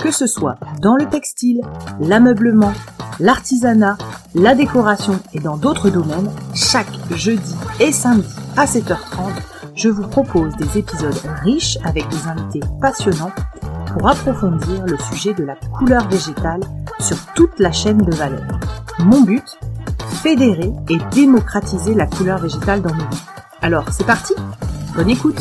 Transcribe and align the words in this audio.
Que 0.00 0.10
ce 0.10 0.26
soit 0.26 0.56
dans 0.80 0.96
le 0.96 1.06
textile, 1.06 1.60
l'ameublement, 2.00 2.72
l'artisanat, 3.18 3.98
la 4.34 4.54
décoration 4.54 5.20
et 5.34 5.40
dans 5.40 5.58
d'autres 5.58 5.90
domaines, 5.90 6.30
chaque 6.54 6.90
jeudi 7.14 7.54
et 7.80 7.92
samedi 7.92 8.34
à 8.56 8.64
7h30, 8.64 9.30
je 9.74 9.90
vous 9.90 10.08
propose 10.08 10.56
des 10.56 10.78
épisodes 10.78 11.20
riches 11.42 11.76
avec 11.84 12.08
des 12.08 12.28
invités 12.28 12.66
passionnants 12.80 13.32
pour 13.92 14.08
approfondir 14.08 14.84
le 14.86 14.96
sujet 14.98 15.34
de 15.34 15.44
la 15.44 15.56
couleur 15.56 16.08
végétale 16.08 16.60
sur 16.98 17.18
toute 17.34 17.58
la 17.58 17.72
chaîne 17.72 17.98
de 17.98 18.14
valeur. 18.14 18.46
Mon 19.00 19.20
but 19.20 19.58
Fédérer 20.22 20.72
et 20.88 20.98
démocratiser 21.12 21.94
la 21.94 22.06
couleur 22.06 22.38
végétale 22.38 22.82
dans 22.82 22.94
nos 22.94 23.08
vies. 23.08 23.22
Alors, 23.62 23.84
c'est 23.90 24.04
parti 24.06 24.34
Bonne 24.94 25.08
écoute 25.10 25.40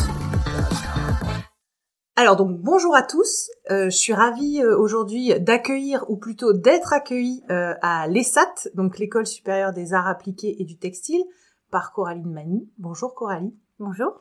alors 2.20 2.36
donc 2.36 2.60
bonjour 2.60 2.98
à 2.98 3.02
tous, 3.02 3.50
euh, 3.72 3.86
je 3.86 3.96
suis 3.96 4.14
ravie 4.14 4.62
euh, 4.62 4.78
aujourd'hui 4.78 5.40
d'accueillir 5.40 6.04
ou 6.10 6.18
plutôt 6.18 6.52
d'être 6.52 6.92
accueillie 6.92 7.46
euh, 7.50 7.76
à 7.82 8.10
l'ESAT, 8.10 8.68
donc 8.74 9.00
l'école 9.00 9.26
supérieure 9.26 9.72
des 9.72 9.94
arts 9.94 10.08
appliqués 10.08 10.62
et 10.62 10.66
du 10.66 10.78
textile, 10.78 11.24
par 11.72 11.94
Coraline 11.94 12.30
Mani. 12.30 12.70
Bonjour 12.78 13.16
Coralie. 13.16 13.56
Bonjour. 13.80 14.20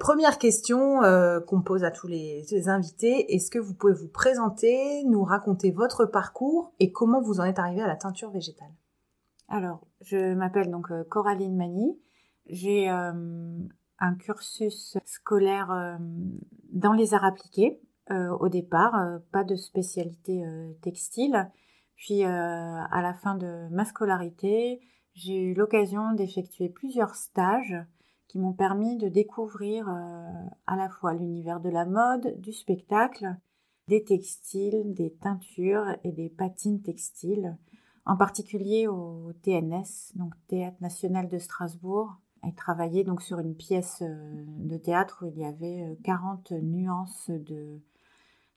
première 0.00 0.38
question 0.38 1.00
qu'on 1.46 1.60
pose 1.60 1.84
à 1.84 1.90
tous 1.90 2.06
les, 2.06 2.46
les 2.50 2.68
invités, 2.70 3.34
est-ce 3.34 3.50
que 3.50 3.58
vous 3.58 3.74
pouvez 3.74 3.92
vous 3.92 4.08
présenter, 4.08 5.04
nous 5.04 5.22
raconter 5.22 5.70
votre 5.70 6.06
parcours 6.06 6.72
et 6.80 6.92
comment 6.92 7.20
vous 7.20 7.40
en 7.40 7.44
êtes 7.44 7.58
arrivée 7.58 7.82
à 7.82 7.88
la 7.88 7.96
teinture 7.96 8.30
végétale? 8.30 8.72
Alors, 9.48 9.86
je 10.00 10.32
m'appelle 10.32 10.70
donc 10.70 10.86
Coraline 11.10 11.56
Mani, 11.56 11.98
j'ai 12.46 12.88
un 14.02 14.14
cursus 14.16 14.98
scolaire 15.04 15.70
euh, 15.70 15.96
dans 16.72 16.92
les 16.92 17.14
arts 17.14 17.24
appliqués 17.24 17.80
euh, 18.10 18.30
au 18.30 18.48
départ, 18.48 18.96
euh, 18.96 19.18
pas 19.30 19.44
de 19.44 19.54
spécialité 19.54 20.44
textile. 20.82 21.50
Puis 21.94 22.24
à 22.24 23.00
la 23.00 23.14
fin 23.14 23.36
de 23.36 23.68
ma 23.70 23.84
scolarité, 23.84 24.80
j'ai 25.14 25.40
eu 25.40 25.54
l'occasion 25.54 26.14
d'effectuer 26.14 26.68
plusieurs 26.68 27.14
stages 27.14 27.76
qui 28.26 28.40
m'ont 28.40 28.54
permis 28.54 28.96
de 28.96 29.08
découvrir 29.08 29.88
à 29.88 30.76
la 30.76 30.88
fois 30.88 31.14
l'univers 31.14 31.60
de 31.60 31.68
la 31.68 31.84
mode, 31.84 32.40
du 32.40 32.52
spectacle, 32.52 33.36
des 33.86 34.02
textiles, 34.02 34.94
des 34.94 35.14
teintures 35.14 35.96
et 36.02 36.10
des 36.10 36.28
patines 36.28 36.82
textiles, 36.82 37.56
en 38.04 38.16
particulier 38.16 38.88
au 38.88 39.32
TNS, 39.44 40.16
donc 40.16 40.34
Théâtre 40.48 40.78
national 40.80 41.28
de 41.28 41.38
Strasbourg, 41.38 42.16
et 42.46 42.54
travaillé 42.54 43.04
donc 43.04 43.22
sur 43.22 43.38
une 43.38 43.54
pièce 43.54 44.02
euh, 44.02 44.44
de 44.58 44.76
théâtre 44.76 45.24
où 45.24 45.32
il 45.34 45.38
y 45.38 45.44
avait 45.44 45.96
40 46.04 46.52
euh, 46.52 46.60
nuances 46.60 47.30
de 47.30 47.80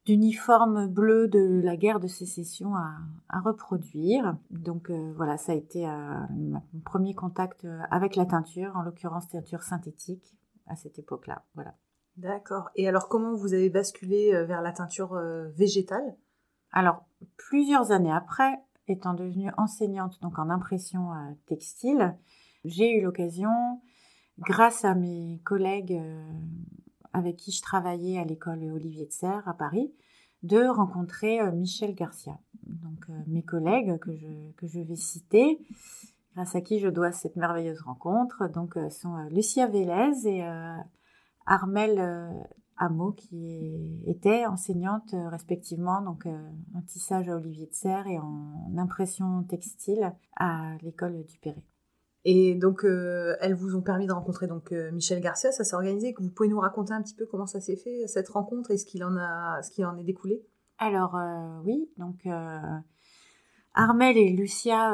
d'uniformes 0.06 0.86
bleus 0.86 1.28
de 1.28 1.62
la 1.64 1.76
guerre 1.76 2.00
de 2.00 2.08
sécession 2.08 2.76
à, 2.76 2.92
à 3.28 3.40
reproduire. 3.40 4.38
Donc 4.52 4.92
euh, 4.92 5.14
voilà, 5.18 5.36
ça 5.38 5.54
a 5.54 5.56
été 5.56 5.88
mon 6.30 6.62
premier 6.84 7.16
contact 7.16 7.68
avec 7.90 8.16
la 8.16 8.28
teinture, 8.28 8.78
en 8.78 8.84
l'occurrence 8.84 9.28
teinture 9.28 9.64
synthétique 9.64 10.36
à 10.68 10.76
cette 10.76 11.00
époque-là. 11.00 11.42
Voilà. 11.56 11.74
D'accord. 12.18 12.70
Et 12.76 12.88
alors 12.88 13.10
comment 13.10 13.34
vous 13.34 13.56
avez 13.56 13.72
basculé 13.72 14.30
vers 14.46 14.62
la 14.62 14.74
teinture 14.74 15.20
végétale? 15.56 16.16
Alors 16.72 17.04
plusieurs 17.36 17.92
années 17.92 18.14
après, 18.14 18.60
étant 18.88 19.16
devenue 19.16 19.50
enseignante 19.58 20.22
donc 20.22 20.38
en 20.38 20.52
impression 20.52 21.10
textile, 21.48 22.16
j'ai 22.66 22.98
eu 22.98 23.02
l'occasion, 23.02 23.82
grâce 24.40 24.86
à 24.86 24.96
mes 24.96 25.40
collègues 25.44 25.94
euh, 25.94 26.32
avec 27.14 27.38
qui 27.38 27.52
je 27.52 27.62
travaillais 27.62 28.20
à 28.20 28.26
l'école 28.26 28.64
Olivier 28.64 29.06
de 29.06 29.12
Serre 29.12 29.48
à 29.48 29.54
Paris, 29.54 29.94
de 30.44 30.66
rencontrer 30.66 31.40
euh, 31.40 31.52
Michel 31.52 31.96
Garcia. 31.96 32.38
Donc 32.64 33.06
euh, 33.10 33.14
mes 33.28 33.44
collègues 33.44 33.98
que 34.00 34.16
je, 34.16 34.52
que 34.58 34.68
je 34.68 34.80
vais 34.80 34.96
citer, 34.96 35.60
grâce 36.34 36.56
à 36.56 36.62
qui 36.62 36.80
je 36.80 36.90
dois 36.90 37.12
cette 37.12 37.36
merveilleuse 37.36 37.82
rencontre, 37.82 38.50
donc 38.50 38.78
sont 38.90 39.16
Lucia 39.30 39.68
Vélez 39.68 40.28
et 40.28 40.44
Armel 41.46 42.50
Hameau 42.76 43.14
qui 43.14 44.02
étaient 44.06 44.46
enseignantes 44.46 45.16
respectivement 45.32 46.02
donc 46.02 46.26
en 46.26 46.82
tissage 46.82 47.30
à 47.30 47.38
Olivier 47.38 47.68
de 47.68 47.74
Serre 47.74 48.08
et 48.08 48.20
en 48.20 48.78
impression 48.78 49.44
textile 49.44 50.14
à 50.36 50.76
l'école 50.82 51.24
du 51.24 51.40
Perret. 51.40 51.64
Et 52.28 52.56
donc, 52.56 52.84
euh, 52.84 53.36
elles 53.40 53.54
vous 53.54 53.76
ont 53.76 53.82
permis 53.82 54.08
de 54.08 54.12
rencontrer 54.12 54.48
donc 54.48 54.72
euh, 54.72 54.92
Michel 54.92 55.22
Garcia. 55.22 55.52
Ça 55.52 55.64
s'est 55.64 55.76
organisé. 55.76 56.16
Vous 56.18 56.32
pouvez 56.32 56.50
nous 56.50 56.60
raconter 56.60 56.92
un 56.92 57.04
petit 57.04 57.14
peu 57.14 57.28
comment 57.28 57.46
ça 57.46 57.62
s'est 57.62 57.76
fait 57.76 58.08
cette 58.08 58.30
rencontre 58.30 58.72
et 58.72 58.78
ce 58.78 58.86
qu'il 58.86 59.04
en 59.04 59.16
a, 59.16 59.62
qui 59.72 59.86
en 59.86 59.96
est 59.96 60.04
découlé? 60.04 60.44
Alors 60.80 61.16
euh, 61.16 61.62
oui, 61.64 61.90
donc 61.98 62.28
Armel 63.76 64.18
et 64.18 64.32
Lucia 64.32 64.92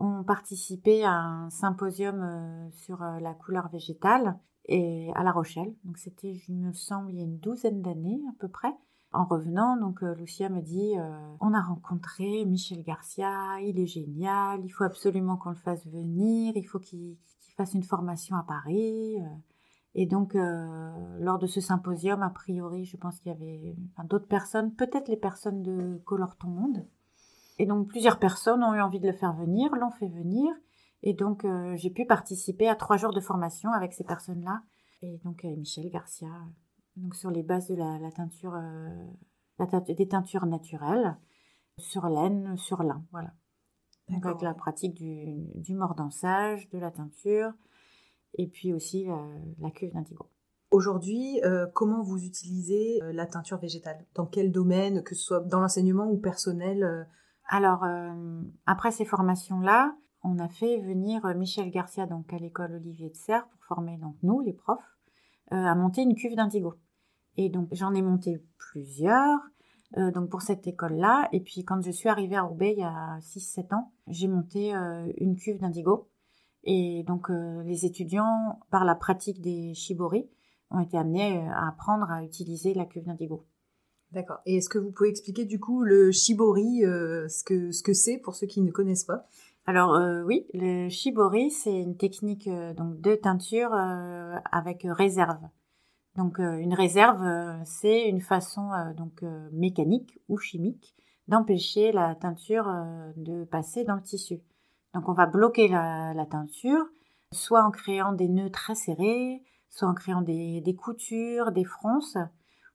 ont 0.00 0.24
participé 0.24 1.04
à 1.04 1.14
un 1.14 1.50
symposium 1.50 2.68
sur 2.72 3.02
la 3.20 3.34
couleur 3.34 3.68
végétale 3.68 4.36
et 4.66 5.10
à 5.14 5.22
La 5.22 5.30
Rochelle. 5.30 5.72
Donc 5.84 5.96
c'était, 5.96 6.42
il 6.48 6.56
me 6.56 6.72
semble, 6.72 7.10
il 7.12 7.18
y 7.18 7.20
a 7.20 7.24
une 7.24 7.38
douzaine 7.38 7.80
d'années 7.80 8.20
à 8.28 8.34
peu 8.38 8.48
près. 8.48 8.72
En 9.14 9.24
revenant, 9.26 9.76
donc 9.76 10.02
euh, 10.02 10.14
Lucia 10.14 10.48
me 10.48 10.62
dit 10.62 10.98
euh, 10.98 11.10
on 11.40 11.52
a 11.52 11.60
rencontré 11.60 12.46
Michel 12.46 12.82
Garcia, 12.82 13.60
il 13.60 13.78
est 13.78 13.86
génial, 13.86 14.64
il 14.64 14.70
faut 14.70 14.84
absolument 14.84 15.36
qu'on 15.36 15.50
le 15.50 15.56
fasse 15.56 15.86
venir, 15.86 16.54
il 16.56 16.64
faut 16.64 16.78
qu'il 16.78 17.18
fasse 17.58 17.74
une 17.74 17.82
formation 17.82 18.36
à 18.36 18.42
Paris. 18.42 19.20
Euh. 19.20 19.26
Et 19.94 20.06
donc, 20.06 20.32
lors 20.32 21.38
de 21.38 21.46
ce 21.46 21.60
symposium, 21.60 22.22
a 22.22 22.30
priori, 22.30 22.86
je 22.86 22.96
pense 22.96 23.20
qu'il 23.20 23.30
y 23.30 23.34
avait 23.34 23.76
d'autres 24.04 24.26
personnes, 24.26 24.74
peut-être 24.74 25.08
les 25.08 25.18
personnes 25.18 25.62
de 25.62 26.00
Color 26.06 26.38
Ton 26.38 26.48
Monde. 26.48 26.86
Et 27.58 27.66
donc, 27.66 27.88
plusieurs 27.88 28.18
personnes 28.18 28.64
ont 28.64 28.72
eu 28.72 28.80
envie 28.80 29.00
de 29.00 29.08
le 29.08 29.12
faire 29.12 29.34
venir, 29.34 29.70
l'ont 29.76 29.90
fait 29.90 30.08
venir. 30.08 30.50
Et 31.02 31.12
donc, 31.12 31.46
j'ai 31.74 31.90
pu 31.90 32.06
participer 32.06 32.70
à 32.70 32.74
trois 32.74 32.96
jours 32.96 33.12
de 33.12 33.20
formation 33.20 33.70
avec 33.70 33.92
ces 33.92 34.04
personnes-là. 34.04 34.62
Et 35.02 35.20
donc, 35.24 35.44
Michel 35.44 35.90
Garcia, 35.90 36.30
donc 36.96 37.14
sur 37.14 37.30
les 37.30 37.42
bases 37.42 37.68
de 37.68 37.74
la, 37.74 38.10
teinture, 38.10 38.54
euh, 38.54 39.84
des 39.88 40.08
teintures 40.08 40.46
naturelles, 40.46 41.16
sur 41.78 42.06
laine, 42.06 42.56
sur 42.56 42.82
lin, 42.82 43.04
voilà. 43.10 43.32
Donc 44.08 44.26
avec 44.26 44.42
la 44.42 44.52
pratique 44.52 44.94
du, 44.94 45.46
du 45.54 45.74
mordançage, 45.74 46.68
de 46.70 46.78
la 46.78 46.90
teinture, 46.90 47.52
et 48.34 48.46
puis 48.46 48.72
aussi 48.72 49.08
euh, 49.08 49.38
la 49.58 49.70
cuve 49.70 49.92
d'indigo. 49.92 50.28
Aujourd'hui, 50.70 51.40
euh, 51.44 51.66
comment 51.74 52.02
vous 52.02 52.24
utilisez 52.24 53.00
la 53.12 53.26
teinture 53.26 53.58
végétale? 53.58 54.04
Dans 54.14 54.26
quel 54.26 54.50
domaine, 54.52 55.02
que 55.02 55.14
ce 55.14 55.22
soit 55.22 55.40
dans 55.40 55.60
l'enseignement 55.60 56.10
ou 56.10 56.18
personnel 56.18 57.06
Alors, 57.46 57.84
après 58.64 58.90
ces 58.90 59.04
formations-là, 59.04 59.94
on 60.24 60.38
a 60.38 60.48
fait 60.48 60.78
venir 60.80 61.26
Michel 61.36 61.70
Garcia 61.70 62.06
donc 62.06 62.32
à 62.32 62.38
l'école 62.38 62.72
Olivier 62.72 63.10
de 63.10 63.16
Serre 63.16 63.46
pour 63.48 63.64
former 63.64 63.98
donc 63.98 64.16
nous, 64.22 64.40
les 64.40 64.54
profs, 64.54 64.91
à 65.54 65.74
monter 65.74 66.02
une 66.02 66.14
cuve 66.14 66.34
d'indigo. 66.34 66.74
Et 67.36 67.48
donc 67.48 67.68
j'en 67.72 67.94
ai 67.94 68.02
monté 68.02 68.42
plusieurs. 68.58 69.38
Euh, 69.98 70.10
donc 70.10 70.30
pour 70.30 70.42
cette 70.42 70.66
école-là. 70.66 71.28
Et 71.32 71.40
puis 71.40 71.64
quand 71.64 71.82
je 71.82 71.90
suis 71.90 72.08
arrivée 72.08 72.36
à 72.36 72.42
Roubaix 72.42 72.72
il 72.72 72.80
y 72.80 72.84
a 72.84 73.18
6-7 73.20 73.74
ans, 73.74 73.92
j'ai 74.08 74.28
monté 74.28 74.74
euh, 74.74 75.10
une 75.18 75.36
cuve 75.36 75.58
d'indigo. 75.58 76.08
Et 76.64 77.02
donc 77.06 77.30
euh, 77.30 77.62
les 77.64 77.84
étudiants, 77.84 78.60
par 78.70 78.84
la 78.84 78.94
pratique 78.94 79.40
des 79.40 79.74
shibori, 79.74 80.28
ont 80.70 80.80
été 80.80 80.96
amenés 80.96 81.46
à 81.48 81.68
apprendre 81.68 82.10
à 82.10 82.22
utiliser 82.22 82.72
la 82.72 82.86
cuve 82.86 83.04
d'indigo. 83.04 83.44
D'accord. 84.12 84.40
Et 84.46 84.56
est-ce 84.56 84.68
que 84.68 84.78
vous 84.78 84.92
pouvez 84.92 85.08
expliquer 85.08 85.44
du 85.44 85.58
coup 85.58 85.82
le 85.82 86.12
shibori, 86.12 86.80
ce 86.82 87.44
que 87.44 87.72
ce 87.72 87.82
que 87.82 87.94
c'est 87.94 88.18
pour 88.18 88.34
ceux 88.34 88.46
qui 88.46 88.60
ne 88.60 88.70
connaissent 88.70 89.04
pas? 89.04 89.26
Alors 89.64 89.94
euh, 89.94 90.22
oui, 90.24 90.46
le 90.54 90.88
shibori, 90.88 91.50
c'est 91.50 91.80
une 91.80 91.96
technique 91.96 92.48
euh, 92.48 92.74
donc 92.74 93.00
de 93.00 93.14
teinture 93.14 93.72
euh, 93.72 94.36
avec 94.50 94.84
réserve. 94.84 95.40
Donc 96.16 96.38
une 96.40 96.74
réserve, 96.74 97.24
c'est 97.64 98.06
une 98.06 98.20
façon 98.20 98.68
donc 98.98 99.22
mécanique 99.50 100.18
ou 100.28 100.36
chimique 100.36 100.94
d'empêcher 101.26 101.90
la 101.90 102.14
teinture 102.14 102.70
de 103.16 103.44
passer 103.44 103.84
dans 103.84 103.94
le 103.94 104.02
tissu. 104.02 104.42
Donc 104.92 105.08
on 105.08 105.14
va 105.14 105.24
bloquer 105.24 105.68
la, 105.68 106.26
teinture, 106.30 106.84
soit 107.32 107.62
en 107.64 107.70
créant 107.70 108.12
des 108.12 108.28
nœuds 108.28 108.50
très 108.50 108.74
serrés, 108.74 109.42
soit 109.70 109.88
en 109.88 109.94
créant 109.94 110.20
des, 110.20 110.76
coutures, 110.78 111.50
des 111.50 111.64
fronces, 111.64 112.18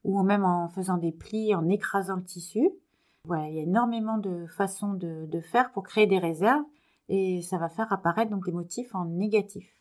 ou 0.04 0.24
même 0.24 0.44
en 0.44 0.69
faisant 0.69 0.98
des 0.98 1.12
plis, 1.12 1.54
en 1.54 1.69
écrasant 1.69 2.16
le 2.16 2.24
tissu. 2.24 2.72
Voilà, 3.25 3.50
il 3.50 3.56
y 3.56 3.60
a 3.60 3.63
énormément 3.63 4.18
de 4.18 4.48
façons 4.48 4.94
de 4.94 5.42
faire 5.42 5.72
pour 5.74 5.83
créer 5.83 6.07
des 6.07 6.18
réserves 6.18 6.63
et 7.09 7.42
ça 7.42 7.57
va 7.57 7.69
faire 7.69 7.92
apparaître 7.92 8.31
donc 8.31 8.45
des 8.45 8.51
motifs 8.51 8.94
en 8.95 9.06
négatif. 9.06 9.77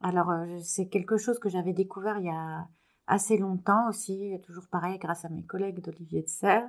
Alors 0.00 0.30
euh, 0.30 0.58
c'est 0.62 0.88
quelque 0.88 1.16
chose 1.16 1.38
que 1.38 1.48
j'avais 1.48 1.72
découvert 1.72 2.18
il 2.18 2.26
y 2.26 2.30
a 2.30 2.68
assez 3.06 3.36
longtemps 3.36 3.88
aussi, 3.88 4.38
toujours 4.44 4.66
pareil 4.70 4.98
grâce 4.98 5.24
à 5.24 5.28
mes 5.28 5.42
collègues 5.42 5.80
d'Olivier 5.82 6.22
de 6.22 6.28
Serre 6.28 6.68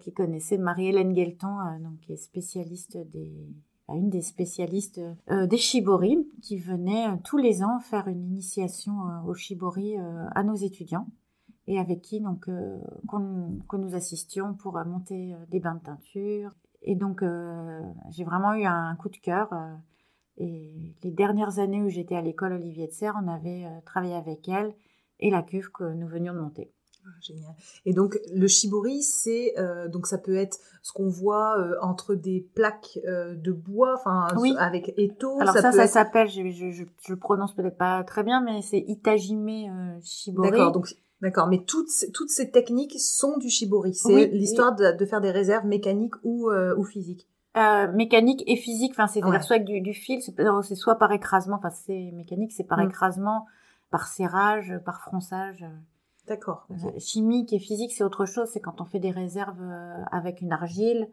qui 0.00 0.12
connaissaient 0.12 0.58
Marie-Hélène 0.58 1.12
Guelton, 1.12 1.58
euh, 1.60 1.78
donc 1.82 1.98
qui 2.00 2.12
est 2.12 2.16
spécialiste 2.16 2.98
bah, 3.88 3.94
une 3.94 4.10
des 4.10 4.20
spécialistes 4.20 5.00
euh, 5.30 5.46
des 5.46 5.56
shibori 5.56 6.28
qui 6.42 6.58
venait 6.58 7.06
tous 7.24 7.38
les 7.38 7.62
ans 7.62 7.80
faire 7.80 8.06
une 8.08 8.22
initiation 8.22 8.92
au 9.26 9.34
shibori 9.34 9.96
à 9.96 10.42
nos 10.42 10.56
étudiants 10.56 11.06
et 11.66 11.78
avec 11.78 12.02
qui 12.02 12.20
donc 12.20 12.46
que 12.46 13.76
nous 13.76 13.94
assistions 13.94 14.54
pour 14.54 14.74
monter 14.84 15.34
des 15.50 15.60
bains 15.60 15.76
de 15.76 15.80
teinture 15.80 16.54
et 16.82 16.94
donc, 16.94 17.22
euh, 17.22 17.80
j'ai 18.10 18.24
vraiment 18.24 18.54
eu 18.54 18.64
un 18.64 18.94
coup 18.96 19.08
de 19.08 19.16
cœur. 19.16 19.52
Euh, 19.52 19.74
et 20.36 20.94
les 21.02 21.10
dernières 21.10 21.58
années 21.58 21.82
où 21.82 21.88
j'étais 21.88 22.14
à 22.14 22.22
l'école 22.22 22.52
Olivier 22.52 22.86
de 22.86 22.92
Serre, 22.92 23.18
on 23.22 23.28
avait 23.28 23.64
euh, 23.64 23.80
travaillé 23.84 24.14
avec 24.14 24.48
elle 24.48 24.72
et 25.18 25.30
la 25.30 25.42
cuve 25.42 25.70
que 25.72 25.84
nous 25.84 26.06
venions 26.06 26.32
de 26.32 26.38
monter. 26.38 26.70
Ah, 27.04 27.10
génial. 27.20 27.54
Et 27.86 27.92
donc 27.92 28.18
le 28.32 28.46
shibori, 28.46 29.02
c'est 29.02 29.54
donc 29.88 30.06
ça 30.06 30.18
peut 30.18 30.36
être 30.36 30.58
ce 30.82 30.92
qu'on 30.92 31.08
voit 31.08 31.56
entre 31.80 32.14
des 32.14 32.46
plaques 32.54 32.98
de 33.04 33.50
bois, 33.50 33.94
enfin 33.94 34.28
avec 34.58 34.92
étau. 34.98 35.40
Alors 35.40 35.54
ça, 35.54 35.72
ça, 35.72 35.86
s'appelle, 35.86 36.28
je, 36.28 36.50
je, 36.50 36.70
je, 36.70 36.84
je, 37.06 37.14
prononce 37.14 37.54
peut-être 37.54 37.78
pas 37.78 38.04
très 38.04 38.24
bien, 38.24 38.42
mais 38.42 38.60
c'est 38.62 38.80
Itajime 38.80 39.98
shibori. 40.02 40.50
D'accord. 40.50 40.72
Donc 40.72 40.94
D'accord, 41.20 41.48
mais 41.48 41.64
toutes, 41.64 41.88
toutes 42.14 42.30
ces 42.30 42.50
techniques 42.50 42.98
sont 42.98 43.38
du 43.38 43.50
shibori. 43.50 43.94
C'est 43.94 44.26
l'histoire 44.26 44.74
de, 44.74 45.04
faire 45.04 45.20
des 45.20 45.32
réserves 45.32 45.66
mécaniques 45.66 46.14
ou, 46.22 46.50
euh, 46.50 46.76
ou 46.76 46.84
physiques. 46.84 47.28
Euh, 47.56 47.90
mécanique 47.92 48.44
et 48.46 48.56
physique, 48.56 48.92
enfin 48.92 49.08
c'est-à-dire 49.08 49.42
soit 49.42 49.56
avec 49.56 49.66
du, 49.66 49.80
du 49.80 49.94
fil, 49.94 50.20
c'est 50.22 50.74
soit 50.76 50.96
par 50.96 51.10
écrasement, 51.10 51.56
enfin 51.56 51.70
c'est 51.70 52.12
mécanique, 52.12 52.52
c'est 52.52 52.62
par 52.62 52.78
mm. 52.78 52.88
écrasement, 52.88 53.46
par 53.90 54.06
serrage, 54.06 54.78
par 54.84 55.00
fronçage. 55.00 55.64
D'accord. 56.28 56.68
Euh, 56.70 56.98
chimique 56.98 57.52
et 57.52 57.58
physique, 57.58 57.92
c'est 57.92 58.04
autre 58.04 58.26
chose. 58.26 58.48
C'est 58.52 58.60
quand 58.60 58.80
on 58.80 58.84
fait 58.84 59.00
des 59.00 59.10
réserves 59.10 59.60
euh, 59.60 60.04
avec 60.12 60.40
une 60.40 60.52
argile 60.52 61.08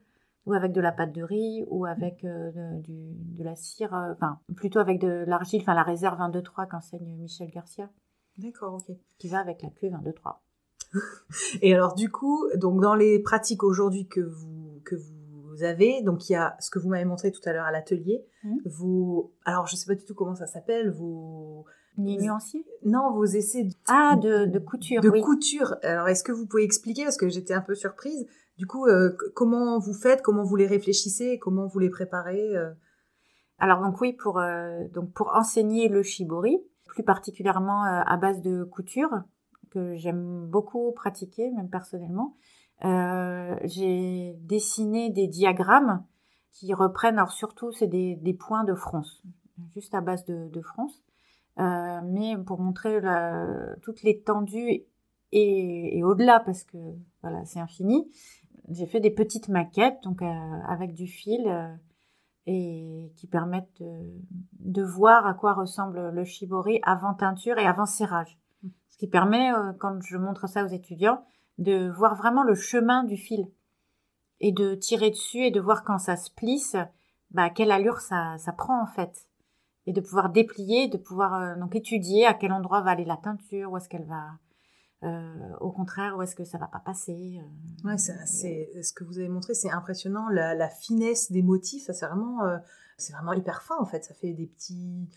ou 0.46 0.54
avec 0.54 0.72
de 0.72 0.82
la 0.82 0.92
pâte 0.92 1.14
de 1.14 1.24
riz 1.24 1.66
ou 1.70 1.86
avec 1.86 2.24
de, 2.24 2.80
du, 2.82 3.16
de 3.38 3.44
la 3.44 3.56
cire, 3.56 3.94
enfin 3.94 4.40
plutôt 4.56 4.80
avec 4.80 5.00
de 5.00 5.24
l'argile, 5.26 5.62
enfin 5.62 5.74
la 5.74 5.84
réserve 5.84 6.22
1, 6.22 6.30
2, 6.30 6.44
3 6.44 6.68
qu'enseigne 6.68 7.16
Michel 7.18 7.50
Garcia. 7.50 7.90
D'accord, 8.38 8.76
ok. 8.76 8.96
Qui 9.18 9.28
va 9.30 9.40
avec 9.40 9.62
la 9.62 9.70
cuve 9.70 9.94
1, 9.94 10.00
2, 10.00 10.14
3. 10.14 10.44
Et 11.62 11.74
alors 11.74 11.96
du 11.96 12.10
coup, 12.10 12.46
donc 12.56 12.82
dans 12.82 12.96
les 12.96 13.20
pratiques 13.20 13.64
aujourd'hui 13.64 14.08
que 14.08 14.22
vous 14.22 14.82
que 14.86 14.96
vous 14.96 15.64
avez, 15.64 16.02
donc 16.02 16.30
il 16.30 16.34
y 16.34 16.36
a 16.36 16.56
ce 16.60 16.70
que 16.70 16.80
vous 16.80 16.90
m'avez 16.90 17.06
montré 17.06 17.32
tout 17.32 17.42
à 17.46 17.54
l'heure 17.54 17.66
à 17.66 17.72
l'atelier, 17.72 18.26
mmh. 18.44 18.58
vos 18.66 19.34
alors 19.46 19.68
je 19.68 19.76
sais 19.76 19.86
pas 19.86 19.96
du 19.96 20.06
tout 20.06 20.14
comment 20.14 20.36
ça 20.36 20.48
s'appelle, 20.48 20.92
vos 20.92 21.66
nuanciers? 21.98 22.66
Non, 22.84 23.14
vos 23.14 23.26
essais 23.26 23.64
de, 23.64 23.74
ah 23.88 24.18
de, 24.22 24.46
de 24.46 24.60
couture. 24.60 25.02
De 25.02 25.10
couture. 25.10 25.76
Alors 25.84 26.08
est-ce 26.08 26.24
que 26.24 26.32
vous 26.32 26.46
pouvez 26.46 26.64
expliquer? 26.64 27.04
Parce 27.04 27.18
que 27.18 27.30
j'étais 27.30 27.54
un 27.54 27.62
peu 27.62 27.76
surprise. 27.76 28.26
Du 28.58 28.68
coup, 28.68 28.86
euh, 28.88 29.16
comment 29.34 29.80
vous 29.80 29.94
faites, 29.94 30.22
comment 30.22 30.44
vous 30.44 30.56
les 30.56 30.68
réfléchissez, 30.68 31.40
comment 31.40 31.68
vous 31.68 31.80
les 31.80 31.90
préparez? 31.90 32.56
Euh? 32.56 32.72
Alors 33.58 33.82
donc 33.82 34.00
oui, 34.02 34.14
pour 34.14 34.40
euh, 34.40 34.88
donc 34.94 35.12
pour 35.14 35.36
enseigner 35.36 35.88
le 35.88 36.04
shibori, 36.04 36.62
plus 36.86 37.04
particulièrement 37.04 37.86
euh, 37.86 38.02
à 38.06 38.18
base 38.18 38.42
de 38.42 38.64
couture, 38.64 39.24
que 39.72 39.96
j'aime 39.96 40.46
beaucoup 40.48 40.92
pratiquer, 40.94 41.52
même 41.52 41.70
personnellement. 41.70 42.36
Euh, 42.84 43.56
j'ai 43.64 44.36
dessiné 44.40 45.10
des 45.10 45.28
diagrammes 45.28 46.04
qui 46.52 46.74
reprennent, 46.74 47.18
alors 47.18 47.32
surtout, 47.32 47.72
c'est 47.72 47.88
des, 47.88 48.38
points 48.40 48.64
de 48.64 48.74
fronce, 48.74 49.22
juste 49.74 49.94
à 49.94 50.02
base 50.02 50.26
de, 50.26 50.48
de 50.48 50.62
fronce, 50.62 51.04
euh, 51.60 52.00
mais 52.06 52.38
pour 52.38 52.60
montrer 52.60 53.02
toute 53.82 54.04
l'étendue 54.04 54.84
et, 55.34 56.02
au-delà, 56.04 56.40
parce 56.40 56.64
que 56.64 56.78
voilà, 57.22 57.44
c'est 57.44 57.60
infini. 57.60 58.10
J'ai 58.70 58.86
fait 58.86 59.02
des 59.02 59.12
petites 59.12 59.50
maquettes, 59.50 60.02
donc 60.04 60.22
avec 60.22 60.94
du 60.94 61.08
fil 61.08 61.46
et 62.48 63.12
qui 63.16 63.28
permettent 63.28 63.82
de, 64.60 64.84
voir 64.84 65.26
à 65.26 65.34
quoi 65.34 65.54
ressemble 65.54 66.10
le 66.10 66.24
shibori 66.24 66.80
avant 66.84 67.14
teinture 67.14 67.58
et 67.58 67.66
avant 67.66 67.86
serrage. 67.86 68.38
Mm. 68.64 68.70
Ce 68.90 68.98
qui 68.98 69.08
permet, 69.08 69.52
euh, 69.52 69.74
quand 69.80 70.02
je 70.02 70.18
montre 70.18 70.48
ça 70.48 70.64
aux 70.64 70.70
étudiants, 70.70 71.24
de 71.58 71.90
voir 71.90 72.16
vraiment 72.16 72.44
le 72.44 72.56
chemin 72.56 73.04
du 73.04 73.18
fil 73.18 73.48
et 74.40 74.52
de 74.52 74.76
tirer 74.76 75.10
dessus 75.10 75.46
et 75.46 75.52
de 75.52 75.62
voir 75.62 75.84
quand 75.84 75.98
ça 75.98 76.18
se 76.18 76.30
plisse, 76.30 76.76
bah, 77.32 77.50
quelle 77.50 77.72
allure 77.72 78.02
ça, 78.02 78.38
ça 78.38 78.52
prend 78.52 78.82
en 78.82 78.88
fait. 78.88 79.28
Et 79.88 79.94
de 79.94 80.02
pouvoir 80.02 80.30
déplier, 80.30 80.88
de 80.88 80.98
pouvoir 80.98 81.34
euh, 81.36 81.56
donc 81.56 81.76
étudier 81.76 82.26
à 82.26 82.34
quel 82.34 82.52
endroit 82.52 82.82
va 82.82 82.92
aller 82.92 83.06
la 83.06 83.18
teinture, 83.18 83.72
où 83.72 83.78
est-ce 83.78 83.90
qu'elle 83.90 84.06
va, 84.06 84.32
au 85.02 85.72
contraire, 85.72 86.16
où 86.18 86.22
est-ce 86.22 86.36
que 86.36 86.44
ça 86.44 86.58
va 86.58 86.68
pas 86.68 86.80
passer 86.80 87.40
euh, 87.40 87.88
Ouais, 87.88 87.98
c'est 87.98 88.82
ce 88.82 88.94
que 88.94 89.04
vous 89.04 89.20
avez 89.20 89.30
montré, 89.30 89.54
c'est 89.54 89.72
impressionnant, 89.72 90.28
la, 90.30 90.70
finesse 90.70 91.32
des 91.32 91.44
motifs, 91.44 91.90
c'est 91.92 92.06
vraiment, 92.06 92.44
euh, 92.44 92.58
c'est 92.98 93.14
vraiment 93.14 93.34
hyper 93.34 93.62
fin 93.62 93.76
en 93.80 93.86
fait. 93.86 94.04
Ça 94.04 94.14
fait 94.14 94.34
des 94.34 94.48
petits, 94.48 95.10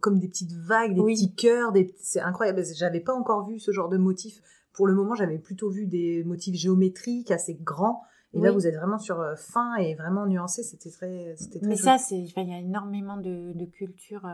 comme 0.00 0.18
des 0.18 0.28
petites 0.28 0.52
vagues, 0.52 0.94
des 0.94 1.02
petits 1.02 1.34
cœurs, 1.34 1.72
c'est 1.98 2.20
incroyable. 2.20 2.62
J'avais 2.74 3.00
pas 3.00 3.14
encore 3.14 3.48
vu 3.48 3.58
ce 3.58 3.72
genre 3.72 3.88
de 3.88 3.96
motifs. 3.96 4.40
Pour 4.72 4.86
le 4.86 4.94
moment, 4.94 5.14
j'avais 5.14 5.38
plutôt 5.38 5.70
vu 5.70 5.86
des 5.86 6.24
motifs 6.24 6.56
géométriques 6.56 7.30
assez 7.30 7.54
grands. 7.54 8.02
Et 8.32 8.40
là, 8.40 8.50
vous 8.50 8.66
êtes 8.66 8.74
vraiment 8.74 8.98
sur 8.98 9.24
fin 9.36 9.76
et 9.76 9.94
vraiment 9.94 10.26
nuancé. 10.26 10.64
C'était 10.64 10.90
très, 10.90 11.36
c'était 11.36 11.60
Mais 11.62 11.76
ça, 11.76 11.98
c'est, 11.98 12.18
il 12.18 12.48
y 12.48 12.52
a 12.52 12.58
énormément 12.58 13.16
de, 13.16 13.52
de 13.52 13.64
cultures 13.64 14.28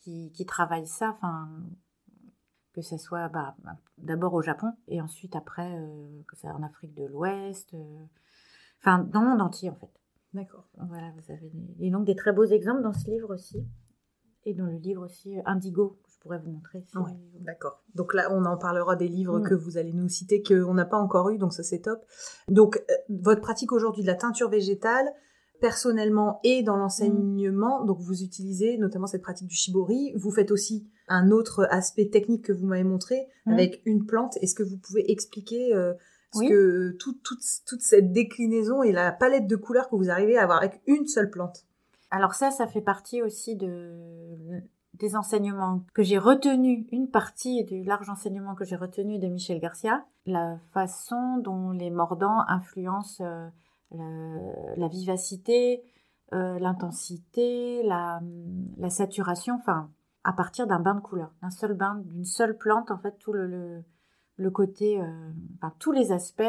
qui, 0.00 0.30
qui 0.32 0.44
travaillent 0.44 0.86
ça. 0.86 1.14
Enfin, 1.16 1.48
que 2.76 2.82
ce 2.82 2.98
soit 2.98 3.28
bah, 3.30 3.56
d'abord 3.96 4.34
au 4.34 4.42
Japon 4.42 4.70
et 4.86 5.00
ensuite 5.00 5.34
après 5.34 5.78
euh, 5.78 6.22
que 6.28 6.36
ça 6.36 6.54
en 6.54 6.62
Afrique 6.62 6.94
de 6.94 7.06
l'Ouest, 7.06 7.72
euh, 7.72 8.04
enfin 8.80 8.98
dans 8.98 9.22
le 9.22 9.28
monde 9.30 9.40
entier 9.40 9.70
en 9.70 9.74
fait. 9.74 9.90
D'accord. 10.34 10.68
Voilà, 10.76 11.10
vous 11.16 11.32
avez 11.32 11.50
et 11.80 11.90
donc 11.90 12.04
des 12.04 12.14
très 12.14 12.32
beaux 12.32 12.44
exemples 12.44 12.82
dans 12.82 12.92
ce 12.92 13.10
livre 13.10 13.32
aussi 13.32 13.66
et 14.44 14.52
dans 14.52 14.66
le 14.66 14.76
livre 14.76 15.06
aussi 15.06 15.38
euh, 15.38 15.42
Indigo 15.46 15.98
que 16.04 16.10
je 16.12 16.18
pourrais 16.18 16.38
vous 16.38 16.50
montrer. 16.50 16.84
D'accord. 17.40 17.82
Donc 17.94 18.12
là, 18.12 18.28
on 18.30 18.44
en 18.44 18.58
parlera 18.58 18.94
des 18.94 19.08
livres 19.08 19.38
mm. 19.38 19.48
que 19.48 19.54
vous 19.54 19.78
allez 19.78 19.94
nous 19.94 20.10
citer 20.10 20.42
qu'on 20.42 20.74
n'a 20.74 20.84
pas 20.84 20.98
encore 20.98 21.30
eu, 21.30 21.38
donc 21.38 21.54
ça 21.54 21.62
c'est 21.62 21.80
top. 21.80 22.04
Donc 22.48 22.84
votre 23.08 23.40
pratique 23.40 23.72
aujourd'hui 23.72 24.02
de 24.02 24.08
la 24.08 24.16
teinture 24.16 24.50
végétale, 24.50 25.06
personnellement 25.60 26.40
et 26.44 26.62
dans 26.62 26.76
l'enseignement. 26.76 27.84
Donc 27.84 27.98
vous 28.00 28.22
utilisez 28.22 28.78
notamment 28.78 29.06
cette 29.06 29.22
pratique 29.22 29.48
du 29.48 29.54
shibori. 29.54 30.12
Vous 30.16 30.30
faites 30.30 30.50
aussi 30.50 30.86
un 31.08 31.30
autre 31.30 31.66
aspect 31.70 32.08
technique 32.08 32.44
que 32.44 32.52
vous 32.52 32.66
m'avez 32.66 32.84
montré 32.84 33.26
mmh. 33.46 33.52
avec 33.52 33.82
une 33.84 34.06
plante. 34.06 34.36
Est-ce 34.40 34.54
que 34.54 34.62
vous 34.62 34.76
pouvez 34.76 35.10
expliquer 35.10 35.74
euh, 35.74 35.94
ce 36.32 36.48
que 36.48 36.96
toute, 36.98 37.22
toute 37.66 37.82
cette 37.82 38.12
déclinaison 38.12 38.82
et 38.82 38.92
la 38.92 39.12
palette 39.12 39.46
de 39.46 39.56
couleurs 39.56 39.88
que 39.88 39.96
vous 39.96 40.10
arrivez 40.10 40.36
à 40.36 40.42
avoir 40.42 40.58
avec 40.58 40.80
une 40.86 41.06
seule 41.06 41.30
plante? 41.30 41.64
Alors 42.10 42.34
ça, 42.34 42.50
ça 42.50 42.66
fait 42.66 42.80
partie 42.80 43.22
aussi 43.22 43.56
de 43.56 44.62
des 44.98 45.16
enseignements 45.16 45.82
que 45.94 46.02
j'ai 46.02 46.18
retenus, 46.18 46.86
une 46.90 47.10
partie 47.10 47.64
du 47.64 47.82
large 47.82 48.08
enseignement 48.08 48.54
que 48.54 48.64
j'ai 48.64 48.76
retenu 48.76 49.18
de 49.18 49.26
Michel 49.26 49.60
Garcia, 49.60 50.04
la 50.24 50.58
façon 50.72 51.38
dont 51.38 51.70
les 51.70 51.90
mordants 51.90 52.40
influencent 52.48 53.22
euh, 53.22 53.48
la, 53.96 54.88
vivacité, 54.88 55.82
euh, 56.32 56.58
l'intensité, 56.58 57.82
la, 57.82 58.20
saturation, 58.90 59.54
enfin, 59.54 59.90
à 60.24 60.32
partir 60.32 60.66
d'un 60.66 60.80
bain 60.80 60.94
de 60.94 61.00
couleur, 61.00 61.32
d'un 61.42 61.50
seul 61.50 61.74
bain, 61.74 61.96
d'une 62.04 62.24
seule 62.24 62.56
plante, 62.56 62.90
en 62.90 62.98
fait, 62.98 63.18
tout 63.18 63.32
le, 63.32 63.84
côté, 64.52 65.00
euh, 65.00 65.30
tous 65.78 65.92
les 65.92 66.12
aspects, 66.12 66.42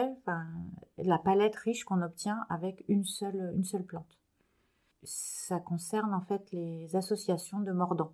la 0.98 1.18
palette 1.18 1.56
riche 1.56 1.84
qu'on 1.84 2.02
obtient 2.02 2.46
avec 2.50 2.84
une 2.88 3.04
seule, 3.04 3.54
une 3.56 3.64
seule 3.64 3.84
plante. 3.84 4.18
Ça 5.04 5.60
concerne 5.60 6.14
en 6.14 6.22
fait 6.22 6.52
les 6.52 6.96
associations 6.96 7.60
de 7.60 7.72
mordants. 7.72 8.14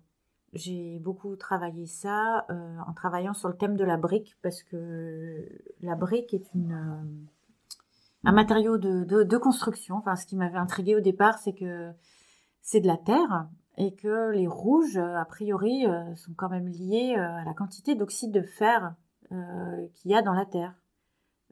J'ai 0.54 1.00
beaucoup 1.00 1.34
travaillé 1.34 1.86
ça 1.86 2.46
euh, 2.48 2.78
en 2.86 2.92
travaillant 2.92 3.34
sur 3.34 3.48
le 3.48 3.56
thème 3.56 3.76
de 3.76 3.82
la 3.82 3.96
brique 3.96 4.36
parce 4.40 4.62
que 4.62 5.48
la 5.80 5.96
brique 5.96 6.32
est 6.32 6.54
une 6.54 7.26
un 8.24 8.32
matériau 8.32 8.78
de, 8.78 9.36
construction. 9.36 9.96
Enfin, 9.96 10.16
ce 10.16 10.26
qui 10.26 10.36
m'avait 10.36 10.58
intrigué 10.58 10.94
au 10.96 11.00
départ, 11.00 11.38
c'est 11.38 11.54
que 11.54 11.92
c'est 12.62 12.80
de 12.80 12.86
la 12.86 12.96
terre 12.96 13.48
et 13.76 13.94
que 13.94 14.30
les 14.30 14.46
rouges, 14.46 14.96
a 14.96 15.24
priori, 15.24 15.84
sont 16.16 16.32
quand 16.36 16.48
même 16.48 16.68
liés 16.68 17.14
à 17.16 17.44
la 17.44 17.54
quantité 17.54 17.94
d'oxyde 17.94 18.32
de 18.32 18.42
fer 18.42 18.94
qu'il 19.28 20.10
y 20.10 20.14
a 20.14 20.22
dans 20.22 20.32
la 20.32 20.46
terre. 20.46 20.74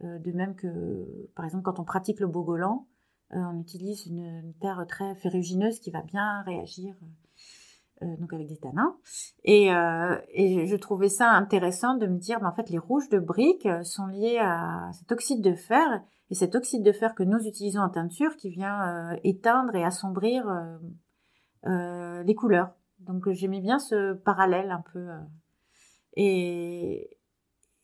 de 0.02 0.32
même 0.32 0.54
que, 0.54 1.28
par 1.34 1.44
exemple, 1.44 1.64
quand 1.64 1.80
on 1.80 1.84
pratique 1.84 2.20
le 2.20 2.28
bogolan, 2.28 2.86
on 3.30 3.58
utilise 3.58 4.06
une, 4.06 4.54
terre 4.60 4.84
très 4.88 5.14
ferrugineuse 5.16 5.80
qui 5.80 5.90
va 5.90 6.02
bien 6.02 6.42
réagir 6.42 6.94
euh, 8.02 8.16
donc 8.18 8.32
avec 8.32 8.48
des 8.48 8.56
tanins. 8.56 8.96
Et, 9.44 9.72
euh, 9.72 10.16
je 10.36 10.76
trouvais 10.76 11.08
ça 11.08 11.30
intéressant 11.30 11.96
de 11.96 12.06
me 12.06 12.18
dire, 12.18 12.38
en 12.42 12.52
fait, 12.52 12.70
les 12.70 12.78
rouges 12.78 13.08
de 13.08 13.18
briques 13.18 13.66
euh, 13.66 13.82
sont 13.82 14.06
liés 14.06 14.38
à 14.38 14.90
cet 14.92 15.12
oxyde 15.12 15.42
de 15.42 15.54
fer, 15.54 16.02
et 16.32 16.34
cet 16.34 16.54
oxyde 16.54 16.82
de 16.82 16.92
fer 16.92 17.14
que 17.14 17.22
nous 17.22 17.46
utilisons 17.46 17.82
en 17.82 17.90
teinture 17.90 18.36
qui 18.38 18.48
vient 18.48 19.14
éteindre 19.22 19.74
et 19.74 19.84
assombrir 19.84 20.46
les 21.62 22.34
couleurs. 22.34 22.72
Donc 23.00 23.30
j'aimais 23.32 23.60
bien 23.60 23.78
ce 23.78 24.14
parallèle 24.14 24.70
un 24.70 24.82
peu. 24.92 25.08
et, 26.16 27.18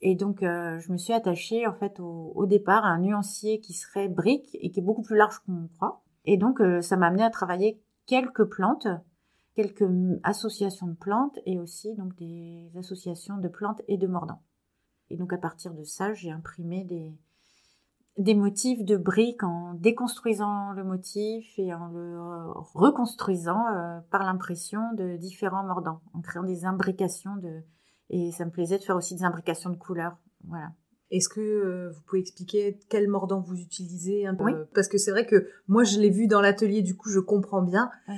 et 0.00 0.14
donc 0.14 0.38
je 0.40 0.90
me 0.90 0.96
suis 0.96 1.12
attachée 1.12 1.66
en 1.66 1.74
fait 1.74 2.00
au, 2.00 2.32
au, 2.34 2.46
départ 2.46 2.86
à 2.86 2.88
un 2.88 3.00
nuancier 3.00 3.60
qui 3.60 3.74
serait 3.74 4.08
brique 4.08 4.56
et 4.62 4.70
qui 4.70 4.80
est 4.80 4.82
beaucoup 4.82 5.02
plus 5.02 5.18
large 5.18 5.40
qu'on 5.40 5.68
croit. 5.76 6.02
Et 6.24 6.38
donc 6.38 6.62
ça 6.80 6.96
m'a 6.96 7.08
amené 7.08 7.24
à 7.24 7.30
travailler 7.30 7.82
quelques 8.06 8.44
plantes 8.44 8.88
quelques 9.58 9.90
associations 10.22 10.86
de 10.86 10.94
plantes 10.94 11.36
et 11.44 11.58
aussi 11.58 11.92
donc 11.96 12.14
des 12.14 12.70
associations 12.78 13.38
de 13.38 13.48
plantes 13.48 13.82
et 13.88 13.98
de 13.98 14.06
mordants. 14.06 14.40
Et 15.10 15.16
donc 15.16 15.32
à 15.32 15.36
partir 15.36 15.74
de 15.74 15.82
ça, 15.82 16.14
j'ai 16.14 16.30
imprimé 16.30 16.84
des, 16.84 17.12
des 18.18 18.34
motifs 18.34 18.84
de 18.84 18.96
briques 18.96 19.44
en 19.44 19.74
déconstruisant 19.74 20.72
le 20.72 20.84
motif 20.84 21.58
et 21.58 21.72
en 21.72 21.88
le 21.88 22.18
reconstruisant 22.74 23.64
euh, 23.68 24.00
par 24.10 24.24
l'impression 24.24 24.80
de 24.94 25.16
différents 25.16 25.64
mordants, 25.64 26.00
en 26.12 26.20
créant 26.20 26.42
des 26.42 26.64
imbrications 26.64 27.36
de 27.36 27.62
et 28.10 28.32
ça 28.32 28.44
me 28.44 28.50
plaisait 28.50 28.78
de 28.78 28.82
faire 28.82 28.96
aussi 28.96 29.14
des 29.14 29.24
imbrications 29.24 29.70
de 29.70 29.76
couleurs. 29.76 30.16
Voilà. 30.44 30.72
Est-ce 31.10 31.30
que 31.30 31.40
euh, 31.40 31.90
vous 31.90 32.00
pouvez 32.02 32.20
expliquer 32.20 32.78
quel 32.90 33.08
mordant 33.08 33.40
vous 33.40 33.56
utilisez 33.58 34.26
un 34.26 34.34
peu? 34.34 34.66
Parce 34.74 34.88
que 34.88 34.98
c'est 34.98 35.10
vrai 35.10 35.24
que 35.24 35.48
moi 35.66 35.82
je 35.82 35.98
l'ai 35.98 36.10
vu 36.10 36.26
dans 36.26 36.42
l'atelier, 36.42 36.82
du 36.82 36.96
coup 36.96 37.08
je 37.08 37.18
comprends 37.18 37.62
bien. 37.62 37.90
Ah, 38.08 38.12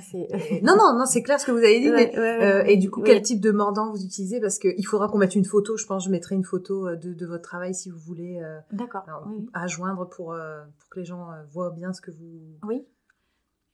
non 0.61 0.75
non 0.75 0.97
non, 0.97 1.05
c'est 1.05 1.23
clair 1.23 1.39
ce 1.39 1.45
que 1.45 1.51
vous 1.51 1.59
avez 1.59 1.79
dit. 1.79 1.89
mais, 1.89 2.17
euh, 2.17 2.63
et 2.65 2.75
du 2.75 2.91
coup 2.91 3.01
quel 3.01 3.21
type 3.21 3.39
de 3.39 3.51
mordant 3.51 3.89
vous 3.91 4.03
utilisez? 4.03 4.41
Parce 4.41 4.59
qu'il 4.59 4.85
faudra 4.85 5.07
qu'on 5.07 5.19
mette 5.19 5.35
une 5.35 5.45
photo. 5.45 5.77
Je 5.77 5.85
pense 5.85 6.03
je 6.03 6.09
mettrai 6.09 6.35
une 6.35 6.43
photo 6.43 6.85
euh, 6.85 6.97
de, 6.97 7.13
de 7.13 7.25
votre 7.25 7.43
travail 7.43 7.73
si 7.73 7.89
vous 7.89 7.99
voulez. 7.99 8.41
D'accord. 8.73 9.05
À 9.53 9.67
joindre 9.67 10.09
pour 10.09 10.35
pour 10.79 10.89
que 10.89 10.99
les 10.99 11.05
gens 11.05 11.29
voient 11.51 11.71
bien 11.71 11.93
ce 11.93 12.01
que 12.01 12.11
vous. 12.11 12.41
Oui. 12.67 12.85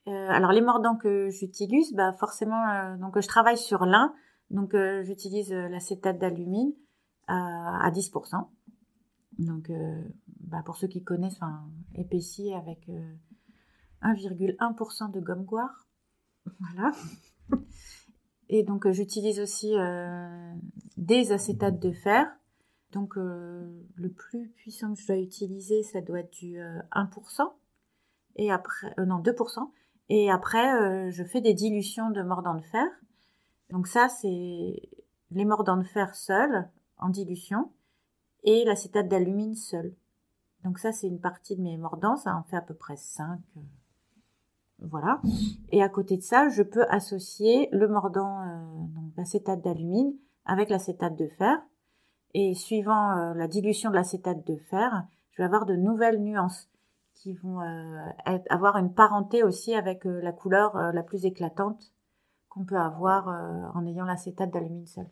alors 0.05 0.51
les 0.51 0.62
mordants 0.62 0.95
que 0.95 1.29
j'utilise, 1.31 1.91
bah 1.93 2.13
forcément 2.19 2.95
donc 3.00 3.19
je 3.19 3.27
travaille 3.27 3.57
sur 3.57 3.86
l'un, 3.86 4.13
donc 4.51 4.75
j'utilise 5.01 5.51
l'acétate 5.51 6.19
d'alumine 6.19 6.71
à 7.27 7.89
10%. 7.91 8.45
Donc, 9.39 9.70
euh, 9.70 10.01
bah, 10.41 10.62
pour 10.65 10.77
ceux 10.77 10.88
qui 10.88 11.03
connaissent, 11.03 11.36
enfin, 11.36 11.63
épaissi 11.96 12.53
avec 12.53 12.89
1,1% 14.01 15.03
euh, 15.03 15.08
de 15.12 15.20
gomme 15.20 15.46
goire. 15.46 15.88
Voilà. 16.60 16.94
Et 18.50 18.63
donc, 18.63 18.86
euh, 18.86 18.94
j'utilise 18.94 19.39
aussi 19.39 19.74
des 20.96 21.32
acétates 21.32 21.79
de 21.79 21.91
fer. 21.91 22.32
Donc, 22.94 23.15
le 23.17 24.10
plus 24.15 24.48
puissant 24.50 24.94
que 24.94 25.01
je 25.01 25.08
dois 25.08 25.17
utiliser, 25.17 25.84
ça 25.84 26.01
doit 26.01 26.22
être 26.22 26.32
du 26.32 26.58
1%. 26.58 27.41
Et 28.38 28.51
après, 28.51 28.94
non, 29.06 29.20
2%. 29.20 29.70
Et 30.10 30.32
après, 30.32 31.12
je 31.12 31.24
fais 31.25 31.41
des 31.41 31.53
dilutions 31.53 32.12
de 32.12 32.22
mordants 32.22 32.56
de 32.56 32.63
fer. 32.63 32.88
Donc 33.70 33.88
ça, 33.88 34.08
c'est 34.08 34.82
les 35.32 35.46
mordants 35.46 35.75
de 35.75 35.84
fer 35.84 36.15
seuls 36.15 36.70
en 36.98 37.10
dilution 37.10 37.70
et 38.47 38.63
l'acétate 38.63 39.09
d'alumine 39.09 39.55
seul. 39.55 39.93
Donc 40.63 40.79
ça, 40.79 40.93
c'est 40.93 41.07
une 41.07 41.19
partie 41.19 41.57
de 41.57 41.61
mes 41.61 41.77
mordants, 41.77 42.15
ça 42.15 42.35
en 42.35 42.43
fait 42.43 42.55
à 42.55 42.61
peu 42.61 42.73
près 42.73 42.95
5. 42.95 43.39
Euh, 43.57 43.59
voilà. 44.79 45.21
Et 45.69 45.83
à 45.83 45.89
côté 45.89 46.15
de 46.15 46.21
ça, 46.21 46.47
je 46.47 46.63
peux 46.63 46.85
associer 46.89 47.67
le 47.73 47.89
mordant, 47.89 48.41
euh, 48.41 48.65
l'acétate 49.17 49.61
d'alumine, 49.61 50.13
avec 50.45 50.69
l'acétate 50.69 51.17
de 51.17 51.27
fer. 51.27 51.61
Et 52.33 52.53
suivant 52.55 53.17
euh, 53.17 53.33
la 53.33 53.49
dilution 53.49 53.89
de 53.89 53.95
l'acétate 53.95 54.47
de 54.47 54.55
fer, 54.55 55.05
je 55.31 55.41
vais 55.41 55.45
avoir 55.45 55.65
de 55.65 55.75
nouvelles 55.75 56.23
nuances 56.23 56.69
qui 57.15 57.33
vont 57.33 57.59
avoir 58.47 58.77
une 58.77 58.93
parenté 58.93 59.41
aussi 59.41 59.73
avec 59.73 60.05
la 60.05 60.31
couleur 60.31 60.77
la 60.93 61.01
plus 61.01 61.25
éclatante 61.25 61.91
qu'on 62.47 62.63
peut 62.63 62.77
avoir 62.77 63.27
en 63.73 63.87
ayant 63.87 64.05
l'acétate 64.05 64.51
d'alumine 64.51 64.85
seul. 64.85 65.07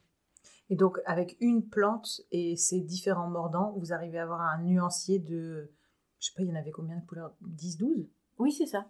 Et 0.69 0.75
donc, 0.75 0.99
avec 1.05 1.37
une 1.39 1.67
plante 1.67 2.21
et 2.31 2.55
ses 2.55 2.81
différents 2.81 3.29
mordants, 3.29 3.73
vous 3.77 3.93
arrivez 3.93 4.17
à 4.17 4.23
avoir 4.23 4.41
un 4.41 4.61
nuancier 4.63 5.19
de, 5.19 5.71
je 6.19 6.27
sais 6.27 6.33
pas, 6.35 6.41
il 6.41 6.49
y 6.49 6.51
en 6.51 6.59
avait 6.59 6.71
combien 6.71 6.97
de 6.97 7.05
couleurs? 7.05 7.35
10, 7.41 7.77
12 7.77 8.09
Oui, 8.39 8.51
c'est 8.51 8.65
ça. 8.65 8.87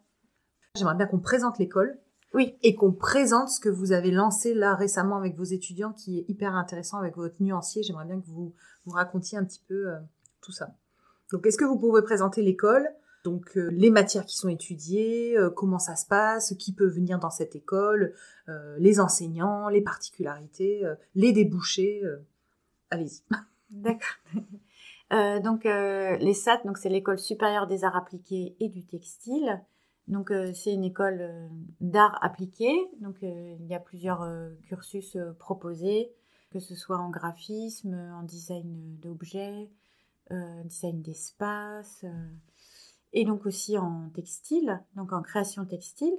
J'aimerais 0.76 0.96
bien 0.96 1.08
qu'on 1.08 1.20
présente 1.20 1.60
l'école. 1.60 2.00
Oui. 2.34 2.58
Et 2.64 2.76
qu'on 2.76 2.92
présente 2.92 3.50
ce 3.50 3.60
que 3.62 3.70
vous 3.70 3.94
avez 3.94 4.12
lancé 4.12 4.54
là 4.54 4.76
récemment 4.76 5.16
avec 5.18 5.38
vos 5.38 5.44
étudiants, 5.44 5.94
qui 5.94 6.20
est 6.20 6.26
hyper 6.28 6.54
intéressant 6.56 6.98
avec 6.98 7.16
votre 7.16 7.42
nuancier. 7.42 7.84
J'aimerais 7.84 8.06
bien 8.06 8.20
que 8.20 8.26
vous 8.26 8.54
vous 8.86 8.92
racontiez 8.92 9.38
un 9.38 9.46
petit 9.46 9.64
peu 9.68 9.90
euh, 9.90 10.00
tout 10.42 10.52
ça. 10.52 10.76
Donc, 11.32 11.46
est-ce 11.46 11.58
que 11.58 11.66
vous 11.66 11.80
pouvez 11.80 12.02
présenter 12.02 12.42
l'école 12.42 12.88
donc 13.26 13.58
euh, 13.58 13.70
les 13.72 13.90
matières 13.90 14.26
qui 14.26 14.38
sont 14.38 14.50
étudiées, 14.50 15.36
euh, 15.36 15.50
comment 15.50 15.80
ça 15.80 15.96
se 15.96 16.06
passe, 16.06 16.54
qui 16.60 16.74
peut 16.74 16.88
venir 16.88 17.18
dans 17.18 17.32
cette 17.32 17.56
école, 17.56 18.14
euh, 18.50 18.78
les 18.78 19.00
enseignants, 19.00 19.68
les 19.68 19.82
particularités, 19.82 20.84
les 21.16 21.34
débouchés. 21.34 22.04
Allez-y. 22.92 23.24
D'accord. 23.72 24.16
donc 25.44 25.64
les 25.64 26.34
SAT, 26.34 26.62
donc 26.66 26.78
c'est 26.78 26.90
l'école 26.90 27.18
supérieure 27.18 27.68
des 27.68 27.84
arts 27.84 27.96
appliqués 27.96 28.56
et 28.60 28.70
du 28.70 28.86
textile. 28.86 29.62
Donc 30.08 30.32
c'est 30.54 30.72
une 30.72 30.84
école 30.84 31.50
d'art 31.82 32.20
appliqué. 32.22 32.72
Donc 33.02 33.18
il 33.24 33.66
y 33.66 33.74
a 33.74 33.80
plusieurs 33.80 34.24
cursus 34.68 35.18
proposés, 35.40 36.12
que 36.52 36.60
ce 36.60 36.76
soit 36.76 37.00
en 37.00 37.10
graphisme, 37.10 37.96
en 38.14 38.22
design 38.22 38.98
d'objets, 39.02 39.72
design 40.64 41.02
d'espace 41.02 42.06
et 43.16 43.24
donc 43.24 43.46
aussi 43.46 43.78
en 43.78 44.10
textile, 44.10 44.84
donc 44.96 45.14
en 45.14 45.24
création 45.24 45.66
textile. 45.66 46.14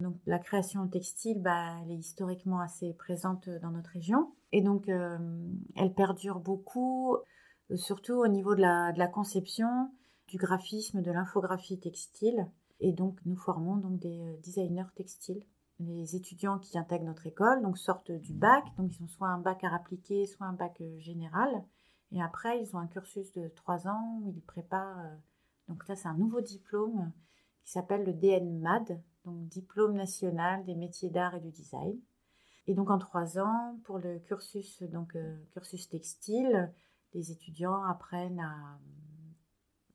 Donc 0.00 0.16
la 0.26 0.38
création 0.38 0.88
textile, 0.88 1.42
bah, 1.42 1.76
elle 1.82 1.92
est 1.92 1.98
historiquement 1.98 2.60
assez 2.60 2.94
présente 2.94 3.48
dans 3.48 3.70
notre 3.70 3.90
région 3.90 4.32
et 4.52 4.62
donc 4.62 4.88
euh, 4.88 5.18
elle 5.76 5.92
perdure 5.92 6.40
beaucoup, 6.40 7.16
euh, 7.70 7.76
surtout 7.76 8.14
au 8.14 8.28
niveau 8.28 8.54
de 8.54 8.62
la, 8.62 9.08
conception, 9.08 9.90
du 10.26 10.38
graphisme, 10.38 11.02
de 11.02 11.10
l'infographie 11.10 11.78
textile. 11.78 12.48
Et 12.80 12.92
donc 12.92 13.18
nous 13.26 13.36
formons 13.36 13.76
donc 13.76 13.98
des 13.98 14.20
euh, 14.20 14.36
designers 14.42 14.90
textiles. 14.96 15.44
Les 15.80 16.16
étudiants 16.16 16.58
qui 16.58 16.78
intègrent 16.78 17.04
notre 17.04 17.26
école 17.26 17.60
donc 17.62 17.76
sortent 17.76 18.10
du 18.10 18.32
bac, 18.32 18.64
donc 18.78 18.90
ils 18.96 19.02
ont 19.02 19.08
soit 19.08 19.28
un 19.28 19.38
bac 19.38 19.64
à 19.64 19.74
appliquer, 19.74 20.26
soit 20.26 20.46
un 20.46 20.54
bac 20.54 20.82
général. 20.98 21.62
Et 22.10 22.22
après, 22.22 22.62
ils 22.62 22.74
ont 22.74 22.78
un 22.78 22.86
cursus 22.86 23.32
de 23.32 23.48
trois 23.48 23.86
ans 23.86 24.20
où 24.22 24.32
ils 24.34 24.42
préparent 24.42 25.04
donc 25.68 25.84
ça, 25.84 25.94
c'est 25.94 26.08
un 26.08 26.14
nouveau 26.14 26.40
diplôme 26.40 27.12
qui 27.64 27.72
s'appelle 27.72 28.04
le 28.04 28.14
DNMAD, 28.14 29.00
donc 29.24 29.46
Diplôme 29.48 29.94
national 29.94 30.64
des 30.64 30.74
métiers 30.74 31.10
d'art 31.10 31.34
et 31.34 31.40
du 31.40 31.50
design. 31.50 31.98
Et 32.66 32.74
donc 32.74 32.90
en 32.90 32.98
trois 32.98 33.38
ans, 33.38 33.78
pour 33.84 33.98
le 33.98 34.18
cursus, 34.18 34.82
donc, 34.84 35.16
euh, 35.16 35.36
cursus 35.52 35.88
textile, 35.88 36.72
les 37.14 37.30
étudiants 37.30 37.82
apprennent 37.84 38.40
à 38.40 38.78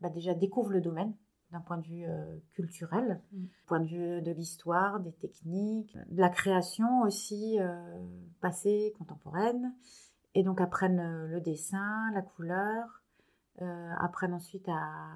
bah, 0.01 0.09
déjà 0.09 0.33
découvrent 0.33 0.71
le 0.71 0.81
domaine 0.81 1.15
d'un 1.51 1.61
point 1.61 1.77
de 1.77 1.85
vue 1.85 2.05
euh, 2.05 2.39
culturel, 2.53 3.21
mm. 3.31 3.45
point 3.67 3.79
de 3.79 3.85
vue 3.85 4.21
de 4.21 4.31
l'histoire, 4.31 4.99
des 4.99 5.13
techniques, 5.13 5.95
de 6.09 6.19
la 6.19 6.29
création 6.29 7.03
aussi 7.03 7.59
euh, 7.59 7.99
passée, 8.41 8.93
contemporaine, 8.97 9.73
et 10.33 10.43
donc 10.43 10.59
apprennent 10.59 11.27
le 11.27 11.41
dessin, 11.41 12.11
la 12.13 12.21
couleur, 12.23 13.03
apprennent 13.99 14.33
ensuite 14.33 14.67
à 14.67 15.13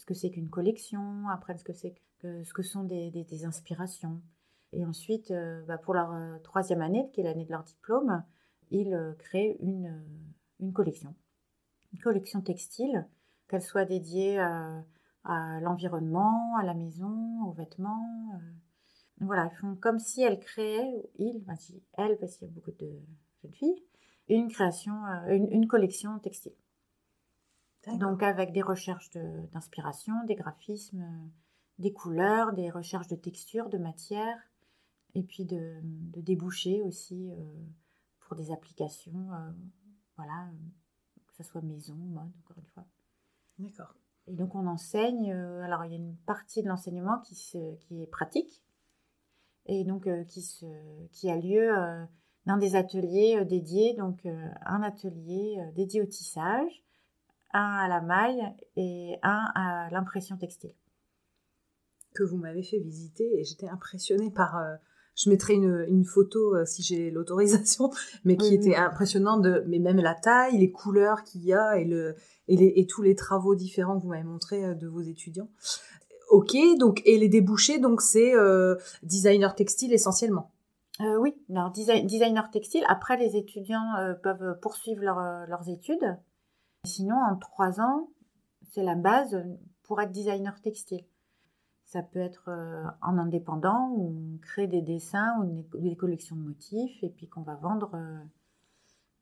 ce 0.00 0.06
que 0.06 0.14
c'est 0.14 0.30
qu'une 0.30 0.48
collection, 0.48 1.28
apprennent 1.28 1.58
ce 1.58 1.64
que 1.64 1.72
c'est 1.72 1.94
que 2.20 2.42
ce 2.42 2.52
que 2.52 2.62
sont 2.62 2.84
des, 2.84 3.10
des, 3.10 3.44
inspirations. 3.44 4.20
Et 4.72 4.84
ensuite, 4.84 5.30
euh, 5.30 5.62
bah, 5.66 5.78
pour 5.78 5.94
leur 5.94 6.12
euh, 6.12 6.38
troisième 6.42 6.80
année, 6.80 7.08
qui 7.12 7.20
est 7.20 7.24
l'année 7.24 7.44
de 7.44 7.50
leur 7.50 7.64
diplôme, 7.64 8.22
ils 8.70 8.94
euh, 8.94 9.12
créent 9.14 9.56
une, 9.60 10.02
une 10.60 10.72
collection. 10.72 11.14
Une 11.92 12.00
collection 12.00 12.40
textile, 12.40 13.06
qu'elle 13.48 13.62
soit 13.62 13.84
dédiée 13.84 14.38
à 14.38 15.60
l'environnement, 15.60 16.56
à 16.56 16.62
la 16.62 16.74
maison, 16.74 17.42
aux 17.44 17.52
vêtements. 17.52 18.40
voilà, 19.20 19.50
ils 19.52 19.56
font 19.56 19.74
comme 19.74 19.98
si 19.98 20.22
elles 20.22 20.38
créaient, 20.38 21.10
ils, 21.18 21.42
elles, 21.94 22.16
parce 22.18 22.36
qu'il 22.36 22.46
y 22.46 22.50
a 22.50 22.54
beaucoup 22.54 22.70
de 22.70 22.92
jeunes 23.42 23.52
filles, 23.52 23.82
une 24.28 24.48
création, 24.48 24.94
une 25.26 25.66
collection 25.66 26.20
textile. 26.20 26.54
Donc 27.86 28.22
avec 28.22 28.52
des 28.52 28.62
recherches 28.62 29.10
d'inspiration, 29.52 30.12
des 30.26 30.34
graphismes, 30.34 31.30
des 31.78 31.92
couleurs, 31.92 32.52
des 32.52 32.70
recherches 32.70 33.08
de 33.08 33.16
texture, 33.16 33.68
de 33.68 33.78
matière, 33.78 34.36
et 35.14 35.22
puis 35.22 35.44
de, 35.44 35.80
déboucher 35.82 36.82
aussi 36.82 37.30
pour 38.20 38.36
des 38.36 38.52
applications, 38.52 39.28
voilà, 40.16 40.50
que 41.26 41.34
ce 41.34 41.42
soit 41.42 41.62
maison, 41.62 41.94
mode, 41.94 42.30
encore 42.44 42.58
une 42.58 42.66
fois. 42.66 42.84
D'accord. 43.58 43.94
Et 44.26 44.34
donc 44.34 44.54
on 44.54 44.66
enseigne, 44.66 45.32
alors 45.32 45.84
il 45.86 45.92
y 45.92 45.94
a 45.94 45.98
une 45.98 46.16
partie 46.26 46.62
de 46.62 46.68
l'enseignement 46.68 47.18
qui, 47.20 47.34
qui 47.34 48.02
est 48.02 48.06
pratique, 48.06 48.62
et 49.66 49.84
donc 49.84 50.06
qui, 50.26 50.42
se, 50.42 50.66
qui 51.12 51.30
a 51.30 51.36
lieu 51.36 51.72
dans 52.44 52.58
des 52.58 52.76
ateliers 52.76 53.42
dédiés, 53.46 53.94
donc 53.94 54.26
un 54.26 54.82
atelier 54.82 55.58
dédié 55.74 56.02
au 56.02 56.06
tissage, 56.06 56.84
un 57.52 57.76
à 57.84 57.88
la 57.88 58.00
maille 58.00 58.42
et 58.76 59.16
un 59.22 59.44
à 59.54 59.88
l'impression 59.90 60.36
textile. 60.36 60.74
Que 62.14 62.22
vous 62.22 62.36
m'avez 62.36 62.62
fait 62.62 62.78
visiter 62.78 63.40
et 63.40 63.44
j'étais 63.44 63.68
impressionnée 63.68 64.30
par. 64.30 64.58
Euh, 64.58 64.74
je 65.16 65.28
mettrai 65.28 65.54
une, 65.54 65.84
une 65.88 66.04
photo 66.04 66.56
euh, 66.56 66.64
si 66.64 66.82
j'ai 66.82 67.10
l'autorisation, 67.12 67.90
mais 68.24 68.36
qui 68.36 68.54
était 68.54 68.76
impressionnante 68.76 69.42
de, 69.42 69.64
mais 69.66 69.78
même 69.78 69.98
la 69.98 70.14
taille, 70.14 70.58
les 70.58 70.70
couleurs 70.70 71.22
qu'il 71.24 71.44
y 71.44 71.52
a 71.52 71.78
et 71.78 71.84
le 71.84 72.16
et, 72.48 72.56
les, 72.56 72.72
et 72.76 72.86
tous 72.86 73.02
les 73.02 73.14
travaux 73.14 73.54
différents 73.54 73.96
que 73.96 74.02
vous 74.02 74.08
m'avez 74.08 74.24
montrés 74.24 74.64
euh, 74.64 74.74
de 74.74 74.88
vos 74.88 75.02
étudiants. 75.02 75.48
Ok, 76.30 76.56
donc 76.78 77.02
et 77.04 77.18
les 77.18 77.28
débouchés, 77.28 77.80
donc 77.80 78.00
c'est 78.00 78.34
designer 79.02 79.56
textile 79.56 79.92
essentiellement. 79.92 80.52
oui, 81.00 81.34
alors 81.50 81.72
designer 81.72 82.48
textile. 82.52 82.84
Après, 82.86 83.16
les 83.16 83.36
étudiants 83.36 84.14
peuvent 84.22 84.56
poursuivre 84.60 85.02
leurs 85.02 85.68
études 85.68 86.16
Sinon, 86.84 87.16
en 87.16 87.36
trois 87.36 87.80
ans, 87.80 88.08
c'est 88.70 88.82
la 88.82 88.94
base 88.94 89.44
pour 89.82 90.00
être 90.00 90.12
designer 90.12 90.60
textile. 90.60 91.04
Ça 91.84 92.02
peut 92.02 92.20
être 92.20 92.48
euh, 92.48 92.84
en 93.02 93.18
indépendant 93.18 93.90
où 93.90 94.34
on 94.34 94.38
crée 94.38 94.68
des 94.68 94.80
dessins 94.80 95.38
ou 95.40 95.64
des 95.78 95.96
collections 95.96 96.36
de 96.36 96.42
motifs 96.42 97.02
et 97.02 97.10
puis 97.10 97.28
qu'on 97.28 97.42
va 97.42 97.56
vendre 97.56 97.94
euh, 97.94 98.24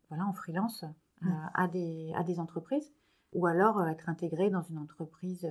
voilà, 0.08 0.26
en 0.26 0.34
freelance 0.34 0.84
euh, 1.22 1.28
à, 1.54 1.66
des, 1.66 2.12
à 2.14 2.22
des 2.22 2.38
entreprises. 2.38 2.92
Ou 3.32 3.46
alors 3.46 3.86
être 3.86 4.08
intégré 4.08 4.50
dans 4.50 4.62
une 4.62 4.78
entreprise 4.78 5.48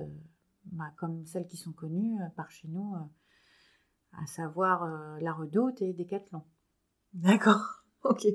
bah, 0.66 0.92
comme 0.96 1.26
celles 1.26 1.46
qui 1.46 1.56
sont 1.56 1.72
connues 1.72 2.18
par 2.36 2.50
chez 2.50 2.68
nous, 2.68 2.94
à 4.12 4.26
savoir 4.26 4.84
La 5.20 5.32
Redoute 5.32 5.80
et 5.80 5.92
Decathlon. 5.92 6.42
D'accord, 7.14 7.84
ok. 8.10 8.26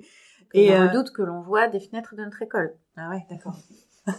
Et 0.53 0.69
la 0.69 0.87
Redoute 0.87 1.11
que 1.11 1.23
l'on 1.23 1.41
voit 1.41 1.67
des 1.67 1.79
fenêtres 1.79 2.15
de 2.15 2.23
notre 2.23 2.41
école. 2.41 2.75
Ah 2.95 3.09
ouais, 3.09 3.25
d'accord. 3.29 3.57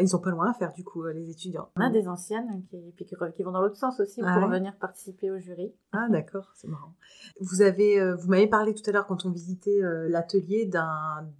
Ils 0.00 0.14
ont 0.14 0.20
pas 0.20 0.30
loin 0.30 0.50
à 0.50 0.54
faire 0.54 0.72
du 0.72 0.84
coup, 0.84 1.04
euh, 1.04 1.12
les 1.12 1.30
étudiants. 1.30 1.68
On 1.76 1.80
a 1.80 1.90
des 1.90 2.06
anciennes 2.08 2.64
qui, 2.70 3.04
qui, 3.04 3.42
vont 3.42 3.50
dans 3.50 3.60
l'autre 3.60 3.76
sens 3.76 3.98
aussi 4.00 4.20
ah 4.24 4.38
pour 4.38 4.48
venir 4.48 4.76
participer 4.76 5.30
au 5.30 5.38
jury. 5.38 5.74
Ah 5.92 6.06
d'accord, 6.08 6.52
c'est 6.54 6.68
marrant. 6.68 6.94
Vous 7.40 7.62
avez, 7.62 8.00
euh, 8.00 8.14
vous 8.14 8.28
m'avez 8.28 8.46
parlé 8.46 8.72
tout 8.74 8.88
à 8.88 8.92
l'heure 8.92 9.06
quand 9.06 9.26
on 9.26 9.30
visitait 9.30 9.82
euh, 9.82 10.08
l'atelier 10.08 10.70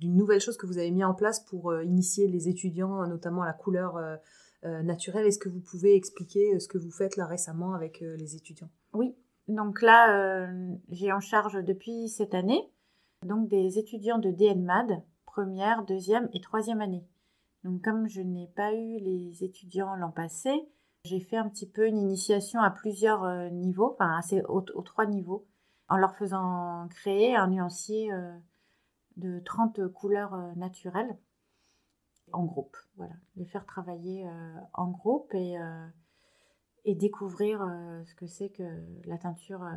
d'une 0.01 0.17
nouvelle 0.17 0.41
chose 0.41 0.57
que 0.57 0.67
vous 0.67 0.79
avez 0.79 0.91
mis 0.91 1.05
en 1.05 1.15
place 1.15 1.41
pour 1.41 1.75
initier 1.81 2.27
les 2.27 2.49
étudiants, 2.49 3.07
notamment 3.07 3.43
à 3.43 3.47
la 3.47 3.53
couleur 3.53 3.99
naturelle. 4.63 5.27
Est-ce 5.27 5.39
que 5.39 5.49
vous 5.49 5.61
pouvez 5.61 5.95
expliquer 5.95 6.59
ce 6.59 6.67
que 6.69 6.79
vous 6.79 6.91
faites 6.91 7.17
là 7.17 7.27
récemment 7.27 7.75
avec 7.75 8.01
les 8.01 8.35
étudiants? 8.35 8.71
Oui, 8.93 9.15
donc 9.47 9.81
là 9.83 10.51
j'ai 10.91 11.13
en 11.13 11.21
charge 11.21 11.63
depuis 11.65 12.09
cette 12.09 12.35
année 12.35 12.71
donc 13.25 13.49
des 13.49 13.79
étudiants 13.79 14.19
de 14.19 14.31
DNMAD 14.31 15.03
première, 15.27 15.85
deuxième 15.85 16.29
et 16.33 16.41
troisième 16.41 16.81
année. 16.81 17.07
Donc 17.65 17.83
comme 17.83 18.09
je 18.09 18.21
n'ai 18.21 18.49
pas 18.49 18.73
eu 18.73 18.99
les 18.99 19.45
étudiants 19.45 19.95
l'an 19.95 20.11
passé, 20.11 20.51
j'ai 21.05 21.21
fait 21.21 21.37
un 21.37 21.49
petit 21.49 21.69
peu 21.69 21.87
une 21.87 21.99
initiation 21.99 22.61
à 22.61 22.71
plusieurs 22.71 23.25
euh, 23.25 23.49
niveaux, 23.51 23.93
enfin 23.93 24.17
assez 24.19 24.43
aux, 24.43 24.61
trois 24.61 25.07
niveaux, 25.07 25.47
en 25.89 25.97
leur 25.97 26.15
faisant 26.15 26.89
créer 26.89 27.37
un 27.37 27.49
nuancier 27.49 28.13
euh, 28.13 28.37
de 29.17 29.41
30 29.41 29.89
couleurs 29.89 30.35
euh, 30.35 30.53
naturelles 30.57 31.19
en 32.33 32.45
groupe. 32.45 32.77
Voilà, 32.97 33.15
les 33.37 33.45
faire 33.45 33.67
travailler 33.67 34.25
en 34.75 34.89
groupe 34.89 35.35
et 35.35 36.95
découvrir 36.95 37.59
ce 38.05 38.15
que 38.15 38.29
c'est 38.29 38.51
que 38.51 38.63
la 39.05 39.19
teinture, 39.19 39.69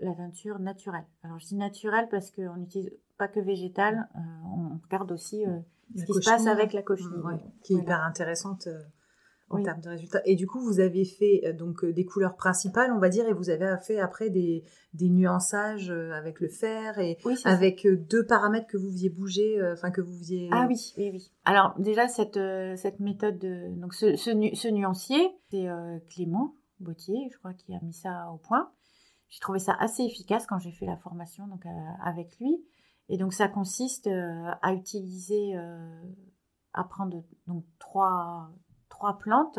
la 0.00 0.14
teinture 0.14 0.58
naturelle. 0.58 1.06
Alors 1.22 1.38
je 1.38 1.46
dis 1.46 1.56
naturelle 1.56 2.08
parce 2.10 2.30
qu'on 2.30 2.56
n'utilise 2.56 2.90
pas 3.18 3.28
que 3.28 3.40
végétale, 3.40 4.08
on 4.14 4.78
regarde 4.84 5.10
aussi 5.12 5.44
ce 5.96 6.04
qui 6.04 6.12
se 6.12 6.30
passe 6.30 6.46
avec 6.46 6.72
la 6.72 6.82
cochenille. 6.82 7.40
qui 7.62 7.74
est 7.74 7.78
hyper 7.78 8.02
intéressante 8.02 8.66
euh, 8.66 8.80
en 9.50 9.62
termes 9.62 9.80
de 9.80 9.88
résultats. 9.88 10.20
Et 10.26 10.36
du 10.36 10.46
coup, 10.46 10.60
vous 10.60 10.80
avez 10.80 11.04
fait 11.04 11.42
euh, 11.44 11.52
donc 11.54 11.82
euh, 11.82 11.92
des 11.92 12.04
couleurs 12.04 12.36
principales, 12.36 12.92
on 12.92 12.98
va 12.98 13.08
dire, 13.08 13.26
et 13.26 13.32
vous 13.32 13.48
avez 13.48 13.74
fait 13.82 13.98
après 13.98 14.28
des, 14.28 14.64
des 14.92 15.08
nuançages 15.08 15.90
avec 15.90 16.40
le 16.40 16.48
fer 16.48 16.98
et 16.98 17.18
avec 17.44 17.86
deux 17.86 18.26
paramètres 18.26 18.66
que 18.66 18.76
vous 18.76 18.90
faisiez 18.90 19.10
bouger, 19.10 19.58
enfin 19.72 19.90
que 19.90 20.00
vous 20.00 20.16
faisiez. 20.18 20.48
Ah 20.52 20.66
oui, 20.68 20.76
oui, 20.98 21.10
oui. 21.12 21.32
Alors 21.44 21.74
déjà 21.78 22.08
cette 22.08 22.38
cette 22.76 23.00
méthode 23.00 23.38
de 23.38 23.74
donc 23.80 23.94
ce, 23.94 24.16
ce, 24.16 24.68
nuancier, 24.68 25.30
c'est 25.50 25.66
Clément 26.10 26.54
Bautier, 26.80 27.28
je 27.32 27.38
crois, 27.38 27.54
qui 27.54 27.74
a 27.74 27.80
mis 27.82 27.94
ça 27.94 28.30
au 28.32 28.36
point. 28.36 28.70
J'ai 29.28 29.40
trouvé 29.40 29.58
ça 29.58 29.74
assez 29.78 30.02
efficace 30.02 30.46
quand 30.46 30.58
j'ai 30.58 30.72
fait 30.72 30.86
la 30.86 30.96
formation 30.96 31.46
donc 31.46 31.64
avec 32.02 32.38
lui. 32.38 32.64
Et 33.08 33.16
donc 33.16 33.32
ça 33.32 33.48
consiste 33.48 34.06
euh, 34.06 34.50
à 34.62 34.74
utiliser, 34.74 35.56
euh, 35.56 36.02
à 36.74 36.84
prendre 36.84 37.24
donc 37.46 37.64
trois, 37.78 38.50
trois 38.88 39.18
plantes 39.18 39.58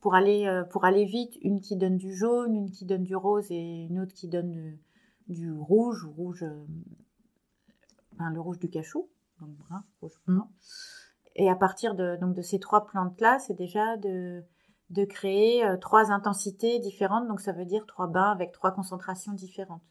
pour 0.00 0.14
aller, 0.14 0.46
euh, 0.46 0.64
pour 0.64 0.84
aller 0.84 1.04
vite, 1.04 1.34
une 1.42 1.60
qui 1.60 1.76
donne 1.76 1.96
du 1.96 2.14
jaune, 2.14 2.54
une 2.56 2.70
qui 2.70 2.84
donne 2.84 3.04
du 3.04 3.16
rose 3.16 3.46
et 3.50 3.86
une 3.88 4.00
autre 4.00 4.14
qui 4.14 4.28
donne 4.28 4.76
du, 5.28 5.52
rouge, 5.52 6.06
rouge, 6.16 6.44
enfin, 8.14 8.30
le 8.30 8.40
rouge 8.40 8.58
du 8.58 8.68
cachou, 8.68 9.08
donc 9.40 9.50
brun, 9.50 9.84
rouge, 10.00 10.20
mmh. 10.26 10.40
Et 11.36 11.48
à 11.48 11.54
partir 11.54 11.94
de, 11.94 12.16
donc, 12.16 12.34
de 12.34 12.42
ces 12.42 12.58
trois 12.58 12.84
plantes-là, 12.86 13.38
c'est 13.38 13.54
déjà 13.54 13.96
de, 13.96 14.42
de 14.90 15.04
créer 15.04 15.64
trois 15.80 16.10
intensités 16.10 16.78
différentes, 16.78 17.28
donc 17.28 17.40
ça 17.40 17.52
veut 17.52 17.66
dire 17.66 17.84
trois 17.86 18.06
bains 18.06 18.30
avec 18.30 18.52
trois 18.52 18.72
concentrations 18.72 19.32
différentes. 19.32 19.82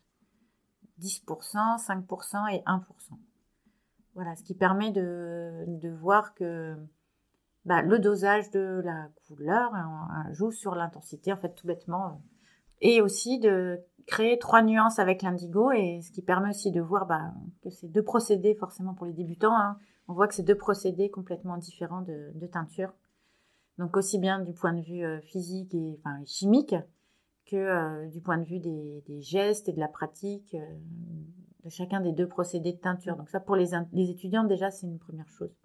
10%, 1.00 1.78
5% 1.78 2.54
et 2.54 2.64
1%. 2.66 2.82
Voilà, 4.16 4.36
ce 4.36 4.44
qui 4.44 4.56
permet 4.56 4.92
de, 4.92 5.90
voir 6.00 6.34
que 6.34 6.76
bah, 7.66 7.84
le 7.84 8.00
dosage 8.00 8.50
de 8.50 8.82
la 8.84 9.10
couleur 9.28 9.72
joue 10.32 10.52
sur 10.52 10.74
l'intensité, 10.74 11.32
en 11.32 11.38
fait, 11.38 11.54
tout 11.54 11.68
bêtement. 11.68 12.20
Et 12.82 13.02
aussi 13.02 13.40
de 13.40 13.80
créer 14.08 14.40
trois 14.40 14.64
nuances 14.64 15.00
avec 15.00 15.22
l'indigo, 15.22 15.72
et 15.72 16.02
ce 16.02 16.12
qui 16.12 16.22
permet 16.22 16.50
aussi 16.50 16.72
de 16.72 16.82
voir 16.82 17.06
bah, 17.06 17.32
que 17.62 17.70
c'est 17.70 17.88
deux 17.88 18.04
procédés, 18.04 18.56
forcément 18.56 18.94
pour 18.94 19.06
les 19.06 19.14
débutants, 19.14 19.56
hein. 19.56 19.78
on 20.08 20.14
voit 20.14 20.28
que 20.28 20.34
c'est 20.34 20.44
deux 20.44 20.58
procédés 20.58 21.12
complètement 21.12 21.58
différents 21.58 22.02
de, 22.02 22.48
teinture. 22.52 22.94
Donc 23.78 23.96
aussi 23.96 24.18
bien 24.18 24.40
du 24.40 24.54
point 24.54 24.74
de 24.74 24.82
vue 24.82 25.04
euh, 25.04 25.22
physique 25.22 25.74
et 25.76 26.00
enfin, 26.00 26.20
chimique, 26.26 26.76
que 27.46 27.56
euh, 27.56 28.08
du 28.08 28.22
point 28.22 28.38
de 28.38 28.44
vue 28.44 28.60
des, 28.60 29.22
gestes 29.22 29.70
et 29.70 29.74
de 29.74 29.80
la 29.80 29.88
pratique 29.88 30.56
euh, 30.56 30.78
de 31.64 31.70
chacun 31.70 32.02
des 32.02 32.12
deux 32.12 32.28
procédés 32.28 32.74
de 32.74 32.80
teinture. 32.80 33.16
Donc 33.16 33.30
ça, 33.30 33.40
pour 33.40 33.56
les, 33.56 33.74
étudiants, 34.10 34.44
déjà, 34.44 34.72
c'est 34.72 34.88
une 34.88 35.00
première 35.00 35.30
chose. 35.30 35.56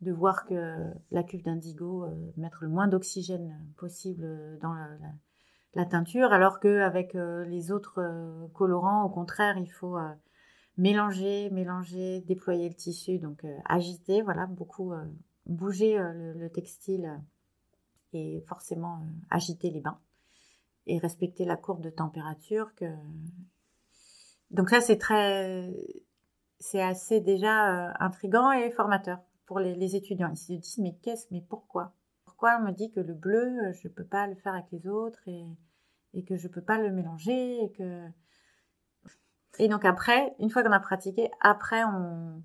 De 0.00 0.10
voir 0.10 0.44
que 0.46 0.92
la 1.12 1.22
cuve 1.22 1.44
d'indigo, 1.44 2.06
mettre 2.36 2.64
le 2.64 2.68
moins 2.68 2.88
d'oxygène 2.88 3.56
possible 3.76 4.58
dans 4.60 4.74
la, 5.74 5.84
teinture, 5.86 6.32
alors 6.32 6.58
qu'avec 6.58 7.14
les 7.14 7.70
autres 7.70 8.02
colorants, 8.52 9.04
au 9.04 9.08
contraire, 9.10 9.58
il 9.58 9.70
faut 9.70 9.96
mélanger, 10.76 11.50
mélanger, 11.50 12.20
déployer 12.22 12.68
le 12.68 12.74
tissu, 12.74 13.20
donc 13.20 13.46
agiter, 13.66 14.22
voilà, 14.22 14.46
beaucoup 14.46 14.92
bouger 15.46 15.98
le, 15.98 16.48
textile 16.50 17.20
et 18.12 18.42
forcément 18.46 19.02
agiter 19.30 19.70
les 19.70 19.80
bains 19.80 19.98
et 20.86 20.98
respecter 20.98 21.44
la 21.44 21.56
courbe 21.56 21.82
de 21.82 21.90
température 21.90 22.74
que 22.74 22.86
donc 24.50 24.70
ça 24.70 24.80
c'est 24.80 24.98
très 24.98 25.72
c'est 26.62 26.82
assez 26.82 27.20
déjà 27.20 27.88
euh, 27.88 27.92
intrigant 27.98 28.52
et 28.52 28.70
formateur 28.70 29.18
pour 29.46 29.58
les, 29.58 29.96
étudiants. 29.96 30.30
Ils 30.30 30.36
se 30.36 30.52
disent 30.52 30.78
mais 30.78 30.94
qu'est-ce 31.02 31.26
mais 31.30 31.42
pourquoi? 31.48 31.92
Pourquoi 32.24 32.58
on 32.60 32.66
me 32.66 32.72
dit 32.72 32.90
que 32.92 33.00
le 33.00 33.14
bleu 33.14 33.44
euh, 33.44 33.72
je 33.72 33.88
peux 33.88 34.04
pas 34.04 34.26
le 34.26 34.36
faire 34.36 34.54
avec 34.54 34.70
les 34.70 34.86
autres 34.86 35.20
et, 35.26 35.44
et 36.14 36.24
que 36.24 36.36
je 36.36 36.48
peux 36.48 36.62
pas 36.62 36.78
le 36.78 36.90
mélanger 36.92 37.64
et 37.64 37.72
que 37.72 38.06
et 39.58 39.68
donc 39.68 39.84
après 39.84 40.34
une 40.38 40.50
fois 40.50 40.62
qu'on 40.62 40.72
a 40.72 40.80
pratiqué 40.80 41.30
après 41.40 41.82
on 41.84 42.42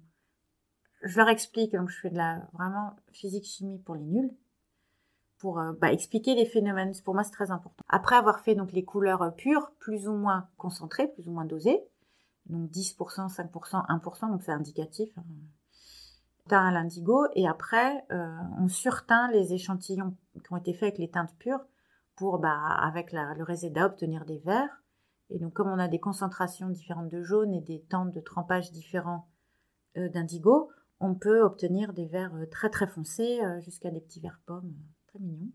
je 1.03 1.17
leur 1.17 1.29
explique 1.29 1.73
donc 1.73 1.89
je 1.89 1.99
fais 1.99 2.09
de 2.09 2.17
la 2.17 2.47
vraiment 2.53 2.95
physique 3.11 3.45
chimie 3.45 3.79
pour 3.79 3.95
les 3.95 4.05
nuls 4.05 4.31
pour 5.37 5.59
euh, 5.59 5.73
bah, 5.79 5.91
expliquer 5.91 6.33
les 6.33 6.47
phénomènes. 6.47 6.93
Pour 7.05 7.13
moi, 7.13 7.23
c'est 7.23 7.31
très 7.31 7.51
important. 7.51 7.83
Après 7.89 8.15
avoir 8.15 8.39
fait 8.39 8.55
donc 8.55 8.71
les 8.71 8.83
couleurs 8.83 9.21
euh, 9.21 9.29
pures, 9.29 9.71
plus 9.77 10.07
ou 10.07 10.13
moins 10.13 10.49
concentrées, 10.57 11.09
plus 11.09 11.27
ou 11.27 11.31
moins 11.31 11.45
dosées, 11.45 11.79
donc 12.47 12.71
10%, 12.71 13.31
5%, 13.31 13.85
1%, 13.87 14.31
donc 14.31 14.41
c'est 14.41 14.51
indicatif. 14.51 15.09
Hein. 15.17 15.23
teint 16.47 16.65
à 16.65 16.71
l'indigo 16.71 17.27
et 17.35 17.47
après 17.47 18.05
on 18.09 18.67
surteint 18.67 19.29
les 19.31 19.53
échantillons 19.53 20.15
qui 20.43 20.53
ont 20.53 20.57
été 20.57 20.73
faits 20.73 20.83
avec 20.83 20.97
les 20.97 21.11
teintes 21.11 21.35
pures 21.37 21.63
pour, 22.15 22.39
bah, 22.39 22.57
avec 22.81 23.11
le 23.13 23.43
réséda, 23.43 23.85
obtenir 23.85 24.25
des 24.25 24.39
verts. 24.39 24.81
Et 25.29 25.39
donc, 25.39 25.53
comme 25.53 25.69
on 25.69 25.79
a 25.79 25.87
des 25.87 25.99
concentrations 25.99 26.69
différentes 26.69 27.09
de 27.09 27.21
jaune 27.21 27.53
et 27.53 27.61
des 27.61 27.81
temps 27.81 28.05
de 28.05 28.19
trempage 28.19 28.71
différents 28.71 29.29
euh, 29.97 30.09
d'indigo, 30.09 30.71
on 30.99 31.15
peut 31.15 31.41
obtenir 31.41 31.93
des 31.93 32.05
verts 32.05 32.35
euh, 32.35 32.45
très 32.47 32.69
très 32.69 32.87
foncés 32.87 33.39
euh, 33.43 33.59
jusqu'à 33.61 33.91
des 33.91 34.01
petits 34.01 34.19
verts 34.19 34.41
pommes 34.45 34.73
très 35.07 35.19
mignons. 35.19 35.51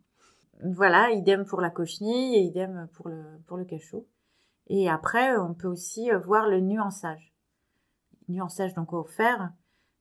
Voilà, 0.65 1.11
idem 1.11 1.45
pour 1.45 1.61
la 1.61 1.71
cochenille 1.71 2.37
et 2.37 2.43
idem 2.43 2.89
pour 2.93 3.09
le, 3.09 3.25
pour 3.47 3.57
le 3.57 3.65
cachot. 3.65 4.07
Et 4.69 4.89
après, 4.89 5.37
on 5.37 5.55
peut 5.55 5.67
aussi 5.67 6.11
voir 6.25 6.49
le 6.49 6.61
nuançage. 6.61 7.35
Nuançage 8.29 8.75
donc 8.75 8.93
au 8.93 9.03
fer, 9.03 9.53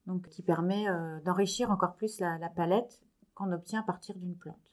donc 0.06 0.28
qui 0.28 0.42
permet 0.42 0.86
d'enrichir 1.24 1.72
encore 1.72 1.96
plus 1.96 2.20
la, 2.20 2.38
la 2.38 2.48
palette 2.48 3.00
qu'on 3.34 3.50
obtient 3.50 3.80
à 3.80 3.82
partir 3.82 4.16
d'une 4.16 4.36
plante. 4.36 4.72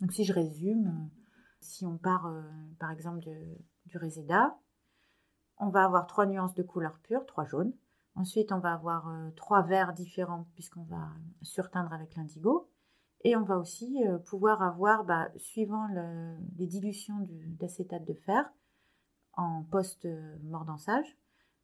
Donc 0.00 0.12
si 0.12 0.24
je 0.24 0.32
résume, 0.32 1.10
si 1.60 1.84
on 1.84 1.98
part 1.98 2.32
par 2.78 2.90
exemple 2.90 3.20
de, 3.20 3.36
du 3.84 3.98
réséda, 3.98 4.56
on 5.58 5.68
va 5.68 5.84
avoir 5.84 6.06
trois 6.06 6.24
nuances 6.24 6.54
de 6.54 6.62
couleur 6.62 6.98
pure, 7.02 7.26
trois 7.26 7.44
jaunes. 7.44 7.74
Ensuite, 8.16 8.52
on 8.52 8.58
va 8.58 8.74
avoir 8.74 9.08
euh, 9.08 9.30
trois 9.34 9.62
verts 9.62 9.92
différents 9.92 10.46
puisqu'on 10.54 10.84
va 10.84 11.08
surteindre 11.42 11.92
avec 11.92 12.14
l'indigo. 12.14 12.68
Et 13.24 13.36
on 13.36 13.42
va 13.42 13.58
aussi 13.58 14.04
euh, 14.06 14.18
pouvoir 14.18 14.62
avoir, 14.62 15.04
bah, 15.04 15.28
suivant 15.36 15.88
les 16.56 16.66
dilutions 16.66 17.26
d'acétate 17.58 18.04
de 18.04 18.14
fer 18.14 18.48
en 19.32 19.64
post-mordançage, 19.64 21.16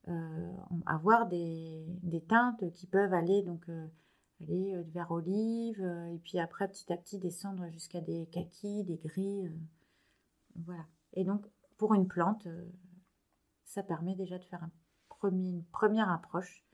euh, 0.09 0.53
avoir 0.87 1.29
des, 1.29 1.87
teintes 2.29 2.73
qui 2.73 2.87
peuvent 2.87 3.15
aller 3.15 3.43
donc 3.43 3.65
aller 4.41 4.83
du 4.83 4.91
vert 4.91 5.11
olive 5.11 5.81
et 6.13 6.19
puis 6.19 6.39
après 6.39 6.67
petit 6.69 6.93
à 6.93 6.97
petit 6.97 7.19
descendre 7.19 7.69
jusqu'à 7.71 8.01
des 8.01 8.27
kakis, 8.33 8.85
des 8.85 8.97
gris, 8.97 9.49
voilà. 10.57 10.85
Et 11.13 11.25
donc 11.25 11.47
pour 11.77 11.95
une 11.95 12.09
plante, 12.09 12.49
ça 13.65 13.83
permet 13.83 14.17
déjà 14.17 14.39
de 14.39 14.45
faire 14.45 14.65
un 14.65 14.71
une 15.29 15.65
première 15.73 16.11
approche 16.11 16.65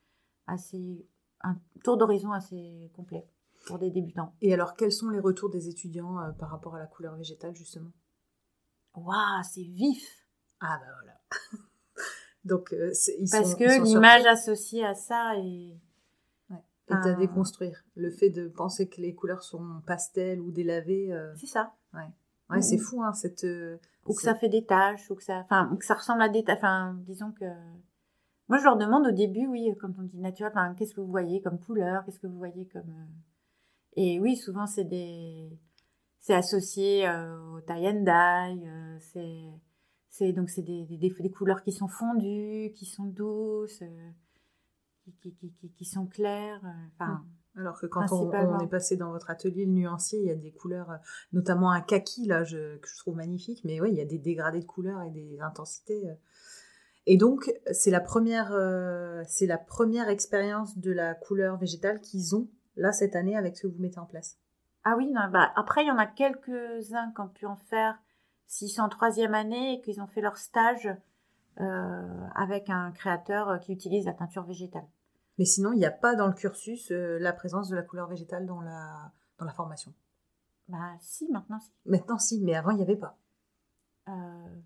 assez, 0.47 1.07
un 1.43 1.57
tour 1.83 1.97
d'horizon 1.97 2.33
assez 2.33 2.91
complet 2.95 3.27
pour 3.67 3.79
des 3.79 3.91
débutants. 3.91 4.33
Et 4.41 4.55
alors, 4.55 4.77
quels 4.77 4.93
sont 4.93 5.11
les 5.11 5.19
retours 5.19 5.51
des 5.51 5.69
étudiants 5.69 6.19
euh, 6.21 6.31
par 6.33 6.51
rapport 6.51 6.77
à 6.77 6.79
la 6.79 6.87
couleur 6.87 7.17
végétale, 7.17 7.55
justement? 7.55 7.91
Waouh, 8.95 9.43
c'est 9.43 9.63
vif 9.63 10.27
Ah 10.61 10.81
bah 10.81 10.93
voilà 11.03 11.19
Donc, 12.45 12.73
euh, 12.73 12.93
Parce 13.31 13.55
que 13.57 13.85
l'image 13.85 14.25
associée 14.25 14.85
à 14.85 14.95
ça 14.95 15.35
est... 15.37 15.77
Et 16.89 16.93
à 16.93 17.15
déconstruire. 17.15 17.83
Le 17.97 18.13
fait 18.13 18.31
de 18.31 18.47
penser 18.47 18.89
que 18.89 19.01
les 19.01 19.13
couleurs 19.13 19.43
sont 19.43 19.83
pastel 19.89 20.41
ou 20.41 20.53
délavées. 20.53 21.13
Euh, 21.13 21.35
c'est 21.35 21.49
ça. 21.49 21.75
Ouais. 21.93 22.09
Ouais, 22.49 22.63
c'est 22.63 22.79
fou, 22.79 23.03
hein, 23.03 23.13
cette... 23.13 23.45
ou 24.05 24.15
que 24.15 24.23
ça 24.23 24.37
fait 24.37 24.49
des 24.49 24.65
taches, 24.65 25.11
ou 25.11 25.17
que 25.17 25.25
ça... 25.25 25.39
Enfin, 25.41 25.75
que 25.77 25.85
ça 25.85 25.95
ressemble 25.95 26.23
à 26.23 26.29
des 26.29 26.45
taches. 26.45 26.59
Enfin, 26.59 26.97
disons 27.05 27.33
que... 27.33 27.45
Moi, 28.49 28.59
je 28.59 28.65
leur 28.65 28.77
demande 28.77 29.07
au 29.07 29.11
début, 29.11 29.47
oui, 29.47 29.73
quand 29.81 29.91
on 29.99 30.03
dit 30.03 30.19
naturel, 30.19 30.53
qu'est-ce 30.79 30.95
que 30.95 31.01
vous 31.01 31.11
voyez 31.11 31.43
comme 31.43 31.59
couleur, 31.59 32.05
qu'est-ce 32.05 32.21
que 32.21 32.29
vous 32.29 32.39
voyez 32.39 32.67
comme. 32.67 32.89
Euh, 32.89 33.13
et 33.97 34.21
oui, 34.21 34.37
souvent, 34.37 34.67
c'est 34.67 34.85
des. 34.85 35.59
C'est 36.21 36.35
associé 36.35 37.09
euh, 37.09 37.39
au 37.53 37.61
tie 37.61 37.89
and 37.89 38.03
dye, 38.05 38.69
euh, 38.69 38.99
c'est. 39.01 39.51
C'est 40.09 40.33
donc 40.33 40.49
c'est 40.49 40.63
des, 40.63 40.87
des, 40.87 40.97
des, 40.97 41.31
couleurs 41.31 41.63
qui 41.63 41.73
sont 41.73 41.89
fondues, 41.89 42.73
qui 42.75 42.87
sont 42.87 43.05
douces, 43.05 43.83
qui, 45.05 45.13
qui, 45.13 45.35
qui, 45.35 45.71
qui, 45.71 45.85
sont 45.85 46.07
claires. 46.07 46.63
Enfin, 46.95 47.23
mmh. 47.55 47.61
alors 47.61 47.79
que 47.79 47.85
quand 47.85 48.11
on, 48.13 48.31
on, 48.31 48.61
est 48.61 48.67
passé 48.67 48.97
dans 48.97 49.11
votre 49.11 49.29
atelier, 49.29 49.67
le 49.67 49.73
nuancier, 49.73 50.21
il 50.21 50.27
y 50.27 50.31
a 50.31 50.35
des 50.35 50.53
couleurs, 50.53 50.89
notamment 51.35 51.71
un 51.71 51.83
kaki 51.83 52.25
là, 52.25 52.45
je, 52.45 52.79
que 52.79 52.89
je 52.89 52.97
trouve 52.97 53.17
magnifique, 53.17 53.61
mais 53.65 53.79
oui, 53.83 53.91
il 53.91 53.97
y 53.97 54.01
a 54.01 54.07
des 54.07 54.17
dégradés 54.17 54.61
de 54.61 54.65
couleurs 54.65 55.03
et 55.03 55.11
des 55.11 55.39
intensités. 55.41 56.09
Et 57.07 57.17
donc, 57.17 57.53
c'est 57.71 57.91
la 57.91 58.01
première, 58.01 58.53
euh, 58.53 59.23
c'est 59.27 59.47
la 59.47 59.59
première 59.59 60.09
expérience 60.09 60.77
de 60.79 60.91
la 60.93 61.15
couleur 61.15 61.57
végétale 61.57 62.01
qu'ils 62.01 62.35
ont 62.35 62.49
là 62.77 62.93
cette 62.93 63.15
année 63.15 63.37
avec 63.37 63.57
ce 63.57 63.63
que 63.63 63.67
vous 63.69 63.81
mettez 63.81 64.01
en 64.01 64.07
place. 64.07 64.39
Ah 64.85 64.95
oui, 64.97 65.13
bah, 65.33 65.53
après 65.57 65.83
il 65.83 65.89
y 65.89 65.91
en 65.91 65.99
a 65.99 66.07
quelques-uns 66.07 67.13
qui 67.13 67.21
ont 67.21 67.29
pu 67.29 67.47
en 67.47 67.57
faire 67.57 67.99
s'ils 68.47 68.69
sont 68.69 68.83
en 68.83 68.89
troisième 68.89 69.35
année 69.35 69.75
et 69.75 69.81
qu'ils 69.81 70.01
ont 70.01 70.07
fait 70.07 70.21
leur 70.21 70.37
stage 70.37 70.89
euh, 71.61 72.27
avec 72.35 72.71
un 72.71 72.93
créateur 72.93 73.59
qui 73.61 73.73
utilise 73.73 74.07
la 74.07 74.13
teinture 74.13 74.45
végétale. 74.45 74.87
Mais 75.39 75.45
sinon, 75.45 75.73
il 75.73 75.79
n'y 75.79 75.87
a 75.87 75.91
pas 75.91 76.15
dans 76.15 76.27
le 76.27 76.35
cursus 76.35 76.91
euh, 76.91 77.19
la 77.21 77.33
présence 77.33 77.69
de 77.69 77.77
la 77.77 77.83
couleur 77.83 78.09
végétale 78.09 78.47
dans 78.47 78.61
la, 78.61 79.13
dans 79.39 79.45
la 79.45 79.53
formation. 79.53 79.93
Bah 80.69 80.95
si, 81.01 81.29
maintenant 81.31 81.61
si. 81.61 81.73
Maintenant 81.85 82.19
si, 82.19 82.41
mais 82.43 82.55
avant 82.55 82.71
il 82.71 82.77
n'y 82.77 82.83
avait 82.83 82.97
pas. 82.97 83.19
Euh, 84.09 84.61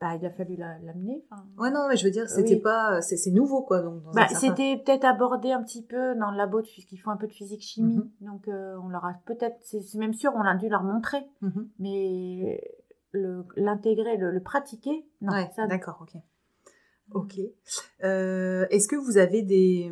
bah, 0.00 0.14
il 0.14 0.26
a 0.26 0.30
fallu 0.30 0.56
l'amener. 0.56 1.24
ouais, 1.58 1.70
non, 1.70 1.88
mais 1.88 1.96
je 1.96 2.04
veux 2.04 2.10
dire, 2.10 2.28
c'était 2.28 2.60
pas, 2.60 3.00
c'est 3.00 3.30
nouveau, 3.30 3.62
quoi. 3.62 3.80
Donc, 3.80 4.02
bah, 4.14 4.28
c'était 4.28 4.76
peut-être 4.76 5.04
abordé 5.04 5.52
un 5.52 5.62
petit 5.62 5.82
peu 5.82 6.14
dans 6.16 6.30
le 6.30 6.36
labo, 6.36 6.60
puisqu'ils 6.62 6.98
font 6.98 7.10
un 7.10 7.16
peu 7.16 7.26
de 7.26 7.32
physique 7.32 7.62
chimie. 7.62 7.96
Mhm. 7.96 8.10
Donc, 8.20 8.48
euh, 8.48 8.76
on 8.82 8.88
leur 8.88 9.04
a 9.04 9.14
peut-être, 9.24 9.56
c'est 9.62 9.82
même 9.94 10.12
sûr, 10.12 10.32
on 10.34 10.42
a 10.42 10.54
dû 10.54 10.68
leur 10.68 10.82
montrer. 10.82 11.26
Mhm. 11.40 11.70
Mais 11.78 12.60
l'intégrer, 13.56 14.18
le, 14.18 14.42
pratiquer, 14.42 15.06
non. 15.22 15.32
d'accord, 15.68 15.98
ok. 16.02 16.20
Ok. 17.12 17.38
Euh, 18.04 18.66
est-ce 18.70 18.88
que 18.88 18.96
vous 18.96 19.16
avez 19.16 19.42
des, 19.42 19.90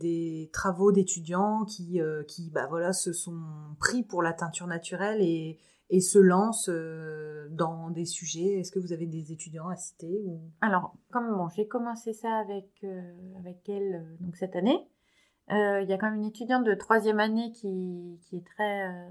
des 0.00 0.50
travaux 0.52 0.92
d'étudiants 0.92 1.64
qui, 1.64 2.00
euh, 2.00 2.24
qui 2.24 2.50
bah, 2.50 2.66
voilà, 2.68 2.92
se 2.92 3.12
sont 3.12 3.38
pris 3.78 4.02
pour 4.02 4.22
la 4.22 4.32
teinture 4.32 4.66
naturelle 4.66 5.20
et, 5.20 5.58
et 5.90 6.00
se 6.00 6.18
lance 6.18 6.68
euh, 6.68 7.48
dans 7.50 7.90
des 7.90 8.06
sujets. 8.06 8.58
Est-ce 8.58 8.72
que 8.72 8.78
vous 8.78 8.92
avez 8.92 9.06
des 9.06 9.32
étudiants 9.32 9.68
à 9.68 9.76
citer 9.76 10.22
ou... 10.24 10.40
Alors, 10.60 10.94
comme 11.12 11.36
bon, 11.36 11.48
j'ai 11.50 11.66
commencé 11.66 12.12
ça 12.12 12.36
avec, 12.38 12.68
euh, 12.84 13.12
avec 13.38 13.68
elle 13.68 13.94
euh, 13.94 14.16
donc 14.20 14.36
cette 14.36 14.56
année, 14.56 14.88
il 15.50 15.86
y 15.86 15.92
a 15.92 15.98
quand 15.98 16.10
même 16.10 16.20
une 16.20 16.24
étudiante 16.24 16.64
de 16.64 16.74
troisième 16.74 17.20
année 17.20 17.52
qui, 17.52 18.18
qui 18.22 18.36
est 18.36 18.46
très, 18.46 19.10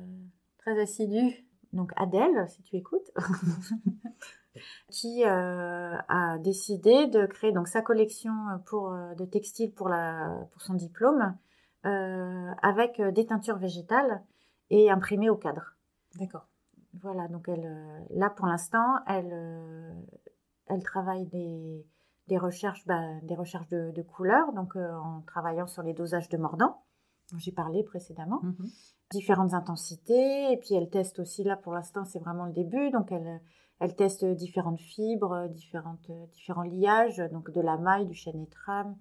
très 0.57 0.81
assidue, 0.81 1.45
donc 1.73 1.91
Adèle, 1.95 2.49
si 2.49 2.63
tu 2.63 2.75
écoutes, 2.75 3.11
qui 4.89 5.23
a 5.23 6.39
décidé 6.39 7.05
de 7.05 7.27
créer 7.27 7.51
donc 7.51 7.67
sa 7.67 7.83
collection 7.83 8.33
pour, 8.65 8.97
de 9.15 9.25
textiles 9.25 9.71
pour, 9.73 9.89
la, 9.89 10.47
pour 10.53 10.63
son 10.63 10.73
diplôme 10.73 11.37
avec 11.83 12.99
des 12.99 13.27
teintures 13.27 13.59
végétales 13.59 14.23
et 14.71 14.89
imprimées 14.89 15.29
au 15.29 15.37
cadre. 15.37 15.75
D'accord. 16.15 16.47
Voilà, 17.01 17.27
donc 17.27 17.47
elle, 17.47 17.65
euh, 17.65 17.99
là 18.11 18.29
pour 18.29 18.45
l'instant, 18.45 18.99
elle, 19.07 19.31
euh, 19.31 19.93
elle 20.67 20.83
travaille 20.83 21.25
des, 21.25 21.85
des 22.27 22.37
recherches, 22.37 22.85
bah, 22.85 23.19
des 23.23 23.35
recherches 23.35 23.67
de, 23.69 23.91
de 23.91 24.01
couleurs, 24.03 24.53
donc 24.53 24.75
euh, 24.75 24.93
en 24.93 25.21
travaillant 25.21 25.65
sur 25.65 25.81
les 25.81 25.93
dosages 25.93 26.29
de 26.29 26.37
mordant, 26.37 26.83
dont 27.31 27.39
j'ai 27.39 27.51
parlé 27.51 27.83
précédemment, 27.83 28.41
mhm. 28.43 28.69
différentes 29.11 29.53
intensités, 29.53 30.51
et 30.51 30.57
puis 30.57 30.75
elle 30.75 30.89
teste 30.89 31.19
aussi, 31.19 31.43
là 31.43 31.57
pour 31.57 31.73
l'instant 31.73 32.05
c'est 32.05 32.19
vraiment 32.19 32.45
le 32.45 32.53
début, 32.53 32.91
donc 32.91 33.11
elle, 33.11 33.41
elle 33.79 33.95
teste 33.95 34.23
différentes 34.23 34.79
fibres, 34.79 35.47
différentes, 35.49 36.11
différents 36.31 36.61
liages, 36.61 37.17
donc 37.31 37.49
de 37.49 37.61
la 37.61 37.77
maille, 37.77 38.05
du 38.05 38.13
chêne 38.13 38.39
et 38.39 38.49
trame, 38.49 38.95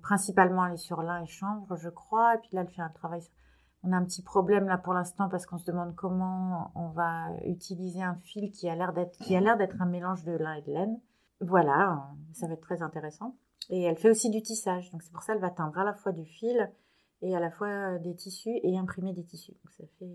principalement 0.00 0.64
elle 0.64 0.74
est 0.74 0.76
sur 0.76 1.02
lin 1.02 1.22
et 1.22 1.26
chanvre, 1.26 1.74
je 1.74 1.88
crois, 1.88 2.36
et 2.36 2.38
puis 2.38 2.50
là 2.52 2.60
elle 2.60 2.70
fait 2.70 2.82
un 2.82 2.90
travail 2.90 3.22
on 3.84 3.92
a 3.92 3.96
un 3.96 4.04
petit 4.04 4.22
problème 4.22 4.66
là 4.66 4.78
pour 4.78 4.94
l'instant 4.94 5.28
parce 5.28 5.46
qu'on 5.46 5.58
se 5.58 5.66
demande 5.66 5.94
comment 5.94 6.70
on 6.74 6.88
va 6.90 7.28
utiliser 7.44 8.02
un 8.02 8.14
fil 8.14 8.50
qui 8.50 8.68
a 8.68 8.74
l'air 8.74 8.92
d'être 8.92 9.80
un 9.80 9.86
mélange 9.86 10.24
de 10.24 10.32
lin 10.32 10.54
et 10.54 10.62
de 10.62 10.72
laine. 10.72 11.00
Voilà, 11.40 12.08
ça 12.32 12.46
va 12.46 12.54
être 12.54 12.60
très 12.60 12.82
intéressant. 12.82 13.36
Et 13.70 13.82
elle 13.82 13.96
fait 13.96 14.10
aussi 14.10 14.30
du 14.30 14.42
tissage, 14.42 14.90
donc 14.90 15.02
c'est 15.02 15.12
pour 15.12 15.22
ça 15.22 15.32
qu'elle 15.32 15.42
va 15.42 15.50
teindre 15.50 15.78
à 15.78 15.84
la 15.84 15.94
fois 15.94 16.12
du 16.12 16.24
fil 16.24 16.70
et 17.22 17.34
à 17.36 17.40
la 17.40 17.50
fois 17.50 17.98
des 17.98 18.14
tissus 18.14 18.58
et 18.62 18.76
imprimer 18.78 19.12
des 19.12 19.24
tissus. 19.24 19.52
Donc 19.52 19.72
ça 19.72 19.84
fait 19.98 20.10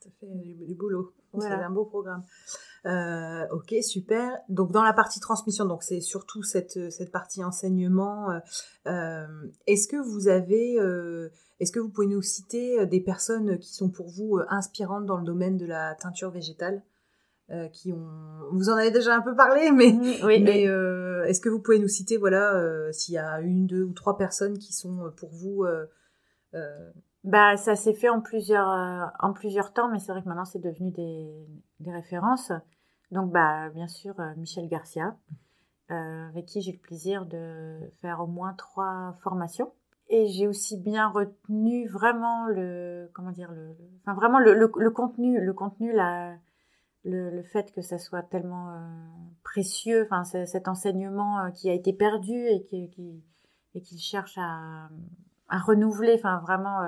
ça 0.00 0.08
fait 0.18 0.26
du, 0.26 0.74
boulot. 0.74 1.12
C'est 1.38 1.46
un 1.46 1.70
beau 1.70 1.84
programme. 1.84 2.24
Euh, 2.86 3.46
ok, 3.50 3.74
super. 3.82 4.38
Donc 4.48 4.72
dans 4.72 4.82
la 4.82 4.94
partie 4.94 5.20
transmission, 5.20 5.66
donc 5.66 5.82
c'est 5.82 6.00
surtout 6.00 6.42
cette, 6.42 6.90
cette 6.90 7.12
partie 7.12 7.44
enseignement. 7.44 8.30
Euh, 8.30 8.38
euh, 8.86 9.26
est-ce 9.66 9.86
que 9.86 9.96
vous 9.96 10.28
avez, 10.28 10.76
est-ce 11.60 11.72
que 11.72 11.80
vous 11.80 11.90
pouvez 11.90 12.06
nous 12.06 12.22
citer 12.22 12.86
des 12.86 13.00
personnes 13.00 13.58
qui 13.58 13.74
sont 13.74 13.90
pour 13.90 14.08
vous 14.08 14.38
inspirantes 14.48 15.04
dans 15.04 15.18
le 15.18 15.24
domaine 15.24 15.58
de 15.58 15.66
la 15.66 15.94
teinture 15.96 16.30
végétale 16.30 16.82
qui 17.72 17.92
ont, 17.92 18.08
vous 18.52 18.70
en 18.70 18.74
avez 18.74 18.92
déjà 18.92 19.16
un 19.16 19.22
peu 19.22 19.34
parlé, 19.34 19.72
mais, 19.74 19.92
oui, 20.22 20.40
mais 20.40 20.62
est-ce 21.28 21.40
que 21.40 21.48
vous 21.48 21.60
pouvez 21.60 21.80
nous 21.80 21.88
citer, 21.88 22.16
voilà, 22.16 22.90
s'il 22.92 23.14
y 23.14 23.18
a 23.18 23.40
une, 23.40 23.66
deux 23.66 23.82
ou 23.82 23.92
trois 23.92 24.16
personnes 24.16 24.56
qui 24.56 24.72
sont 24.72 25.12
pour 25.16 25.30
vous 25.30 25.66
bah, 27.24 27.56
ça 27.56 27.76
s'est 27.76 27.92
fait 27.92 28.08
en 28.08 28.20
plusieurs, 28.20 28.70
euh, 28.70 29.04
en 29.20 29.32
plusieurs 29.32 29.72
temps, 29.72 29.90
mais 29.90 29.98
c'est 29.98 30.12
vrai 30.12 30.22
que 30.22 30.28
maintenant 30.28 30.46
c'est 30.46 30.60
devenu 30.60 30.90
des, 30.90 31.30
des 31.80 31.92
références. 31.92 32.52
Donc, 33.10 33.30
bah, 33.30 33.68
bien 33.70 33.88
sûr, 33.88 34.18
euh, 34.20 34.34
Michel 34.36 34.68
Garcia, 34.68 35.16
euh, 35.90 36.28
avec 36.28 36.46
qui 36.46 36.62
j'ai 36.62 36.72
le 36.72 36.78
plaisir 36.78 37.26
de 37.26 37.78
faire 38.00 38.20
au 38.20 38.26
moins 38.26 38.54
trois 38.54 39.16
formations. 39.22 39.72
et 40.08 40.26
j'ai 40.28 40.46
aussi 40.48 40.76
bien 40.78 41.08
retenu 41.08 41.88
vraiment 41.88 42.46
le 42.46 43.10
comment 43.12 43.32
dire 43.32 43.50
le, 43.52 43.76
enfin 44.00 44.14
vraiment 44.14 44.38
le, 44.38 44.54
le, 44.54 44.90
contenu 44.90 45.40
le 45.40 45.52
contenu 45.52 45.92
la 45.92 46.36
le, 47.04 47.30
le, 47.30 47.42
fait 47.42 47.72
que 47.72 47.82
ça 47.82 47.98
soit 47.98 48.22
tellement 48.22 48.72
précieux 49.44 50.02
enfin 50.04 50.24
cet 50.24 50.68
enseignement 50.68 51.50
qui 51.52 51.70
a 51.70 51.74
été 51.74 51.92
perdu 51.92 52.34
et 52.34 52.62
qui, 52.62 52.90
qui 52.90 53.22
et 53.74 53.80
qu'il 53.82 53.98
cherche 53.98 54.36
à, 54.38 54.88
à 55.48 55.58
renouveler 55.58 56.14
enfin 56.18 56.38
vraiment 56.40 56.80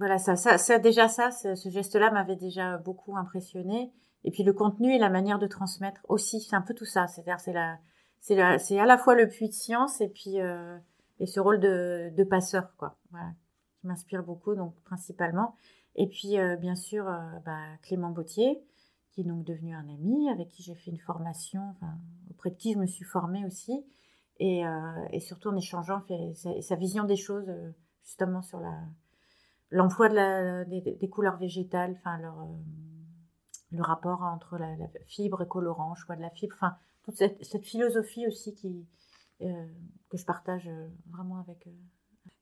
voilà 0.00 0.18
ça, 0.18 0.34
ça 0.34 0.58
ça 0.58 0.80
déjà 0.80 1.06
ça 1.06 1.30
ce, 1.30 1.54
ce 1.54 1.68
geste 1.68 1.94
là 1.94 2.10
m'avait 2.10 2.34
déjà 2.34 2.78
beaucoup 2.78 3.16
impressionné 3.16 3.92
et 4.24 4.32
puis 4.32 4.42
le 4.42 4.52
contenu 4.52 4.92
et 4.92 4.98
la 4.98 5.10
manière 5.10 5.38
de 5.38 5.46
transmettre 5.46 6.00
aussi 6.08 6.40
c'est 6.40 6.56
un 6.56 6.62
peu 6.62 6.74
tout 6.74 6.84
ça 6.84 7.06
c'est-à-dire 7.06 7.38
c'est 7.38 7.52
la 7.52 7.78
c'est 8.20 8.58
c'est 8.58 8.80
à 8.80 8.86
la 8.86 8.98
fois 8.98 9.14
le 9.14 9.28
puits 9.28 9.48
de 9.48 9.54
science 9.54 10.00
et 10.00 10.08
puis 10.08 10.40
et 11.20 11.26
ce 11.26 11.38
rôle 11.38 11.60
de, 11.60 12.24
passeur, 12.24 12.74
quoi. 12.76 12.96
Qui 13.76 13.86
m'inspire 13.86 14.24
beaucoup, 14.24 14.54
donc 14.54 14.74
principalement. 14.82 15.54
Et 15.94 16.08
puis, 16.08 16.38
euh, 16.38 16.56
bien 16.56 16.74
sûr, 16.74 17.06
euh, 17.06 17.18
bah, 17.44 17.60
Clément 17.82 18.10
Bautier, 18.10 18.62
qui 19.12 19.20
est 19.20 19.24
donc 19.24 19.44
devenu 19.44 19.74
un 19.74 19.88
ami, 19.88 20.30
avec 20.30 20.48
qui 20.48 20.62
j'ai 20.62 20.74
fait 20.74 20.90
une 20.90 20.98
formation, 20.98 21.74
auprès 22.30 22.50
de 22.50 22.56
qui 22.56 22.72
je 22.72 22.78
me 22.78 22.86
suis 22.86 23.04
formée 23.04 23.44
aussi. 23.44 23.84
Et, 24.38 24.66
euh, 24.66 25.06
et 25.10 25.20
surtout 25.20 25.50
en 25.50 25.56
échangeant 25.56 26.00
sa, 26.34 26.62
sa, 26.62 26.76
vision 26.76 27.04
des 27.04 27.16
choses, 27.16 27.52
justement, 28.02 28.40
sur 28.40 28.58
la, 28.58 28.78
l'emploi 29.70 30.08
de 30.08 30.14
la, 30.14 30.64
des, 30.64 30.80
des, 30.80 31.08
couleurs 31.08 31.38
végétales, 31.38 31.96
enfin, 31.98 32.18
leur, 32.18 32.46
le 33.72 33.82
rapport 33.82 34.22
entre 34.22 34.58
la, 34.58 34.76
la, 34.76 34.86
fibre 35.06 35.42
et 35.42 35.48
colorant, 35.48 35.94
choix 35.94 36.16
de 36.16 36.22
la 36.22 36.30
fibre, 36.30 36.54
enfin, 36.56 36.74
toute 37.04 37.16
cette, 37.16 37.44
cette 37.44 37.64
philosophie 37.64 38.26
aussi 38.26 38.54
qui, 38.54 38.86
euh, 39.42 39.66
que 40.10 40.18
je 40.18 40.24
partage 40.26 40.68
euh, 40.68 40.88
vraiment 41.10 41.38
avec. 41.40 41.66
Euh, 41.66 41.70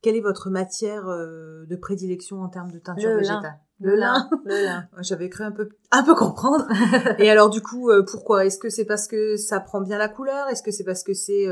Quelle 0.03 0.17
est 0.17 0.21
votre 0.21 0.51
matière 0.51 1.05
de 1.07 1.77
prédilection 1.77 2.43
en 2.43 2.49
termes 2.49 2.73
de 2.73 2.79
teinture 2.79 3.15
végétale 3.15 3.61
Le, 3.79 3.95
lin. 3.95 4.29
Le 4.45 4.65
lin. 4.65 4.89
J'avais 5.01 5.29
cru 5.29 5.45
un 5.45 5.53
peu, 5.53 5.69
un 5.93 6.03
peu 6.03 6.15
comprendre. 6.15 6.67
Et 7.19 7.31
alors 7.31 7.51
du 7.51 7.61
coup, 7.61 7.91
pourquoi? 8.11 8.47
Est-ce 8.47 8.59
que 8.59 8.69
c'est 8.69 8.85
parce 8.85 9.07
que 9.07 9.37
ça 9.37 9.61
prend 9.61 9.81
bien 9.81 9.99
la 9.99 10.09
couleur? 10.09 10.49
Est-ce 10.49 10.63
que 10.63 10.73
c'est 10.73 10.85
parce 10.85 11.05
que 11.05 11.15
c'est 11.15 11.47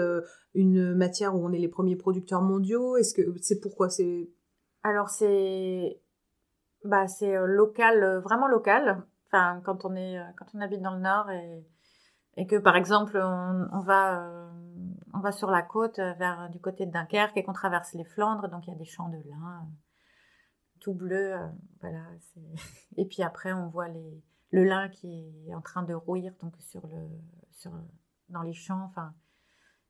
une 0.55 0.95
matière 0.95 1.35
où 1.37 1.47
on 1.47 1.53
est 1.53 1.59
les 1.59 1.69
premiers 1.69 1.97
producteurs 1.97 2.43
mondiaux? 2.43 2.97
Est-ce 2.97 3.15
que 3.15 3.23
c'est 3.41 3.61
pourquoi 3.61 3.89
c'est 3.89 4.31
Alors 4.87 5.09
c'est 5.09 6.01
bah 6.85 7.09
c'est 7.09 7.35
local, 7.45 8.19
vraiment 8.19 8.47
local. 8.47 9.03
Enfin, 9.27 9.61
quand 9.65 9.85
on 9.85 9.97
est 9.97 10.17
quand 10.37 10.47
on 10.55 10.61
habite 10.61 10.81
dans 10.81 10.95
le 10.95 11.01
nord 11.01 11.29
et 12.37 12.47
que 12.47 12.55
par 12.55 12.77
exemple 12.77 13.19
on, 13.21 13.81
va 13.81 14.49
on 15.13 15.19
va 15.19 15.33
sur 15.33 15.51
la 15.51 15.63
côte 15.63 15.99
euh, 15.99 16.13
vers 16.15 16.49
du 16.51 16.61
côté 16.61 16.87
de 16.87 16.93
Dunkerque 16.93 17.37
et 17.37 17.43
qu'on 17.43 17.53
traverse 17.53 17.95
les 17.95 18.05
Flandres, 18.05 18.49
donc 18.49 18.69
il 18.69 18.71
y 18.71 18.75
a 18.75 18.79
des 18.79 18.85
champs 18.85 19.09
de 19.09 19.17
lin 19.29 19.63
euh, 19.63 19.71
tout 20.79 20.95
bleu, 20.95 21.35
euh, 21.35 21.49
voilà. 21.81 22.05
Et 22.97 23.07
puis 23.07 23.25
après 23.25 23.53
on 23.53 23.69
voit 23.69 23.89
les, 23.89 24.23
le 24.51 24.63
lin 24.63 24.89
qui 24.89 25.49
est 25.49 25.55
en 25.55 25.63
train 25.63 25.83
de 25.83 25.95
rouillir 25.95 26.33
donc 26.41 26.55
sur 26.61 26.87
le 26.87 27.09
sur 27.51 27.73
dans 28.29 28.43
les 28.43 28.55
champs, 28.55 28.85
enfin. 28.85 29.13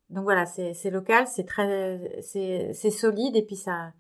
Donc 0.09 0.22
voilà, 0.22 0.46
c'est 0.46 0.90
local, 0.90 1.26
c'est 1.26 1.44
très 1.44 2.22
c'est 2.22 2.90
solide 2.90 3.35
et 3.35 3.44
puis 3.44 3.56
ça 3.56 3.92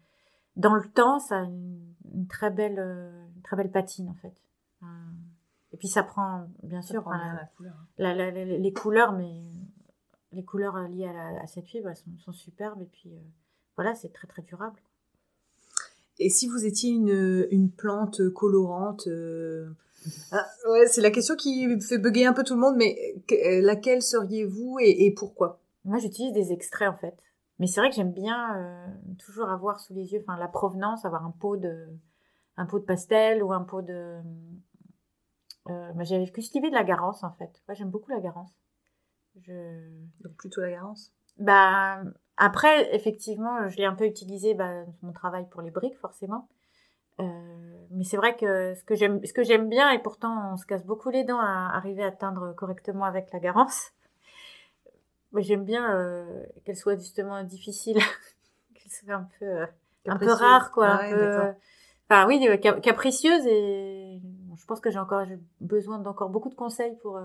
dans 0.56 0.74
le 0.74 0.88
temps 0.88 1.18
ça 1.18 1.40
a 1.40 1.44
une, 1.44 2.26
très 2.28 2.50
belle 2.50 2.78
une 2.78 3.42
très 3.42 3.56
belle 3.56 3.70
patine 3.70 4.08
en 4.08 4.14
fait. 4.14 4.34
Et 5.72 5.76
puis 5.76 5.88
ça 5.88 6.02
prend 6.02 6.48
bien 6.62 6.80
sûr 6.80 7.06
la, 7.98 8.14
la, 8.14 8.30
les 8.30 8.72
couleurs, 8.72 9.12
mais 9.12 9.42
les 10.36 10.44
couleurs 10.44 10.76
euh, 10.76 10.86
liées 10.88 11.08
à, 11.08 11.46
cette 11.46 11.66
fibre 11.66 11.90
sont, 12.18 12.32
superbes 12.32 12.82
et 12.82 12.86
puis 12.86 13.10
euh, 13.12 13.18
voilà, 13.76 13.94
c'est 13.94 14.12
très 14.12 14.28
très 14.28 14.42
durable. 14.42 14.80
Et 16.18 16.30
si 16.30 16.46
vous 16.46 16.64
étiez 16.64 16.90
une, 16.90 17.46
une 17.50 17.70
plante 17.70 18.30
colorante, 18.30 19.06
euh, 19.06 19.68
ah, 20.32 20.46
ouais, 20.70 20.86
c'est 20.86 21.02
la 21.02 21.10
question 21.10 21.36
qui 21.36 21.78
fait 21.80 21.98
bugger 21.98 22.26
un 22.26 22.32
peu 22.32 22.42
tout 22.42 22.54
le 22.54 22.60
monde, 22.60 22.76
mais 22.76 23.16
laquelle 23.60 24.02
seriez-vous 24.02 24.78
et, 24.80 25.12
pourquoi? 25.14 25.60
Moi, 25.84 25.98
j'utilise 25.98 26.32
des 26.32 26.52
extraits 26.52 26.88
en 26.88 26.96
fait. 26.96 27.16
Mais 27.58 27.66
c'est 27.66 27.80
vrai 27.80 27.88
que 27.90 27.96
j'aime 27.96 28.12
bien 28.12 28.94
toujours 29.18 29.48
avoir 29.48 29.80
sous 29.80 29.94
les 29.94 30.12
yeux, 30.12 30.20
enfin 30.20 30.36
la 30.36 30.48
provenance, 30.48 31.04
avoir 31.04 31.24
un 31.24 31.30
pot 31.30 31.56
de, 31.56 31.88
un 32.56 32.66
pot 32.66 32.78
de 32.78 32.84
pastel 32.84 33.42
ou 33.42 33.52
un 33.52 33.62
pot 33.62 33.82
de. 33.82 34.20
Euh, 35.68 35.92
J'avais 36.00 36.28
cultivé 36.28 36.70
de 36.70 36.74
la 36.74 36.84
garance 36.84 37.24
en 37.24 37.32
fait. 37.32 37.62
Moi, 37.66 37.74
j'aime 37.74 37.90
beaucoup 37.90 38.10
la 38.10 38.20
garance. 38.20 38.54
Je... 39.42 39.90
Donc 40.20 40.34
plutôt 40.36 40.60
la 40.60 40.70
Garance? 40.70 41.12
Bah, 41.38 42.02
après, 42.36 42.94
effectivement, 42.94 43.68
je 43.68 43.76
l'ai 43.76 43.84
un 43.84 43.94
peu 43.94 44.06
utilisé 44.06 44.54
bah, 44.54 44.84
mon 45.02 45.12
travail 45.12 45.46
pour 45.50 45.60
les 45.62 45.70
briques, 45.70 45.98
forcément. 45.98 46.48
Euh, 47.20 47.86
mais 47.90 48.04
c'est 48.04 48.16
vrai 48.16 48.36
que 48.36 48.74
ce 48.74 48.84
que 48.84 48.94
j'aime, 48.94 49.24
ce 49.24 49.32
que 49.32 49.42
j'aime 49.42 49.68
bien, 49.68 49.90
et 49.90 49.98
pourtant 49.98 50.52
on 50.52 50.56
se 50.56 50.66
casse 50.66 50.84
beaucoup 50.84 51.08
les 51.10 51.24
dents 51.24 51.40
à 51.40 51.70
arriver 51.74 52.02
à 52.02 52.08
atteindre 52.08 52.54
correctement 52.54 53.04
avec 53.04 53.32
la 53.32 53.40
Garance. 53.40 53.92
Mais 55.36 55.42
j'aime 55.42 55.64
bien 55.64 55.94
euh, 55.94 56.42
qu'elle 56.64 56.76
soit 56.76 56.96
justement 56.96 57.42
difficile, 57.44 57.98
qu'elle 58.74 58.92
soit 58.92 59.14
un 59.14 59.28
peu, 59.38 59.44
euh, 59.44 59.66
un 60.06 60.16
peu 60.16 60.32
rare, 60.32 60.72
quoi. 60.72 61.00
Enfin 62.08 62.26
oui, 62.26 62.40
capricieuse 62.82 63.46
et 63.46 64.20
je 64.56 64.64
pense 64.66 64.80
que 64.80 64.90
j'ai 64.90 64.98
encore 64.98 65.26
besoin 65.60 65.98
d'encore 65.98 66.30
beaucoup 66.30 66.50
de 66.50 66.54
conseils 66.54 66.96
pour 67.02 67.20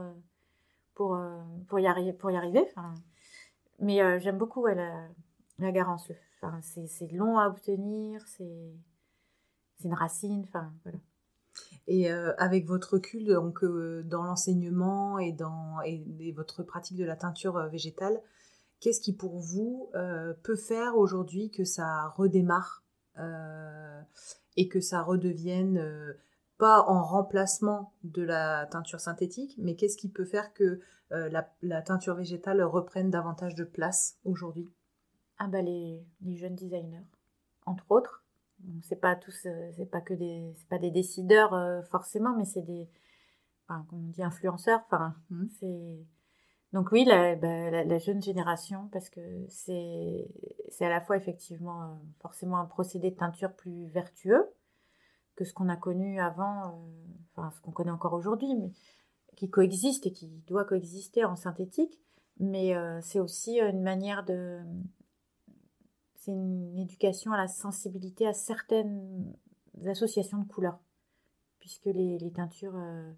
pour, 0.96 1.16
euh, 1.16 1.42
pour, 1.68 1.80
y, 1.80 1.88
arriver, 1.88 2.14
pour 2.14 2.32
y 2.32 2.36
arriver. 2.36 2.64
Mais 3.80 4.02
euh, 4.02 4.20
j'aime 4.20 4.38
beaucoup 4.38 4.66
la, 4.68 5.08
la 5.60 5.72
garance. 5.72 6.12
Enfin, 6.42 6.60
c'est 6.62 7.12
long 7.12 7.38
à 7.38 7.48
obtenir, 7.48 8.22
c'est 8.28 8.46
une 9.84 9.94
racine. 9.94 10.46
Enfin, 10.48 10.72
voilà. 10.84 11.00
Et 11.88 12.12
euh, 12.12 12.34
avec 12.38 12.66
votre 12.66 12.94
recul, 12.94 13.26
donc 13.26 13.64
dans 13.64 14.24
l'enseignement 14.24 15.20
et 15.20 15.32
dans 15.32 15.82
et, 15.82 16.32
votre 16.36 16.64
pratique 16.64 16.98
de 16.98 17.06
la 17.06 17.16
teinture 17.16 17.60
végétale, 17.70 18.22
qu'est-ce 18.80 19.02
qui 19.02 19.14
pour 19.14 19.40
vous 19.40 19.92
peut 20.44 20.56
faire 20.56 20.98
aujourd'hui 20.98 21.50
que 21.52 21.64
ça 21.64 22.08
redémarre 22.10 22.84
et 24.58 24.68
que 24.68 24.80
ça 24.80 25.02
redevienne 25.02 26.16
pas 26.62 26.86
en 26.88 27.02
remplacement 27.02 27.92
de 28.04 28.22
la 28.22 28.68
teinture 28.68 29.00
synthétique, 29.00 29.56
mais 29.58 29.76
qu'est-ce 29.76 29.98
qui 29.98 30.10
peut 30.10 30.26
faire 30.26 30.54
que 30.54 30.80
euh, 31.12 31.42
la, 31.64 31.82
teinture 31.82 32.14
végétale 32.14 32.62
reprenne 32.62 33.10
davantage 33.10 33.56
de 33.56 33.64
place 33.64 34.20
aujourd'hui? 34.26 34.72
Ah 35.40 35.48
bah 35.48 35.64
les, 35.64 36.06
jeunes 36.36 36.54
designers, 36.54 37.08
entre 37.66 37.90
autres. 37.90 38.21
C'est 38.82 39.00
pas 39.00 39.16
tous, 39.16 39.46
euh, 39.46 39.72
c'est 39.76 39.90
pas 39.90 40.02
que 40.02 40.14
des, 40.14 40.54
c'est 40.56 40.68
pas 40.68 40.80
des 40.80 40.92
décideurs 40.92 41.54
euh, 41.54 41.82
forcément, 41.84 42.36
mais 42.36 42.46
c'est 42.46 42.62
des, 42.62 42.88
enfin, 43.68 43.86
on 43.92 44.10
dit 44.10 44.24
influenceurs. 44.24 44.82
Enfin, 44.86 45.16
mmh. 45.30 45.46
c'est 45.60 46.06
donc 46.74 46.92
oui, 46.94 47.04
la, 47.04 47.36
bah, 47.36 47.70
la, 47.70 47.98
jeune 47.98 48.22
génération, 48.22 48.88
parce 48.94 49.10
que 49.10 49.20
c'est, 49.50 50.28
c'est 50.70 50.86
à 50.86 50.90
la 50.90 51.02
fois 51.02 51.18
effectivement 51.18 52.00
forcément 52.22 52.58
un 52.58 52.66
procédé 52.66 53.12
de 53.12 53.16
teinture 53.18 53.54
plus 53.54 53.88
vertueux, 53.88 54.50
que 55.36 55.44
ce 55.44 55.54
qu'on 55.54 55.68
a 55.68 55.76
connu 55.76 56.22
avant, 56.22 56.68
euh, 56.68 56.72
enfin 57.36 57.52
ce 57.52 57.62
qu'on 57.62 57.72
connaît 57.72 57.92
encore 57.92 58.14
aujourd'hui, 58.14 58.56
mais 58.56 58.72
qui 59.36 59.50
coexiste 59.50 60.06
et 60.08 60.14
qui 60.14 60.28
doit 60.48 60.66
coexister 60.66 61.26
en 61.26 61.36
synthétique. 61.36 62.00
Mais 62.40 62.76
euh, 62.76 63.00
c'est 63.02 63.20
aussi 63.20 63.60
une 63.60 63.82
manière 63.82 64.24
de, 64.24 64.62
c'est 66.22 66.32
une 66.32 66.78
éducation 66.78 67.32
à 67.34 67.38
la 67.38 67.48
sensibilité 67.48 68.28
à 68.28 68.34
certaines 68.34 69.34
associations 69.88 70.38
de 70.38 70.48
couleurs, 70.48 70.80
puisque 71.60 71.86
les, 71.86 72.32
teintures, 72.32 72.76
euh, 72.76 73.12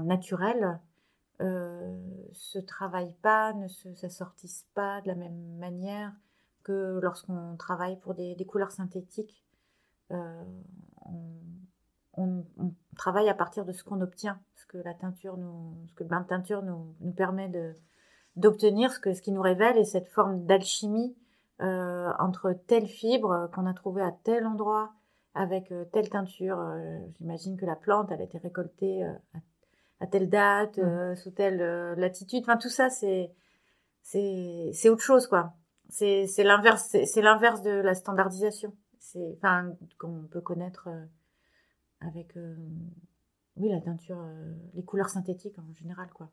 naturelles, 0.00 0.80
euh, 1.42 2.00
se 2.32 2.58
travaillent 2.58 3.16
pas, 3.20 3.52
ne 3.52 3.68
s'assortissent 3.68 4.66
pas 4.72 5.02
de 5.02 5.08
la 5.08 5.14
même 5.14 5.58
manière 5.58 6.14
que 6.62 6.98
lorsqu'on 7.02 7.56
travaille 7.58 7.98
pour 8.00 8.14
des, 8.14 8.34
couleurs 8.46 8.72
synthétiques. 8.72 9.44
Euh, 10.10 10.42
on, 12.14 12.46
travaille 12.96 13.28
à 13.28 13.34
partir 13.34 13.66
de 13.66 13.72
ce 13.72 13.84
qu'on 13.84 14.00
obtient, 14.00 14.40
ce 14.54 14.64
que 14.66 14.78
la 14.78 14.94
teinture 14.94 15.36
nous, 15.36 15.76
le 15.98 16.06
bain 16.06 16.20
de 16.20 16.26
teinture 16.26 16.62
nous 16.62 17.12
permet 17.14 17.48
de 17.48 17.74
d'obtenir, 18.36 18.92
ce 18.92 18.98
que 18.98 19.14
ce 19.14 19.22
qui 19.22 19.32
nous 19.32 19.42
révèle 19.42 19.78
est 19.78 19.84
cette 19.84 20.08
forme 20.08 20.44
d'alchimie 20.44 21.16
euh, 21.60 22.10
entre 22.18 22.52
telle 22.66 22.86
fibre 22.86 23.48
qu'on 23.54 23.66
a 23.66 23.74
trouvée 23.74 24.02
à 24.02 24.12
tel 24.24 24.46
endroit 24.46 24.92
avec 25.34 25.72
euh, 25.72 25.84
telle 25.92 26.08
teinture. 26.08 26.58
J'imagine 27.18 27.56
que 27.56 27.66
la 27.66 27.76
plante, 27.76 28.10
elle 28.10 28.20
a 28.20 28.24
été 28.24 28.38
récoltée 28.38 29.04
à, 30.00 30.06
telle 30.06 30.28
date, 30.28 30.78
mmh. 30.78 31.16
sous 31.16 31.30
telle 31.30 31.58
latitude. 31.94 32.42
Enfin, 32.42 32.56
tout 32.56 32.68
ça, 32.68 32.90
c'est 32.90 33.32
c'est 34.02 34.88
autre 34.90 35.02
chose, 35.02 35.26
quoi. 35.26 35.54
C'est 35.88 36.26
l'inverse, 36.38 36.96
c'est 37.04 37.22
l'inverse 37.22 37.62
de 37.62 37.70
la 37.70 37.94
standardisation 37.94 38.74
c'est 39.04 39.36
enfin 39.36 39.76
qu'on 39.98 40.26
peut 40.30 40.40
connaître 40.40 40.88
euh, 40.88 41.04
avec 42.00 42.36
euh, 42.36 42.56
oui 43.56 43.68
la 43.68 43.80
teinture 43.80 44.18
euh, 44.18 44.54
les 44.74 44.82
couleurs 44.82 45.10
synthétiques 45.10 45.58
en 45.58 45.72
général 45.74 46.08
quoi 46.12 46.30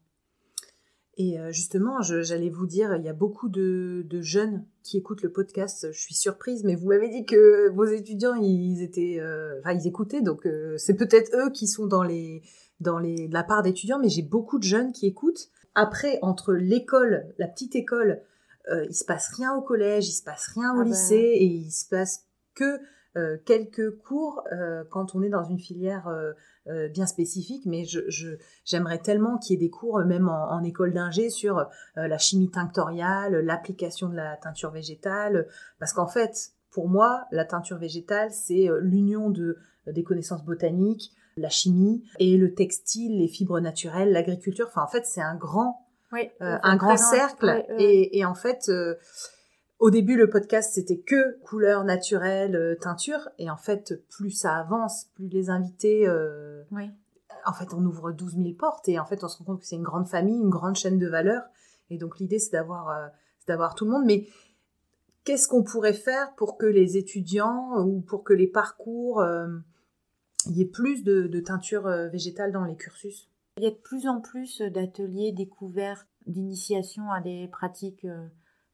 Et 1.17 1.39
euh, 1.39 1.52
justement, 1.52 2.02
j'allais 2.02 2.50
vous 2.50 2.65
dire, 2.65 2.95
il 2.95 3.04
y 3.04 3.10
a 3.10 3.13
beaucoup 3.13 3.50
de, 3.50 4.06
jeunes 4.21 4.65
qui 4.84 4.97
écoutent 4.97 5.24
le 5.24 5.32
podcast. 5.32 5.91
Je 5.91 6.00
suis 6.00 6.15
surprise, 6.15 6.63
mais 6.63 6.76
vous 6.76 6.88
m'avez 6.88 7.10
dit 7.10 7.26
que 7.26 7.69
vos 7.71 7.86
étudiants, 7.86 8.36
ils 8.36 8.82
étaient, 8.82 9.17
euh, 9.19 9.60
enfin, 9.60 9.74
ils 9.74 9.88
écoutaient, 9.88 10.21
donc 10.21 10.45
euh, 10.45 10.78
c'est 10.78 10.95
peut-être 10.95 11.36
eux 11.36 11.52
qui 11.52 11.67
sont 11.67 11.86
dans 11.86 12.04
les, 12.04 12.41
dans 12.80 12.97
les, 12.97 13.28
la 13.28 13.43
part 13.43 13.62
d'étudiants, 13.62 14.00
mais 14.00 14.10
j'ai 14.10 14.21
beaucoup 14.21 14.58
de 14.58 14.63
jeunes 14.63 14.93
qui 14.93 15.06
écoutent. 15.06 15.50
Après, 15.76 16.17
entre 16.21 16.54
l'école, 16.54 17.26
la 17.38 17.47
petite 17.47 17.76
école, 17.76 18.21
il 18.89 18.95
se 18.95 19.04
passe 19.04 19.34
rien 19.36 19.54
au 19.56 19.62
collège, 19.62 20.08
il 20.08 20.13
se 20.13 20.24
passe 20.24 20.47
rien 20.56 20.74
au 20.76 20.82
ah 20.82 20.84
bah. 20.84 20.89
lycée, 20.89 21.15
et 21.15 21.45
il 21.45 21.71
se 21.71 21.88
passe 21.89 22.26
que 22.56 22.80
quelques 23.45 23.97
cours 23.97 24.43
quand 24.89 25.15
on 25.15 25.21
est 25.21 25.30
dans 25.30 25.43
une 25.43 25.60
filière 25.60 26.10
euh, 26.67 26.88
bien 26.89 27.08
spécifique, 27.08 27.63
mais 27.65 27.86
je, 27.86 28.36
j'aimerais 28.65 29.00
tellement 29.00 29.39
qu'il 29.39 29.56
y 29.56 29.58
ait 29.58 29.65
des 29.65 29.71
cours, 29.71 29.97
euh, 29.97 30.06
même 30.06 30.30
en, 30.30 30.62
école 30.62 30.93
d'ingé, 30.93 31.32
sur 31.32 31.58
euh, 31.58 31.65
la 31.95 32.19
chimie 32.19 32.52
tinctoriale, 32.52 33.34
l'application 33.43 34.10
de 34.10 34.15
la 34.15 34.38
teinture 34.38 34.69
végétale, 34.69 35.47
parce 35.80 35.91
qu'en 35.91 36.06
fait, 36.06 36.52
pour 36.69 36.88
moi, 36.88 37.26
la 37.32 37.45
teinture 37.45 37.80
végétale, 37.80 38.30
c'est 38.32 38.69
l'union 38.80 39.32
de, 39.32 39.58
des 39.88 40.04
connaissances 40.04 40.45
botaniques, 40.45 41.12
la 41.36 41.50
chimie 41.50 42.04
et 42.19 42.38
le 42.38 42.54
textile, 42.54 43.17
les 43.17 43.28
fibres 43.28 43.60
naturelles, 43.60 44.12
l'agriculture. 44.12 44.67
Enfin, 44.67 44.84
en 44.84 44.88
fait, 44.88 45.08
c'est 45.08 45.21
un 45.21 45.36
grand, 45.36 45.88
un 46.12 46.76
grand 46.76 46.95
cercle. 46.95 47.65
Et, 47.80 48.19
et, 48.19 48.24
en 48.24 48.36
fait, 48.36 48.69
au 49.81 49.89
début, 49.89 50.15
le 50.15 50.29
podcast, 50.29 50.75
c'était 50.75 50.99
que 50.99 51.39
couleurs 51.39 51.83
naturelles, 51.83 52.55
euh, 52.55 52.75
teinture. 52.75 53.29
Et 53.39 53.49
en 53.49 53.57
fait, 53.57 54.05
plus 54.09 54.29
ça 54.29 54.55
avance, 54.55 55.05
plus 55.15 55.27
les 55.27 55.49
invités... 55.49 56.07
Euh, 56.07 56.61
oui. 56.71 56.91
En 57.47 57.53
fait, 57.53 57.73
on 57.73 57.83
ouvre 57.83 58.11
12 58.11 58.35
000 58.35 58.53
portes 58.53 58.87
et 58.87 58.99
en 58.99 59.05
fait, 59.05 59.23
on 59.23 59.27
se 59.27 59.39
rend 59.39 59.45
compte 59.45 59.61
que 59.61 59.65
c'est 59.65 59.75
une 59.75 59.81
grande 59.81 60.07
famille, 60.07 60.39
une 60.39 60.51
grande 60.51 60.75
chaîne 60.75 60.99
de 60.99 61.07
valeur. 61.07 61.41
Et 61.89 61.97
donc, 61.97 62.19
l'idée, 62.19 62.37
c'est 62.37 62.51
d'avoir, 62.51 62.89
euh, 62.89 63.07
d'avoir 63.47 63.73
tout 63.73 63.85
le 63.85 63.91
monde. 63.91 64.05
Mais 64.05 64.27
qu'est-ce 65.23 65.47
qu'on 65.47 65.63
pourrait 65.63 65.93
faire 65.93 66.35
pour 66.35 66.59
que 66.59 66.67
les 66.67 66.97
étudiants 66.97 67.83
ou 67.83 68.01
pour 68.01 68.23
que 68.23 68.33
les 68.33 68.45
parcours, 68.45 69.25
il 70.45 70.55
y 70.55 70.61
ait 70.61 70.65
plus 70.65 71.03
de, 71.03 71.23
de 71.23 71.39
teinture 71.39 71.87
végétale 72.11 72.51
dans 72.51 72.65
les 72.65 72.75
cursus? 72.75 73.31
Il 73.57 73.63
y 73.63 73.67
a 73.67 73.71
de 73.71 73.75
plus 73.75 74.07
en 74.07 74.21
plus 74.21 74.61
d'ateliers 74.61 75.31
découverts, 75.31 76.05
d'initiation 76.27 77.09
à 77.11 77.19
des 77.19 77.47
pratiques 77.47 78.05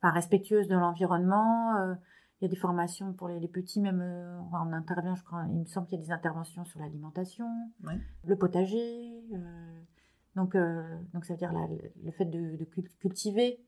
enfin, 0.01 0.13
respectueuse 0.13 0.67
de 0.67 0.75
l'environnement. 0.75 1.75
Euh, 1.77 1.93
il 2.39 2.45
y 2.45 2.47
a 2.47 2.49
des 2.49 2.55
formations 2.55 3.13
pour 3.13 3.29
les, 3.29 3.47
petits, 3.47 3.81
même 3.81 3.99
euh, 3.99 4.39
on 4.53 4.71
intervient, 4.71 5.15
je 5.15 5.23
crois, 5.23 5.45
il 5.49 5.59
me 5.59 5.65
semble 5.65 5.87
qu'il 5.87 5.97
y 5.97 6.01
a 6.01 6.05
des 6.05 6.11
interventions 6.11 6.65
sur 6.65 6.79
l'alimentation, 6.79 7.47
le 8.25 8.35
potager. 8.35 9.23
Euh, 9.33 9.81
donc, 10.35 10.55
donc, 11.13 11.25
ça 11.25 11.33
veut 11.33 11.39
dire 11.39 11.51
le 12.03 12.11
fait 12.11 12.25
de, 12.25 12.63
cultiver. 12.99 13.59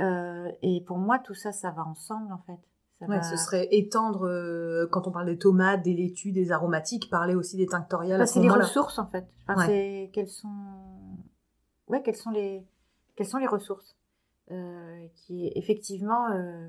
et 0.00 0.84
pour 0.84 0.98
moi, 0.98 1.20
tout 1.20 1.34
ça, 1.34 1.52
ça 1.52 1.70
va 1.70 1.86
ensemble, 1.86 2.32
en 2.32 2.38
fait. 2.38 2.58
Ça 2.98 3.22
ce 3.22 3.36
serait 3.36 3.68
étendre, 3.72 4.88
quand 4.90 5.06
on 5.06 5.12
parle 5.12 5.26
des 5.26 5.38
tomates, 5.38 5.82
des 5.82 5.94
laitues, 5.94 6.32
des 6.32 6.50
aromatiques, 6.50 7.08
parler 7.08 7.36
aussi 7.36 7.56
des 7.56 7.66
tinctoriales. 7.66 8.18
Bah, 8.18 8.26
c'est 8.26 8.40
les 8.40 8.50
ressources, 8.50 8.98
en 8.98 9.06
fait. 9.06 9.26
Enfin, 9.46 9.66
quelles 10.12 10.28
sont... 10.28 10.48
Ouais, 11.86 12.02
quelles 12.02 12.16
sont 12.16 12.30
les, 12.30 12.66
quelles 13.14 13.26
sont 13.26 13.38
les 13.38 13.46
ressources? 13.46 13.96
Euh, 14.52 15.06
qui 15.14 15.46
est 15.46 15.52
effectivement, 15.56 16.30
euh, 16.30 16.68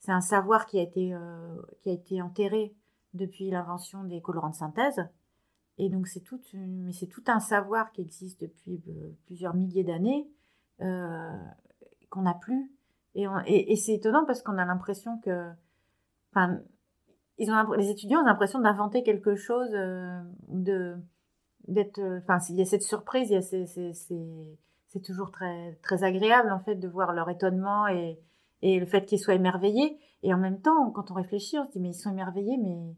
c'est 0.00 0.10
un 0.10 0.20
savoir 0.20 0.66
qui 0.66 0.80
a 0.80 0.82
été, 0.82 1.14
euh, 1.14 1.62
qui 1.80 1.90
a 1.90 1.92
été 1.92 2.20
enterré 2.20 2.74
depuis 3.14 3.50
l'invention 3.50 4.02
des 4.02 4.20
colorants 4.20 4.50
de 4.50 4.56
synthèse. 4.56 5.06
Et 5.78 5.88
donc 5.90 6.08
c'est 6.08 6.20
tout, 6.20 6.40
mais 6.54 6.92
c'est 6.92 7.06
tout 7.06 7.22
un 7.28 7.38
savoir 7.38 7.92
qui 7.92 8.00
existe 8.00 8.40
depuis 8.40 8.82
plusieurs 9.26 9.54
milliers 9.54 9.84
d'années 9.84 10.28
qu'on 10.78 12.22
n'a 12.22 12.34
plus. 12.34 12.70
Et, 13.14 13.26
et, 13.46 13.76
c'est 13.76 13.94
étonnant 13.94 14.24
parce 14.26 14.42
qu'on 14.42 14.58
a 14.58 14.64
l'impression 14.64 15.18
que, 15.18 15.50
ils 17.38 17.50
ont 17.50 17.72
les 17.72 17.90
étudiants 17.90 18.20
ont 18.20 18.26
l'impression 18.26 18.60
d'inventer 18.60 19.02
quelque 19.02 19.36
chose, 19.36 19.70
de 19.70 20.96
d'être, 21.68 22.00
enfin, 22.18 22.38
il 22.50 22.56
y 22.56 22.62
a 22.62 22.66
cette 22.66 22.82
surprise, 22.82 23.30
il 23.30 23.34
y 23.34 23.36
a 23.36 23.42
ces, 23.42 23.66
c'est 24.90 25.02
toujours 25.02 25.30
très, 25.30 25.78
très 25.82 26.04
agréable 26.04 26.52
en 26.52 26.60
fait 26.60 26.74
de 26.74 26.88
voir 26.88 27.12
leur 27.12 27.30
étonnement 27.30 27.86
et, 27.86 28.18
et 28.62 28.78
le 28.78 28.86
fait 28.86 29.06
qu'ils 29.06 29.20
soient 29.20 29.34
émerveillés. 29.34 29.98
Et 30.22 30.34
en 30.34 30.38
même 30.38 30.60
temps, 30.60 30.90
quand 30.90 31.10
on 31.10 31.14
réfléchit, 31.14 31.58
on 31.58 31.64
se 31.64 31.72
dit 31.72 31.80
mais 31.80 31.90
ils 31.90 31.94
sont 31.94 32.10
émerveillés, 32.10 32.58
mais 32.58 32.94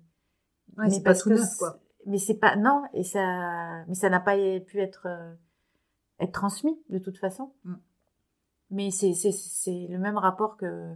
mais 0.76 0.90
c'est 0.90 1.02
pas 1.02 1.14
tout 1.14 1.31
neuf 1.31 1.57
quoi. 1.59 1.78
Mais 2.07 2.18
c'est 2.18 2.38
pas 2.38 2.57
non 2.57 2.83
et 2.94 3.05
ça 3.05 3.85
mais 3.87 3.94
ça 3.94 4.09
n'a 4.09 4.20
pas 4.20 4.37
pu 4.66 4.81
être 4.81 5.07
euh, 5.07 5.35
être 6.18 6.33
transmis 6.33 6.83
de 6.88 6.98
toute 6.98 7.18
façon. 7.18 7.52
Mm. 7.64 7.74
Mais 8.70 8.90
c'est 8.90 9.12
c'est 9.12 9.87
le 9.88 9.98
même 9.98 10.16
rapport 10.16 10.57
que 10.57 10.94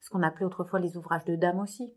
ce 0.00 0.08
qu'on 0.08 0.22
appelait 0.22 0.46
autrefois 0.46 0.80
les 0.80 0.96
ouvrages 0.96 1.26
de 1.26 1.36
dames 1.36 1.60
aussi. 1.60 1.92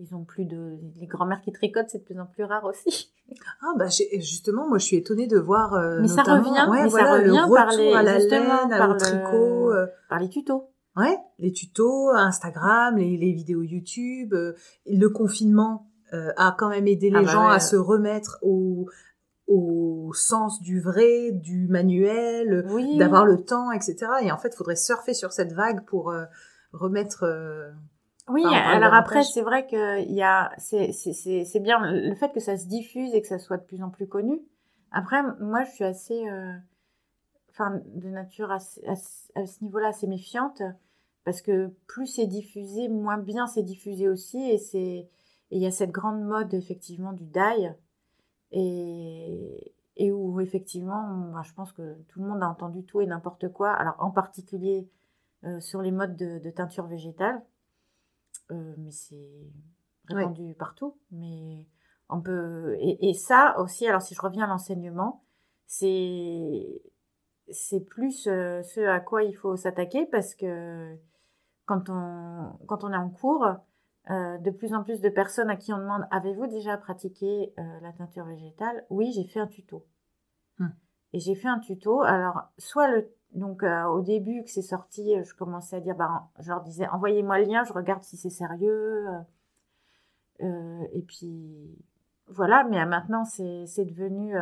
Ils 0.00 0.14
ont 0.14 0.24
plus 0.24 0.44
de 0.44 0.78
les 1.00 1.06
grand-mères 1.06 1.40
qui 1.40 1.50
tricotent, 1.50 1.88
c'est 1.88 1.98
de 1.98 2.04
plus 2.04 2.18
en 2.20 2.26
plus 2.26 2.44
rare 2.44 2.64
aussi. 2.64 3.12
Ah 3.60 3.74
bah 3.76 3.88
justement, 4.20 4.66
moi 4.66 4.78
je 4.78 4.86
suis 4.86 4.96
étonnée 4.96 5.26
de 5.26 5.36
voir. 5.36 5.74
Euh, 5.74 5.98
mais 6.00 6.08
ça 6.08 6.22
revient, 6.22 6.66
ouais, 6.70 6.84
mais 6.84 6.88
ça 6.88 7.12
revient 7.12 7.46
par 7.54 7.70
les 7.72 7.92
à 7.92 8.02
la 8.02 8.18
laine, 8.18 8.70
par 8.70 8.88
le 8.88 8.96
tricot, 8.96 9.70
euh. 9.70 9.86
par 10.08 10.18
les 10.18 10.30
tutos. 10.30 10.70
Ouais, 10.96 11.14
les 11.38 11.52
tutos, 11.52 12.08
Instagram, 12.08 12.96
les, 12.96 13.18
les 13.18 13.32
vidéos 13.32 13.60
YouTube, 13.60 14.32
euh, 14.32 14.54
le 14.86 15.08
confinement 15.08 15.90
a 16.10 16.56
quand 16.56 16.70
même 16.70 16.86
aidé 16.86 17.10
les 17.10 17.18
ah 17.18 17.22
bah 17.22 17.30
gens 17.30 17.48
à 17.48 17.60
se 17.60 17.76
remettre 17.76 18.38
au 18.40 18.88
au 19.46 20.10
sens 20.14 20.62
du 20.62 20.80
vrai, 20.80 21.32
du 21.32 21.68
manuel, 21.68 22.64
d'avoir 22.96 23.26
le 23.26 23.44
temps, 23.44 23.72
etc. 23.72 24.06
Et 24.22 24.32
en 24.32 24.38
fait, 24.38 24.54
il 24.54 24.56
faudrait 24.56 24.74
surfer 24.74 25.12
sur 25.12 25.32
cette 25.32 25.52
vague 25.52 25.84
pour 25.84 26.14
remettre 26.72 27.26
oui, 28.28 28.44
alors 28.44 28.94
après, 28.94 29.22
c'est 29.22 29.42
vrai 29.42 29.66
que 29.66 30.02
il 30.02 30.14
y 30.14 30.22
a, 30.22 30.52
c'est, 30.58 31.60
bien 31.60 31.80
le 31.90 32.14
fait 32.14 32.32
que 32.32 32.40
ça 32.40 32.56
se 32.56 32.66
diffuse 32.66 33.14
et 33.14 33.20
que 33.20 33.28
ça 33.28 33.38
soit 33.38 33.58
de 33.58 33.64
plus 33.64 33.82
en 33.82 33.90
plus 33.90 34.06
connu. 34.06 34.40
Après, 34.90 35.22
moi, 35.40 35.64
je 35.64 35.70
suis 35.70 35.84
assez, 35.84 36.28
euh, 36.28 36.54
enfin, 37.50 37.80
de 37.94 38.08
nature 38.08 38.50
à 38.50 38.58
ce 38.58 39.64
niveau-là 39.64 39.88
assez 39.88 40.06
méfiante 40.06 40.62
parce 41.24 41.42
que 41.42 41.70
plus 41.86 42.06
c'est 42.06 42.26
diffusé, 42.26 42.88
moins 42.88 43.18
bien 43.18 43.46
c'est 43.46 43.62
diffusé 43.62 44.08
aussi 44.08 44.38
et 44.38 44.56
c'est, 44.56 45.08
il 45.50 45.60
y 45.60 45.66
a 45.66 45.70
cette 45.70 45.90
grande 45.90 46.22
mode 46.22 46.54
effectivement 46.54 47.12
du 47.12 47.26
die 47.26 47.68
et, 48.52 49.74
et 49.96 50.10
où 50.10 50.40
effectivement, 50.40 51.42
je 51.42 51.52
pense 51.52 51.72
que 51.72 51.98
tout 52.08 52.20
le 52.20 52.26
monde 52.26 52.42
a 52.42 52.48
entendu 52.48 52.82
tout 52.84 53.02
et 53.02 53.06
n'importe 53.06 53.52
quoi. 53.52 53.72
Alors 53.72 53.96
en 53.98 54.10
particulier 54.10 54.88
euh, 55.44 55.60
sur 55.60 55.82
les 55.82 55.90
modes 55.90 56.16
de, 56.16 56.38
de 56.38 56.50
teinture 56.50 56.86
végétale. 56.86 57.42
Euh, 58.50 58.74
mais 58.78 58.90
c'est 58.90 59.52
répandu 60.06 60.54
partout. 60.54 60.96
Mais 61.10 61.66
on 62.08 62.20
peut 62.20 62.76
et, 62.80 63.14
ça 63.14 63.58
aussi. 63.60 63.86
Alors 63.86 64.02
si 64.02 64.14
je 64.14 64.20
reviens 64.20 64.44
à 64.44 64.48
l'enseignement, 64.48 65.22
c'est 65.66 66.82
c'est 67.50 67.80
plus 67.80 68.26
euh, 68.26 68.62
ce 68.62 68.80
à 68.80 69.00
quoi 69.00 69.22
il 69.22 69.34
faut 69.34 69.56
s'attaquer 69.56 70.06
parce 70.06 70.34
que 70.34 70.96
quand 71.66 71.88
on 71.88 72.58
quand 72.66 72.84
on 72.84 72.92
est 72.92 72.96
en 72.96 73.10
cours, 73.10 73.46
euh, 74.10 74.38
de 74.38 74.50
plus 74.50 74.74
en 74.74 74.82
plus 74.82 75.00
de 75.00 75.08
personnes 75.08 75.50
à 75.50 75.56
qui 75.56 75.72
on 75.72 75.78
demande 75.78 76.06
avez-vous 76.10 76.46
déjà 76.46 76.76
pratiqué 76.78 77.52
la 77.82 77.92
teinture 77.92 78.24
végétale? 78.24 78.84
Oui, 78.90 79.12
j'ai 79.14 79.24
fait 79.24 79.40
un 79.40 79.46
tuto. 79.46 79.86
Hum. 80.60 80.72
Et 81.12 81.20
j'ai 81.20 81.34
fait 81.34 81.48
un 81.48 81.58
tuto. 81.58 82.02
Alors 82.02 82.44
soit 82.58 82.88
le 82.88 83.10
donc 83.34 83.62
euh, 83.62 83.84
au 83.84 84.00
début 84.00 84.42
que 84.42 84.50
c'est 84.50 84.62
sorti, 84.62 85.14
euh, 85.14 85.22
je 85.22 85.34
commençais 85.34 85.76
à 85.76 85.80
dire, 85.80 85.94
bah, 85.94 86.28
je 86.38 86.48
leur 86.48 86.62
disais, 86.62 86.88
envoyez-moi 86.88 87.38
le 87.38 87.44
lien, 87.44 87.64
je 87.64 87.72
regarde 87.72 88.02
si 88.02 88.16
c'est 88.16 88.30
sérieux. 88.30 89.06
Euh, 90.40 90.82
et 90.92 91.02
puis 91.02 91.76
voilà, 92.28 92.64
mais 92.64 92.84
maintenant 92.86 93.24
c'est 93.24 93.84
devenu, 93.84 94.34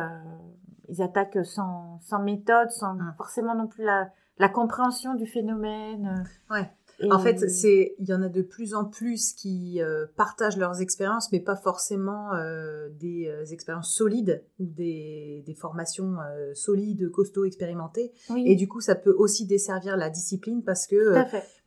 ils 0.89 1.01
attaquent 1.01 1.45
sans, 1.45 1.99
sans 2.01 2.19
méthode, 2.19 2.69
sans 2.69 2.97
ah. 2.99 3.13
forcément 3.17 3.55
non 3.55 3.67
plus 3.67 3.83
la, 3.83 4.09
la 4.37 4.49
compréhension 4.49 5.15
du 5.15 5.25
phénomène. 5.25 6.23
Ouais. 6.49 6.69
En 7.11 7.19
fait, 7.19 7.47
c'est 7.49 7.95
il 7.99 8.07
y 8.07 8.13
en 8.13 8.23
a 8.23 8.29
de 8.29 8.41
plus 8.41 8.73
en 8.73 8.85
plus 8.85 9.33
qui 9.33 9.81
euh, 9.81 10.07
partagent 10.15 10.57
leurs 10.57 10.81
expériences, 10.81 11.31
mais 11.31 11.39
pas 11.39 11.55
forcément 11.55 12.33
euh, 12.33 12.89
des 12.99 13.27
euh, 13.27 13.45
expériences 13.45 13.93
solides 13.93 14.43
ou 14.59 14.65
des, 14.65 15.43
des 15.45 15.53
formations 15.53 16.15
solides, 16.53 17.11
costauds, 17.11 17.45
expérimentées. 17.45 18.11
Et 18.35 18.55
du 18.55 18.67
coup, 18.67 18.81
ça 18.81 18.95
peut 18.95 19.13
aussi 19.15 19.45
desservir 19.45 19.95
la 19.95 20.09
discipline 20.09 20.63
parce 20.63 20.87
que 20.87 21.15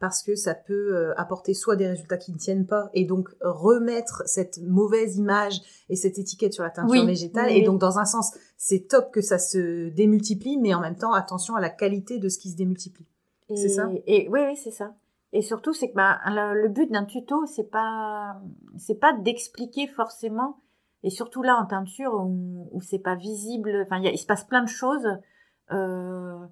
parce 0.00 0.22
que 0.22 0.34
ça 0.34 0.54
peut 0.54 1.12
apporter 1.16 1.54
soit 1.54 1.76
des 1.76 1.86
résultats 1.86 2.16
qui 2.16 2.32
ne 2.32 2.38
tiennent 2.38 2.66
pas 2.66 2.90
et 2.94 3.04
donc 3.04 3.28
remettre 3.40 4.22
cette 4.26 4.58
mauvaise 4.62 5.16
image 5.16 5.60
et 5.88 5.96
cette 5.96 6.18
étiquette 6.18 6.54
sur 6.54 6.64
la 6.64 6.70
teinture 6.70 7.04
végétale. 7.06 7.52
Et 7.52 7.62
donc, 7.62 7.80
dans 7.80 7.98
un 7.98 8.04
sens, 8.04 8.32
c'est 8.56 8.88
top 8.88 9.12
que 9.12 9.20
ça 9.20 9.38
se 9.38 9.90
démultiplie, 9.90 10.58
mais 10.58 10.74
en 10.74 10.80
même 10.80 10.96
temps, 10.96 11.12
attention 11.12 11.54
à 11.54 11.60
la 11.60 11.70
qualité 11.70 12.18
de 12.18 12.28
ce 12.28 12.38
qui 12.38 12.50
se 12.50 12.56
démultiplie. 12.56 13.06
C'est 13.56 13.68
ça? 13.68 13.90
Et 14.06 14.28
oui, 14.30 14.40
oui, 14.46 14.56
c'est 14.56 14.70
ça. 14.70 14.94
Et 15.32 15.42
surtout, 15.42 15.72
c'est 15.72 15.90
que 15.90 15.94
bah, 15.94 16.18
le, 16.26 16.68
but 16.68 16.90
d'un 16.90 17.04
tuto, 17.04 17.46
c'est 17.46 17.70
pas, 17.70 18.40
c'est 18.76 18.98
pas 18.98 19.12
d'expliquer 19.12 19.86
forcément, 19.86 20.58
et 21.02 21.10
surtout 21.10 21.42
là 21.42 21.56
en 21.56 21.66
teinture 21.66 22.14
où, 22.14 22.68
où 22.72 22.80
c'est 22.80 22.98
pas 22.98 23.14
visible. 23.14 23.82
Enfin, 23.86 23.98
il 23.98 24.18
se 24.18 24.26
passe 24.26 24.44
plein 24.44 24.62
de 24.62 24.68
choses. 24.68 25.06
Euh, 25.70 26.46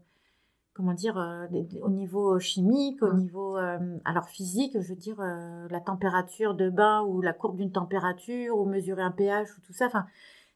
comment 0.75 0.95
dire, 0.95 1.19
euh, 1.19 1.47
au 1.83 1.89
niveau 1.89 2.39
chimique, 2.39 3.03
au 3.03 3.13
Mm. 3.13 3.17
niveau, 3.19 3.57
euh, 3.57 3.99
alors 4.05 4.29
physique, 4.29 4.81
je 4.81 4.89
veux 4.91 4.97
dire, 4.97 5.21
euh, 5.21 5.67
la 5.71 5.81
température 5.81 6.55
de 6.55 6.71
bain 6.71 7.03
ou 7.03 7.21
la 7.21 7.33
courbe 7.33 7.57
d'une 7.57 7.73
température 7.73 8.57
ou 8.57 8.65
mesurer 8.65 9.03
un 9.03 9.11
pH 9.11 9.59
ou 9.59 9.61
tout 9.63 9.73
ça. 9.73 9.87
Enfin, 9.87 10.07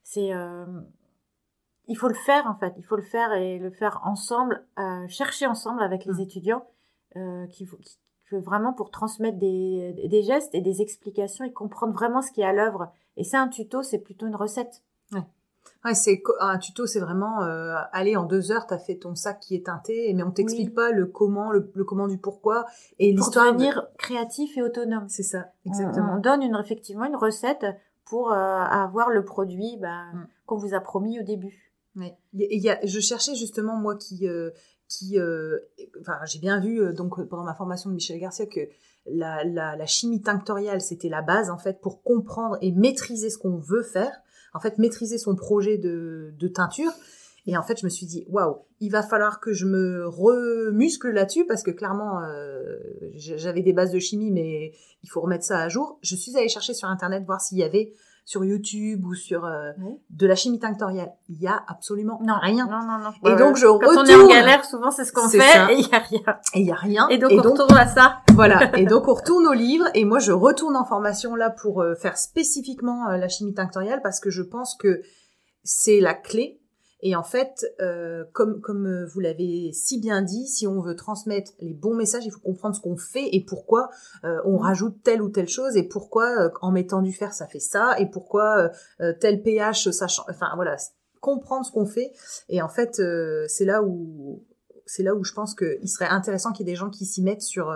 c'est, 0.04 0.32
euh, 0.32 0.64
il 1.88 1.96
faut 1.96 2.06
le 2.06 2.14
faire 2.14 2.46
en 2.46 2.54
fait, 2.54 2.72
il 2.78 2.84
faut 2.84 2.94
le 2.94 3.02
faire 3.02 3.32
et 3.32 3.58
le 3.58 3.70
faire 3.70 4.00
ensemble, 4.04 4.64
euh, 4.78 5.08
chercher 5.08 5.48
ensemble 5.48 5.82
avec 5.82 6.04
les 6.04 6.12
Mm. 6.14 6.20
étudiants, 6.20 6.66
euh, 7.16 7.46
qui, 7.48 7.66
qui- 7.66 7.98
que 8.32 8.36
vraiment 8.42 8.72
pour 8.72 8.90
transmettre 8.90 9.38
des, 9.38 9.92
des 10.08 10.22
gestes 10.22 10.54
et 10.54 10.60
des 10.60 10.80
explications 10.82 11.44
et 11.44 11.52
comprendre 11.52 11.92
vraiment 11.92 12.22
ce 12.22 12.32
qui 12.32 12.40
est 12.40 12.44
à 12.46 12.52
l'œuvre. 12.52 12.92
Et 13.16 13.24
ça, 13.24 13.40
un 13.40 13.48
tuto, 13.48 13.82
c'est 13.82 13.98
plutôt 13.98 14.26
une 14.26 14.36
recette. 14.36 14.82
Ouais, 15.84 15.94
c'est 15.94 16.20
co- 16.20 16.34
un 16.40 16.58
tuto, 16.58 16.86
c'est 16.86 17.00
vraiment 17.00 17.42
euh, 17.42 17.74
allez 17.92 18.14
en 18.16 18.22
deux 18.24 18.52
heures, 18.52 18.66
t'as 18.68 18.78
fait 18.78 18.96
ton 18.96 19.14
sac 19.16 19.40
qui 19.40 19.56
est 19.56 19.66
teinté, 19.66 20.12
mais 20.14 20.22
on 20.22 20.30
t'explique 20.30 20.68
Oui. 20.68 20.74
pas 20.74 20.90
le 20.92 21.06
comment, 21.06 21.50
le, 21.50 21.70
le 21.74 21.84
comment 21.84 22.06
du 22.06 22.18
pourquoi 22.18 22.66
et 23.00 23.12
Pour 23.14 23.24
l'histoire. 23.26 23.46
de- 23.46 23.52
devenir 23.52 23.88
créatif 23.98 24.56
et 24.56 24.62
autonome. 24.62 25.08
C'est 25.08 25.24
ça, 25.24 25.46
exactement. 25.66 26.14
On, 26.16 26.20
donne 26.20 26.42
une, 26.42 26.56
effectivement 26.62 27.04
une 27.04 27.16
recette 27.16 27.66
pour 28.04 28.30
euh, 28.32 28.36
avoir 28.36 29.10
le 29.10 29.24
produit 29.24 29.76
bah, 29.80 30.04
Mm. 30.14 30.26
qu'on 30.46 30.56
vous 30.56 30.74
a 30.74 30.80
promis 30.80 31.18
au 31.20 31.24
début. 31.24 31.72
Ouais. 31.96 32.16
Il 32.32 32.40
y 32.40 32.44
a- 32.44 32.48
il 32.52 32.60
y 32.62 32.70
a- 32.70 32.78
je 32.86 33.00
cherchais 33.00 33.34
justement 33.34 33.76
moi 33.76 33.96
qui, 33.96 34.28
euh, 34.28 34.50
euh, 35.14 35.58
j'ai 36.24 36.38
bien 36.38 36.60
vu 36.60 36.80
euh, 36.80 36.92
donc 36.92 37.22
pendant 37.28 37.44
ma 37.44 37.54
formation 37.54 37.90
de 37.90 37.94
Michel 37.94 38.18
Garcia 38.18 38.46
que 38.46 38.60
la, 39.06 39.86
chimie 39.86 40.22
tinctoriale 40.22 40.80
c'était 40.80 41.08
la 41.08 41.22
base 41.22 41.50
en 41.50 41.58
fait 41.58 41.80
pour 41.80 42.02
comprendre 42.02 42.56
et 42.60 42.72
maîtriser 42.72 43.30
ce 43.30 43.38
qu'on 43.38 43.56
veut 43.56 43.82
faire, 43.82 44.12
en 44.54 44.60
fait 44.60 44.78
maîtriser 44.78 45.18
son 45.18 45.34
projet 45.34 45.78
de, 45.78 46.48
teinture. 46.54 46.92
Et 47.46 47.56
en 47.56 47.62
fait 47.62 47.80
je 47.80 47.84
me 47.84 47.90
suis 47.90 48.06
dit 48.06 48.24
waouh, 48.28 48.58
il 48.78 48.90
va 48.90 49.02
falloir 49.02 49.40
que 49.40 49.52
je 49.52 49.66
me 49.66 50.06
remuscle 50.06 51.10
là-dessus 51.10 51.44
parce 51.46 51.64
que 51.64 51.72
clairement 51.72 52.22
euh, 52.22 52.78
j'avais 53.14 53.62
des 53.62 53.72
bases 53.72 53.90
de 53.90 53.98
chimie 53.98 54.30
mais 54.30 54.72
il 55.02 55.08
faut 55.10 55.20
remettre 55.20 55.44
ça 55.44 55.58
à 55.58 55.68
jour. 55.68 55.98
Je 56.02 56.14
suis 56.14 56.36
allée 56.36 56.48
chercher 56.48 56.74
sur 56.74 56.88
internet 56.88 57.24
voir 57.24 57.40
s'il 57.40 57.58
y 57.58 57.64
avait 57.64 57.92
sur 58.24 58.44
YouTube 58.44 59.04
ou 59.04 59.14
sur 59.14 59.44
euh, 59.44 59.72
Oui. 59.80 59.98
de 60.10 60.26
la 60.26 60.34
chimie 60.34 60.58
tinctoriale. 60.60 61.10
Il 61.28 61.40
y 61.40 61.46
a 61.48 61.62
absolument 61.68 62.20
Non, 62.22 62.34
rien. 62.40 62.66
Non, 62.66 62.80
non, 62.86 62.98
non. 62.98 63.30
Et 63.30 63.36
donc, 63.36 63.56
je 63.56 63.66
Quand 63.66 63.78
on 63.88 64.04
est 64.04 64.14
en 64.14 64.18
retourne. 64.18 64.28
galère, 64.28 64.64
souvent, 64.64 64.90
c'est 64.90 65.04
ce 65.04 65.12
qu'on 65.12 65.28
fait 65.28 65.40
ça. 65.40 65.72
et 65.72 65.76
il 65.78 65.86
n'y 65.86 65.92
a 65.94 65.98
rien. 65.98 66.36
Et 66.54 66.60
il 66.60 66.66
y 66.66 66.70
a 66.72 66.76
rien. 66.76 67.08
Et 67.08 67.18
donc, 67.18 67.32
on 67.32 67.42
retourne 67.42 67.76
à 67.76 67.86
ça. 67.86 68.18
voilà. 68.34 68.70
Et 68.78 68.86
donc 68.86 69.08
on 69.08 69.14
retourne 69.14 69.46
au 69.46 69.52
livre 69.52 69.86
et 69.94 70.04
moi 70.04 70.18
je 70.18 70.32
retourne 70.32 70.76
en 70.76 70.84
formation 70.84 71.34
là 71.34 71.50
pour 71.50 71.82
euh, 71.82 71.94
faire 71.94 72.16
spécifiquement 72.16 73.08
euh, 73.08 73.16
la 73.16 73.28
chimie 73.28 73.54
tinctoriale 73.54 74.00
parce 74.02 74.20
que 74.20 74.30
je 74.30 74.42
pense 74.42 74.76
que 74.76 75.02
c'est 75.64 76.00
la 76.00 76.14
clé. 76.14 76.61
Et 77.04 77.16
en 77.16 77.24
fait, 77.24 77.66
euh, 77.80 78.24
comme 78.32 78.60
comme 78.60 78.86
euh, 78.86 79.06
vous 79.06 79.18
l'avez 79.18 79.72
si 79.72 79.98
bien 79.98 80.22
dit, 80.22 80.46
si 80.46 80.68
on 80.68 80.80
veut 80.80 80.94
transmettre 80.94 81.52
les 81.58 81.74
bons 81.74 81.94
messages, 81.94 82.24
il 82.24 82.30
faut 82.30 82.40
comprendre 82.40 82.76
ce 82.76 82.80
qu'on 82.80 82.96
fait 82.96 83.28
et 83.32 83.44
pourquoi 83.44 83.90
euh, 84.24 84.40
on 84.44 84.52
Mhm. 84.52 84.62
rajoute 84.62 85.02
telle 85.02 85.20
ou 85.20 85.28
telle 85.28 85.48
chose 85.48 85.76
et 85.76 85.82
pourquoi 85.82 86.30
euh, 86.38 86.50
en 86.60 86.70
mettant 86.70 87.02
du 87.02 87.12
fer 87.12 87.34
ça 87.34 87.46
fait 87.48 87.58
ça 87.60 87.98
et 87.98 88.06
pourquoi 88.06 88.70
tel 89.20 89.42
pH 89.42 89.90
ça 89.90 90.06
change. 90.06 90.26
Enfin 90.30 90.50
voilà, 90.54 90.76
comprendre 91.20 91.66
ce 91.66 91.72
qu'on 91.72 91.86
fait. 91.86 92.12
Et 92.48 92.62
en 92.62 92.68
fait, 92.68 93.00
c'est 93.48 93.64
là 93.64 93.82
où 93.82 94.44
c'est 94.86 95.02
là 95.02 95.14
où 95.14 95.24
je 95.24 95.32
pense 95.32 95.54
qu'il 95.54 95.88
serait 95.88 96.06
intéressant 96.08 96.52
qu'il 96.52 96.66
y 96.66 96.70
ait 96.70 96.72
des 96.72 96.78
gens 96.78 96.90
qui 96.90 97.04
s'y 97.04 97.22
mettent 97.22 97.42
sur 97.42 97.74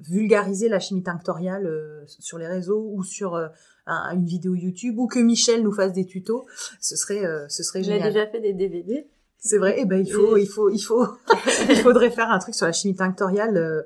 vulgariser 0.00 0.68
la 0.68 0.80
chimie 0.80 1.02
tinctoriale 1.02 2.04
sur 2.06 2.38
les 2.38 2.46
réseaux 2.46 2.90
ou 2.94 3.02
sur 3.02 3.38
un- 3.86 4.14
une 4.14 4.24
vidéo 4.24 4.54
YouTube 4.54 4.98
ou 4.98 5.06
que 5.06 5.18
Michel 5.18 5.62
nous 5.62 5.72
fasse 5.72 5.92
des 5.92 6.06
tutos. 6.06 6.46
Ce 6.80 6.96
serait, 6.96 7.24
euh, 7.24 7.46
ce 7.48 7.62
serait 7.62 7.82
J'ai 7.82 7.92
génial. 7.92 8.12
déjà 8.12 8.26
fait 8.26 8.40
des 8.40 8.52
DVD. 8.52 9.08
C'est 9.38 9.58
vrai. 9.58 9.80
Et 9.80 9.84
ben 9.84 10.00
il 10.04 10.12
faut, 10.12 10.36
il 10.36 10.46
faut, 10.46 10.70
il 10.70 10.78
faut, 10.80 11.04
il 11.68 11.76
faudrait 11.76 12.10
faire 12.10 12.30
un 12.30 12.38
truc 12.38 12.54
sur 12.54 12.66
la 12.66 12.72
chimie 12.72 12.94
tinctoriale 12.94 13.56
euh, 13.56 13.82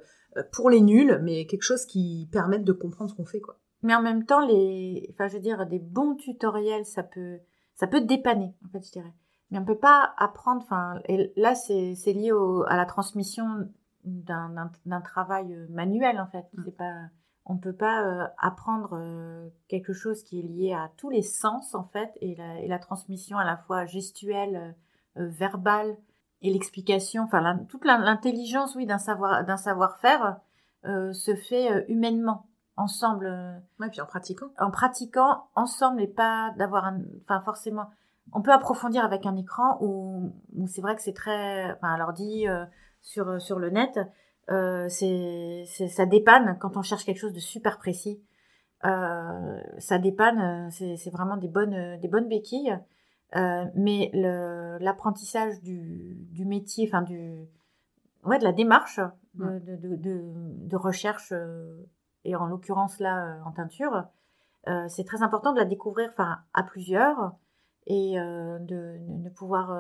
pour 0.53 0.69
les 0.71 0.81
nuls, 0.83 1.19
mais 1.23 1.47
quelque 1.47 1.63
chose 1.63 1.87
qui 1.87 2.29
permette 2.31 2.65
de 2.65 2.73
comprendre 2.73 3.11
ce 3.11 3.17
qu'on 3.17 3.25
fait, 3.25 3.41
quoi. 3.41 3.59
Mais 3.83 3.95
en 3.95 4.03
même 4.03 4.25
temps, 4.27 4.45
les, 4.47 5.09
enfin, 5.15 5.29
je 5.29 5.35
veux 5.35 5.41
dire, 5.41 5.65
des 5.67 5.79
bons 5.79 6.15
tutoriels, 6.17 6.85
ça 6.85 7.03
peut, 7.03 7.39
ça 7.75 7.87
peut 7.87 8.01
dépanner, 8.01 8.53
en 8.67 8.69
fait, 8.71 8.85
je 8.87 8.91
dirais. 8.93 9.13
Mais 9.51 9.59
on 9.59 9.65
peut 9.65 9.79
pas 9.79 10.13
apprendre, 10.19 10.61
enfin, 10.63 11.01
et 11.09 11.33
là, 11.37 11.55
c'est, 11.55 11.95
c'est 11.95 12.13
lié 12.13 12.33
au, 12.33 12.65
à 12.65 12.77
la 12.77 12.85
transmission 12.85 13.45
d'un, 14.05 14.49
d'un, 14.51 14.71
d'un 14.87 15.01
travail 15.01 15.55
euh, 15.55 15.67
manuel, 15.71 16.19
en 16.21 16.27
fait. 16.27 16.45
Mm. 16.55 16.63
C'est 16.67 16.77
pas, 16.77 16.95
on 17.47 17.57
peut 17.57 17.73
pas 17.73 18.03
euh, 18.03 18.27
apprendre 18.39 18.91
euh, 18.95 19.49
quelque 19.69 19.93
chose 19.93 20.23
qui 20.25 20.41
est 20.41 20.43
lié 20.43 20.73
à 20.75 20.91
tous 20.97 21.11
les 21.11 21.23
sens, 21.23 21.75
en 21.75 21.85
fait, 21.85 22.11
et 22.21 22.35
la, 22.35 22.61
et 22.61 22.69
la 22.69 22.79
transmission 22.79 23.39
à 23.39 23.45
la 23.45 23.57
fois 23.57 23.87
gestuelle, 23.87 24.75
euh, 25.17 25.29
verbale, 25.29 25.97
et 26.43 26.53
l'explication, 26.53 27.23
enfin, 27.23 27.41
la- 27.41 27.59
toute 27.69 27.85
l'intelligence, 27.85 28.75
oui, 28.77 28.85
d'un 28.87 28.99
savoir, 28.99 29.45
d'un 29.45 29.57
savoir-faire, 29.57 30.39
se 30.85 31.35
fait 31.35 31.85
humainement, 31.89 32.47
ensemble. 32.77 33.27
Ouais, 33.81 33.89
puis 33.91 34.01
en 34.01 34.07
pratiquant. 34.07 34.47
en 34.59 34.71
pratiquant 34.71 35.49
ensemble 35.57 36.01
et 36.03 36.07
pas 36.07 36.53
d'avoir 36.59 36.85
un, 36.85 37.01
enfin 37.23 37.41
forcément, 37.41 37.91
on 38.33 38.43
peut 38.43 38.53
approfondir 38.53 39.05
avec 39.05 39.27
un 39.27 39.35
écran 39.37 39.79
où, 39.81 40.31
où 40.55 40.67
c'est 40.69 40.81
vrai 40.83 40.95
que 40.95 41.03
c'est 41.03 41.15
très, 41.15 41.73
enfin 41.73 41.97
l'ordi 41.97 42.47
euh, 42.49 42.65
sur 43.03 43.41
sur 43.41 43.59
le 43.59 43.71
net, 43.71 43.99
euh, 44.51 44.89
c'est 44.89 45.65
ça 45.67 46.07
dépanne 46.07 46.57
quand 46.61 46.77
on 46.77 46.83
cherche 46.83 47.05
quelque 47.05 47.19
chose 47.19 47.33
de 47.33 47.41
super 47.41 47.79
précis. 47.79 48.23
Euh, 48.85 49.61
ça 49.79 49.99
dépanne, 49.99 50.69
euh, 50.81 50.97
c'est 50.97 51.11
vraiment 51.11 51.37
des 51.37 51.49
bonnes 51.49 51.99
des 52.01 52.09
bonnes 52.09 52.29
béquilles. 52.29 52.79
Euh, 53.35 53.65
mais 53.75 54.11
l'apprentissage 54.81 55.61
du, 55.61 56.17
du 56.31 56.45
métier, 56.45 56.89
enfin 56.89 57.03
du 57.03 57.49
ouais 58.25 58.39
de 58.39 58.45
la 58.45 58.53
démarche 58.53 59.01
de, 59.35 59.59
de, 59.59 59.77
de, 59.77 59.97
de, 59.97 60.33
de 60.69 60.77
recherche 60.77 61.33
et 62.25 62.37
en 62.37 62.47
l'occurrence 62.47 63.01
là 63.01 63.39
en 63.45 63.51
teinture, 63.51 64.05
c'est 64.89 65.05
très 65.05 65.23
important 65.23 65.53
de 65.53 65.59
la 65.59 65.65
découvrir 65.65 66.09
enfin 66.11 66.39
à 66.55 66.63
plusieurs 66.63 67.33
et 67.87 68.15
de, 68.15 69.29
pouvoir 69.31 69.77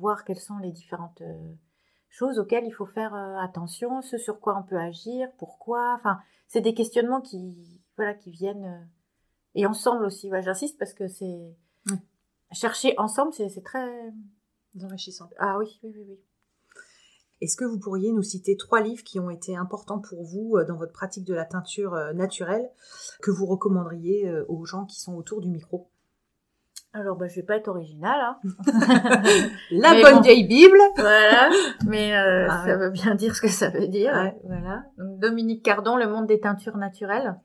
voir 0.00 0.24
quelles 0.24 0.40
sont 0.40 0.58
les 0.58 0.72
différentes 0.72 1.22
choses 2.08 2.38
auxquelles 2.38 2.66
il 2.66 2.72
faut 2.72 2.86
faire 2.86 3.14
euh, 3.14 3.36
attention, 3.36 4.02
ce 4.02 4.18
sur 4.18 4.40
quoi 4.40 4.58
on 4.58 4.62
peut 4.62 4.78
agir, 4.78 5.28
pourquoi. 5.38 5.94
Enfin, 5.94 6.18
c'est 6.46 6.60
des 6.60 6.74
questionnements 6.74 7.20
qui 7.20 7.82
voilà 7.96 8.14
qui 8.14 8.30
viennent 8.30 8.64
euh, 8.64 8.84
et 9.54 9.66
ensemble 9.66 10.04
aussi. 10.04 10.30
Ouais, 10.30 10.42
J'insiste 10.42 10.78
parce 10.78 10.94
que 10.94 11.08
c'est 11.08 11.56
chercher 12.52 12.94
ensemble, 12.98 13.32
c'est 13.32 13.62
très 13.64 14.12
Enrichissant. 14.82 15.28
ah 15.38 15.58
oui 15.58 15.78
oui 15.82 15.92
oui 15.94 16.04
oui. 16.08 16.20
Est-ce 17.40 17.56
que 17.56 17.64
vous 17.64 17.78
pourriez 17.78 18.12
nous 18.12 18.22
citer 18.22 18.56
trois 18.56 18.80
livres 18.80 19.04
qui 19.04 19.20
ont 19.20 19.30
été 19.30 19.56
importants 19.56 20.00
pour 20.00 20.24
vous 20.24 20.56
euh, 20.56 20.64
dans 20.64 20.76
votre 20.76 20.92
pratique 20.92 21.24
de 21.24 21.34
la 21.34 21.44
teinture 21.44 21.94
naturelle 22.14 22.70
que 23.22 23.30
vous 23.30 23.46
recommanderiez 23.46 24.32
aux 24.48 24.64
gens 24.64 24.86
qui 24.86 25.00
sont 25.00 25.14
autour 25.14 25.40
du 25.40 25.48
micro? 25.48 25.90
Alors 26.94 27.16
bah 27.16 27.26
je 27.28 27.36
vais 27.36 27.42
pas 27.42 27.56
être 27.56 27.68
originale 27.68 28.18
hein. 28.20 28.38
La 29.70 29.92
Mais 29.92 30.02
bonne 30.02 30.14
bon. 30.16 30.20
vieille 30.22 30.46
Bible 30.48 30.78
Voilà, 30.96 31.50
mais 31.86 32.16
euh, 32.16 32.46
Ah 32.48 32.62
ça 32.64 32.70
ouais. 32.72 32.76
veut 32.78 32.90
bien 32.90 33.14
dire 33.14 33.36
ce 33.36 33.42
que 33.42 33.48
ça 33.48 33.68
veut 33.68 33.88
dire. 33.88 34.12
Ouais. 34.12 34.34
Voilà. 34.44 34.84
Donc, 34.96 35.18
Dominique 35.18 35.62
Cardon, 35.62 35.96
Le 35.96 36.08
monde 36.08 36.26
des 36.26 36.40
teintures 36.40 36.76
naturelles. 36.78 37.36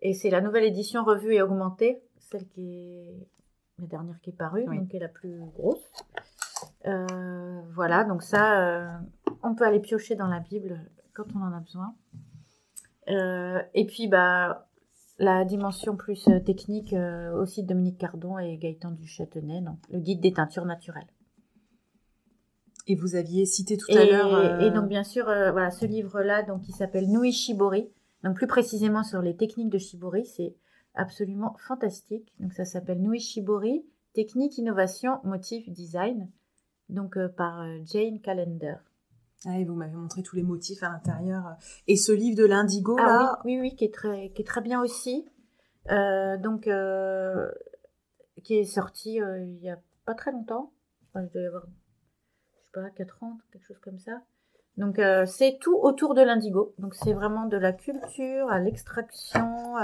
Et 0.00 0.14
c'est 0.14 0.30
la 0.30 0.40
nouvelle 0.40 0.64
édition 0.64 1.04
revue 1.04 1.34
et 1.34 1.42
augmentée, 1.42 2.02
celle 2.18 2.46
qui 2.48 2.98
est 2.98 3.28
la 3.78 3.86
dernière 3.86 4.18
qui 4.22 4.30
est 4.30 4.36
parue, 4.36 4.64
Oui. 4.68 4.78
donc 4.78 4.88
qui 4.88 4.96
est 4.96 5.00
la 5.00 5.08
plus 5.08 5.40
grosse. 5.54 5.84
Euh, 6.86 7.60
voilà, 7.74 8.04
donc 8.04 8.22
ça, 8.22 8.60
euh, 8.60 8.86
on 9.42 9.54
peut 9.54 9.64
aller 9.64 9.80
piocher 9.80 10.14
dans 10.14 10.26
la 10.26 10.40
Bible 10.40 10.80
quand 11.14 11.24
on 11.36 11.40
en 11.42 11.52
a 11.56 11.60
besoin. 11.60 11.94
Euh, 13.08 13.62
et 13.74 13.86
puis, 13.86 14.08
bah, 14.08 14.66
la 15.18 15.44
dimension 15.44 15.96
plus 15.96 16.26
euh, 16.28 16.40
technique 16.40 16.92
euh, 16.92 17.32
aussi 17.40 17.62
de 17.62 17.68
Dominique 17.68 17.98
Cardon 17.98 18.38
et 18.38 18.56
Gaëtan 18.56 18.90
Duchâtenay, 18.90 19.60
donc 19.60 19.78
le 19.90 20.00
guide 20.00 20.20
des 20.20 20.32
teintures 20.32 20.64
naturelles. 20.64 21.06
Et 22.86 22.96
vous 22.96 23.14
aviez 23.14 23.46
cité 23.46 23.76
tout 23.76 23.90
Et, 23.90 23.96
à 23.96 24.04
l'heure. 24.04 24.34
euh, 24.34 24.58
et 24.60 24.70
donc 24.70 24.88
bien 24.88 25.04
sûr, 25.04 25.28
euh, 25.28 25.52
voilà, 25.52 25.70
ce 25.70 25.86
livre-là, 25.86 26.42
donc 26.42 26.62
qui 26.62 26.72
s'appelle 26.72 27.08
Nui 27.08 27.32
Shibori, 27.32 27.88
donc 28.22 28.36
plus 28.36 28.46
précisément 28.46 29.02
sur 29.02 29.22
les 29.22 29.36
techniques 29.36 29.70
de 29.70 29.78
Shibori, 29.78 30.26
c'est 30.26 30.54
absolument 30.94 31.54
fantastique. 31.58 32.32
Donc 32.40 32.52
ça 32.52 32.64
s'appelle 32.64 33.00
Nui 33.00 33.20
Shibori, 33.20 33.86
technique, 34.12 34.58
innovation, 34.58 35.20
motif, 35.24 35.68
design, 35.70 36.28
donc 36.88 37.16
euh, 37.16 37.28
par 37.28 37.62
euh, 37.62 37.78
Jane 37.84 38.20
Callender. 38.20 38.76
Ah, 39.46 39.58
et 39.58 39.64
vous 39.64 39.74
m'avez 39.74 39.94
montré 39.94 40.22
tous 40.22 40.36
les 40.36 40.42
motifs 40.42 40.82
à 40.82 40.88
l'intérieur. 40.88 41.56
Et 41.86 41.96
ce 41.96 42.12
livre 42.12 42.36
de 42.36 42.46
l'indigo, 42.46 42.96
Ah 42.98 43.06
là, 43.06 43.40
oui, 43.44 43.56
oui, 43.56 43.70
oui, 43.70 43.76
qui 43.76 43.84
est 43.84 43.94
très, 43.94 44.30
qui 44.30 44.42
est 44.42 44.46
très 44.46 44.62
bien 44.62 44.80
aussi. 44.80 45.26
Euh, 45.90 46.38
donc 46.38 46.66
euh, 46.66 47.50
qui 48.42 48.54
est 48.54 48.64
sorti 48.64 49.20
euh, 49.20 49.44
il 49.44 49.62
y 49.62 49.68
a 49.68 49.78
pas 50.06 50.14
très 50.14 50.32
longtemps. 50.32 50.72
Enfin, 51.10 51.26
il 51.26 51.30
doit 51.30 51.42
y 51.42 51.46
avoir, 51.46 51.66
je 52.56 52.64
sais 52.64 52.70
pas, 52.72 52.90
4 52.90 53.22
ans, 53.22 53.38
quelque 53.52 53.66
chose 53.66 53.78
comme 53.80 53.98
ça. 53.98 54.22
Donc 54.76 55.00
c'est 55.26 55.58
tout 55.60 55.76
autour 55.76 56.14
de 56.14 56.22
l'indigo. 56.22 56.74
Donc 56.78 56.96
c'est 56.96 57.12
vraiment 57.12 57.46
de 57.46 57.56
la 57.56 57.72
culture 57.72 58.50
à 58.50 58.58
l'extraction, 58.58 59.76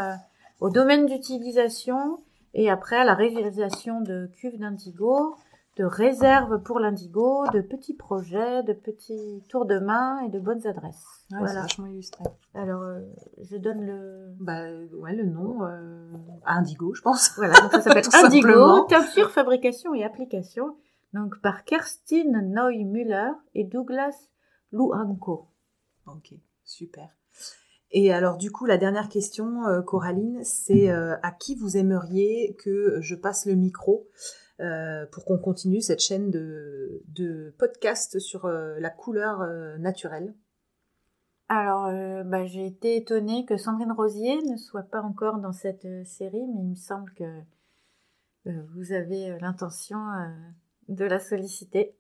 au 0.59 0.69
domaine 0.69 1.07
d'utilisation 1.07 2.19
et 2.55 2.69
après 2.69 2.97
à 2.97 3.05
la 3.05 3.15
réalisation 3.15 4.01
de 4.01 4.29
cuves 4.35 4.59
d'indigo 4.59 5.37
de 5.77 5.85
réserve 5.85 6.63
pour 6.63 6.81
l'indigo, 6.81 7.45
de 7.53 7.61
petits 7.61 7.95
projets, 7.95 8.63
de 8.65 8.73
petits 8.73 9.45
tours 9.49 9.67
de 9.67 9.79
main 9.79 10.19
et 10.21 10.29
de 10.29 10.39
bonnes 10.39 10.67
adresses. 10.67 11.25
Ouais, 11.31 11.39
voilà. 11.39 11.53
C'est 11.53 11.61
vachement 11.61 11.87
illustré. 11.87 12.25
Alors, 12.55 12.83
euh, 12.83 13.01
je 13.39 13.57
donne 13.57 13.87
le. 13.87 14.35
Bah 14.41 14.65
ouais, 14.93 15.15
le 15.15 15.27
nom 15.27 15.65
euh, 15.65 16.11
Indigo, 16.45 16.95
je 16.95 17.03
pense. 17.03 17.31
Voilà, 17.37 17.55
donc 17.61 17.73
ça 17.73 17.81
s'appelle 17.83 18.05
Indigo, 18.13 18.85
teinture, 18.87 19.31
fabrication 19.31 19.95
et 19.95 20.05
application. 20.05 20.77
Donc 21.13 21.41
par 21.41 21.65
Kerstin 21.65 22.25
Neumüller 22.43 23.33
et 23.55 23.65
Douglas 23.65 24.29
Louanco. 24.73 25.49
Ok, 26.07 26.35
super. 26.65 27.09
Et 27.93 28.13
alors 28.13 28.37
du 28.37 28.51
coup, 28.53 28.67
la 28.67 28.79
dernière 28.79 29.09
question, 29.09 29.67
euh, 29.67 29.83
Coraline, 29.83 30.41
c'est 30.45 30.91
euh, 30.91 31.17
à 31.23 31.33
qui 31.33 31.57
vous 31.57 31.77
aimeriez 31.77 32.57
que 32.63 32.99
je 33.01 33.15
passe 33.15 33.47
le 33.47 33.57
micro? 33.57 34.07
Euh, 34.61 35.07
pour 35.07 35.25
qu'on 35.25 35.39
continue 35.39 35.81
cette 35.81 36.01
chaîne 36.01 36.31
de, 36.31 37.03
de 37.09 37.55
podcast 37.59 38.19
sur 38.19 38.45
euh, 38.47 38.79
la 38.79 38.91
couleur 38.91 39.41
euh, 39.41 39.77
naturelle 39.79 40.35
Alors, 41.49 41.87
bah, 42.27 42.45
j'ai 42.47 42.67
été 42.67 42.97
étonnée 42.97 43.45
que 43.45 43.57
Sandrine 43.57 43.93
Rosier 43.93 44.41
ne 44.43 44.57
soit 44.57 44.83
pas 44.85 45.03
encore 45.03 45.39
dans 45.39 45.53
cette 45.53 45.87
série, 46.07 46.47
mais 46.47 46.61
il 46.63 46.71
me 46.71 46.75
semble 46.77 47.11
que 47.15 47.25
vous 48.75 48.93
avez 48.93 49.37
l'intention 49.41 49.99
de 50.89 51.05
la 51.05 51.19
solliciter. 51.19 51.95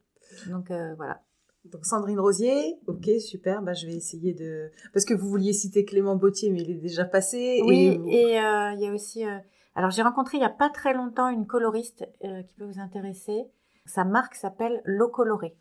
Donc 0.49 0.69
voilà. 0.97 1.21
Donc 1.67 1.85
Sandrine 1.85 2.21
Rosier, 2.21 2.79
ok, 2.87 3.11
super, 3.21 3.61
bah, 3.63 3.75
je 3.75 3.87
vais 3.87 3.95
essayer 3.95 4.33
de... 4.33 4.71
Parce 4.95 5.05
que 5.05 5.13
vous 5.15 5.29
vouliez 5.29 5.53
citer 5.53 5.85
Clément 5.85 6.17
Bautier, 6.17 6.51
mais 6.51 6.63
il 6.63 6.71
est 6.71 6.81
déjà 6.81 7.05
passé. 7.05 7.61
Oui, 7.67 7.87
et 7.87 7.99
vous- 7.99 8.09
et 8.09 8.23
il 8.33 8.81
y 8.81 8.87
a 8.87 8.93
aussi. 8.95 9.25
Alors, 9.75 9.91
j'ai 9.91 10.03
rencontré 10.03 10.37
il 10.37 10.41
n'y 10.41 10.47
a 10.47 10.51
pas 10.51 10.71
très 10.71 10.95
longtemps 10.95 11.29
une 11.29 11.47
coloriste 11.47 12.09
euh, 12.25 12.43
qui 12.43 12.55
peut 12.55 12.65
vous 12.65 12.81
intéresser. 12.81 13.49
Sa 13.87 14.05
marque 14.05 14.35
s'appelle 14.35 14.83
L'eau 14.85 15.09
colorée. 15.09 15.57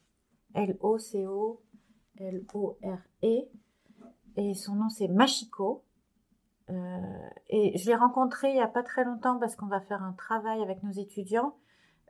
L-O-C-O-L-O-R-E. 0.55 1.59
Et 4.35 4.53
son 4.55 4.75
nom, 4.75 4.89
c'est 4.89 5.07
Machiko. 5.07 5.85
Euh, 6.69 6.99
et 7.49 7.77
je 7.77 7.87
l'ai 7.87 7.95
rencontrée 7.95 8.49
il 8.49 8.55
n'y 8.55 8.61
a 8.61 8.67
pas 8.67 8.83
très 8.83 9.03
longtemps 9.03 9.39
parce 9.39 9.55
qu'on 9.55 9.67
va 9.67 9.81
faire 9.81 10.03
un 10.03 10.13
travail 10.13 10.61
avec 10.61 10.83
nos 10.83 10.91
étudiants 10.91 11.55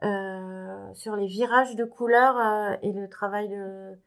euh, 0.02 0.92
sur 0.92 1.16
les 1.16 1.26
virages 1.26 1.76
de 1.76 1.84
couleurs 1.84 2.76
et 2.82 2.92
le 2.92 3.08
travail 3.08 3.48
de, 3.48 3.98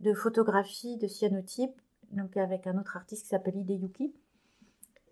de 0.00 0.14
photographie, 0.14 0.96
de 0.96 1.08
cyanotype, 1.08 1.80
donc 2.12 2.36
avec 2.36 2.68
un 2.68 2.78
autre 2.78 2.96
artiste 2.96 3.22
qui 3.22 3.30
s'appelle 3.30 3.56
Hideyuki. 3.56 4.14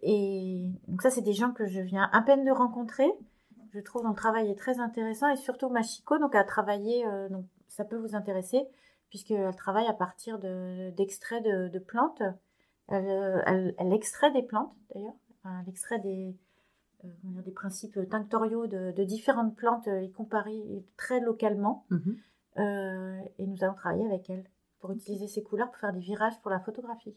Et 0.07 0.69
donc 0.87 1.01
ça, 1.03 1.11
c'est 1.11 1.23
des 1.23 1.33
gens 1.33 1.53
que 1.53 1.67
je 1.67 1.81
viens 1.81 2.09
à 2.13 2.21
peine 2.21 2.45
de 2.45 2.51
rencontrer. 2.51 3.11
Je 3.73 3.81
trouve 3.81 4.03
dont 4.03 4.11
le 4.11 4.15
travail 4.15 4.51
est 4.51 4.55
très 4.55 4.79
intéressant 4.79 5.29
et 5.31 5.37
surtout 5.37 5.69
Machiko, 5.71 6.19
donc 6.19 6.35
a 6.35 6.45
travaillé, 6.45 7.07
euh, 7.07 7.29
donc 7.31 7.47
ça 7.69 7.85
peut 7.85 7.97
vous 7.97 8.15
intéresser 8.15 8.63
puisqu'elle 9.09 9.55
travaille 9.57 9.87
à 9.87 9.93
partir 9.95 10.39
de- 10.39 10.91
d'extraits 10.91 11.43
de, 11.43 11.69
de 11.69 11.79
plantes. 11.79 12.23
Elle, 12.89 13.07
euh, 13.09 13.43
elle- 13.47 13.75
elle 13.79 13.93
extrait 13.93 14.31
des 14.31 14.43
plantes 14.43 14.75
d'ailleurs, 14.95 15.15
elle 15.45 15.69
extrait 15.69 15.99
des, 16.01 16.37
euh, 17.05 17.09
des 17.43 17.51
principes 17.53 17.99
tinctoriaux 18.11 18.67
de, 18.67 18.93
de 18.93 19.05
différentes 19.05 19.57
plantes 19.57 19.89
et 19.89 20.11
comparées 20.11 20.85
très 20.97 21.21
localement. 21.21 21.87
Mhm. 21.91 22.17
Euh, 22.59 23.19
et 23.39 23.47
nous 23.47 23.65
allons 23.65 23.75
travailler 23.75 24.05
avec 24.07 24.29
elle 24.31 24.45
pour 24.81 24.93
utiliser 24.93 25.27
ces 25.29 25.43
couleurs 25.43 25.71
pour 25.71 25.79
faire 25.79 25.93
des 25.95 26.01
virages 26.01 26.39
pour 26.43 26.51
la 26.51 26.61
photographie. 26.61 27.17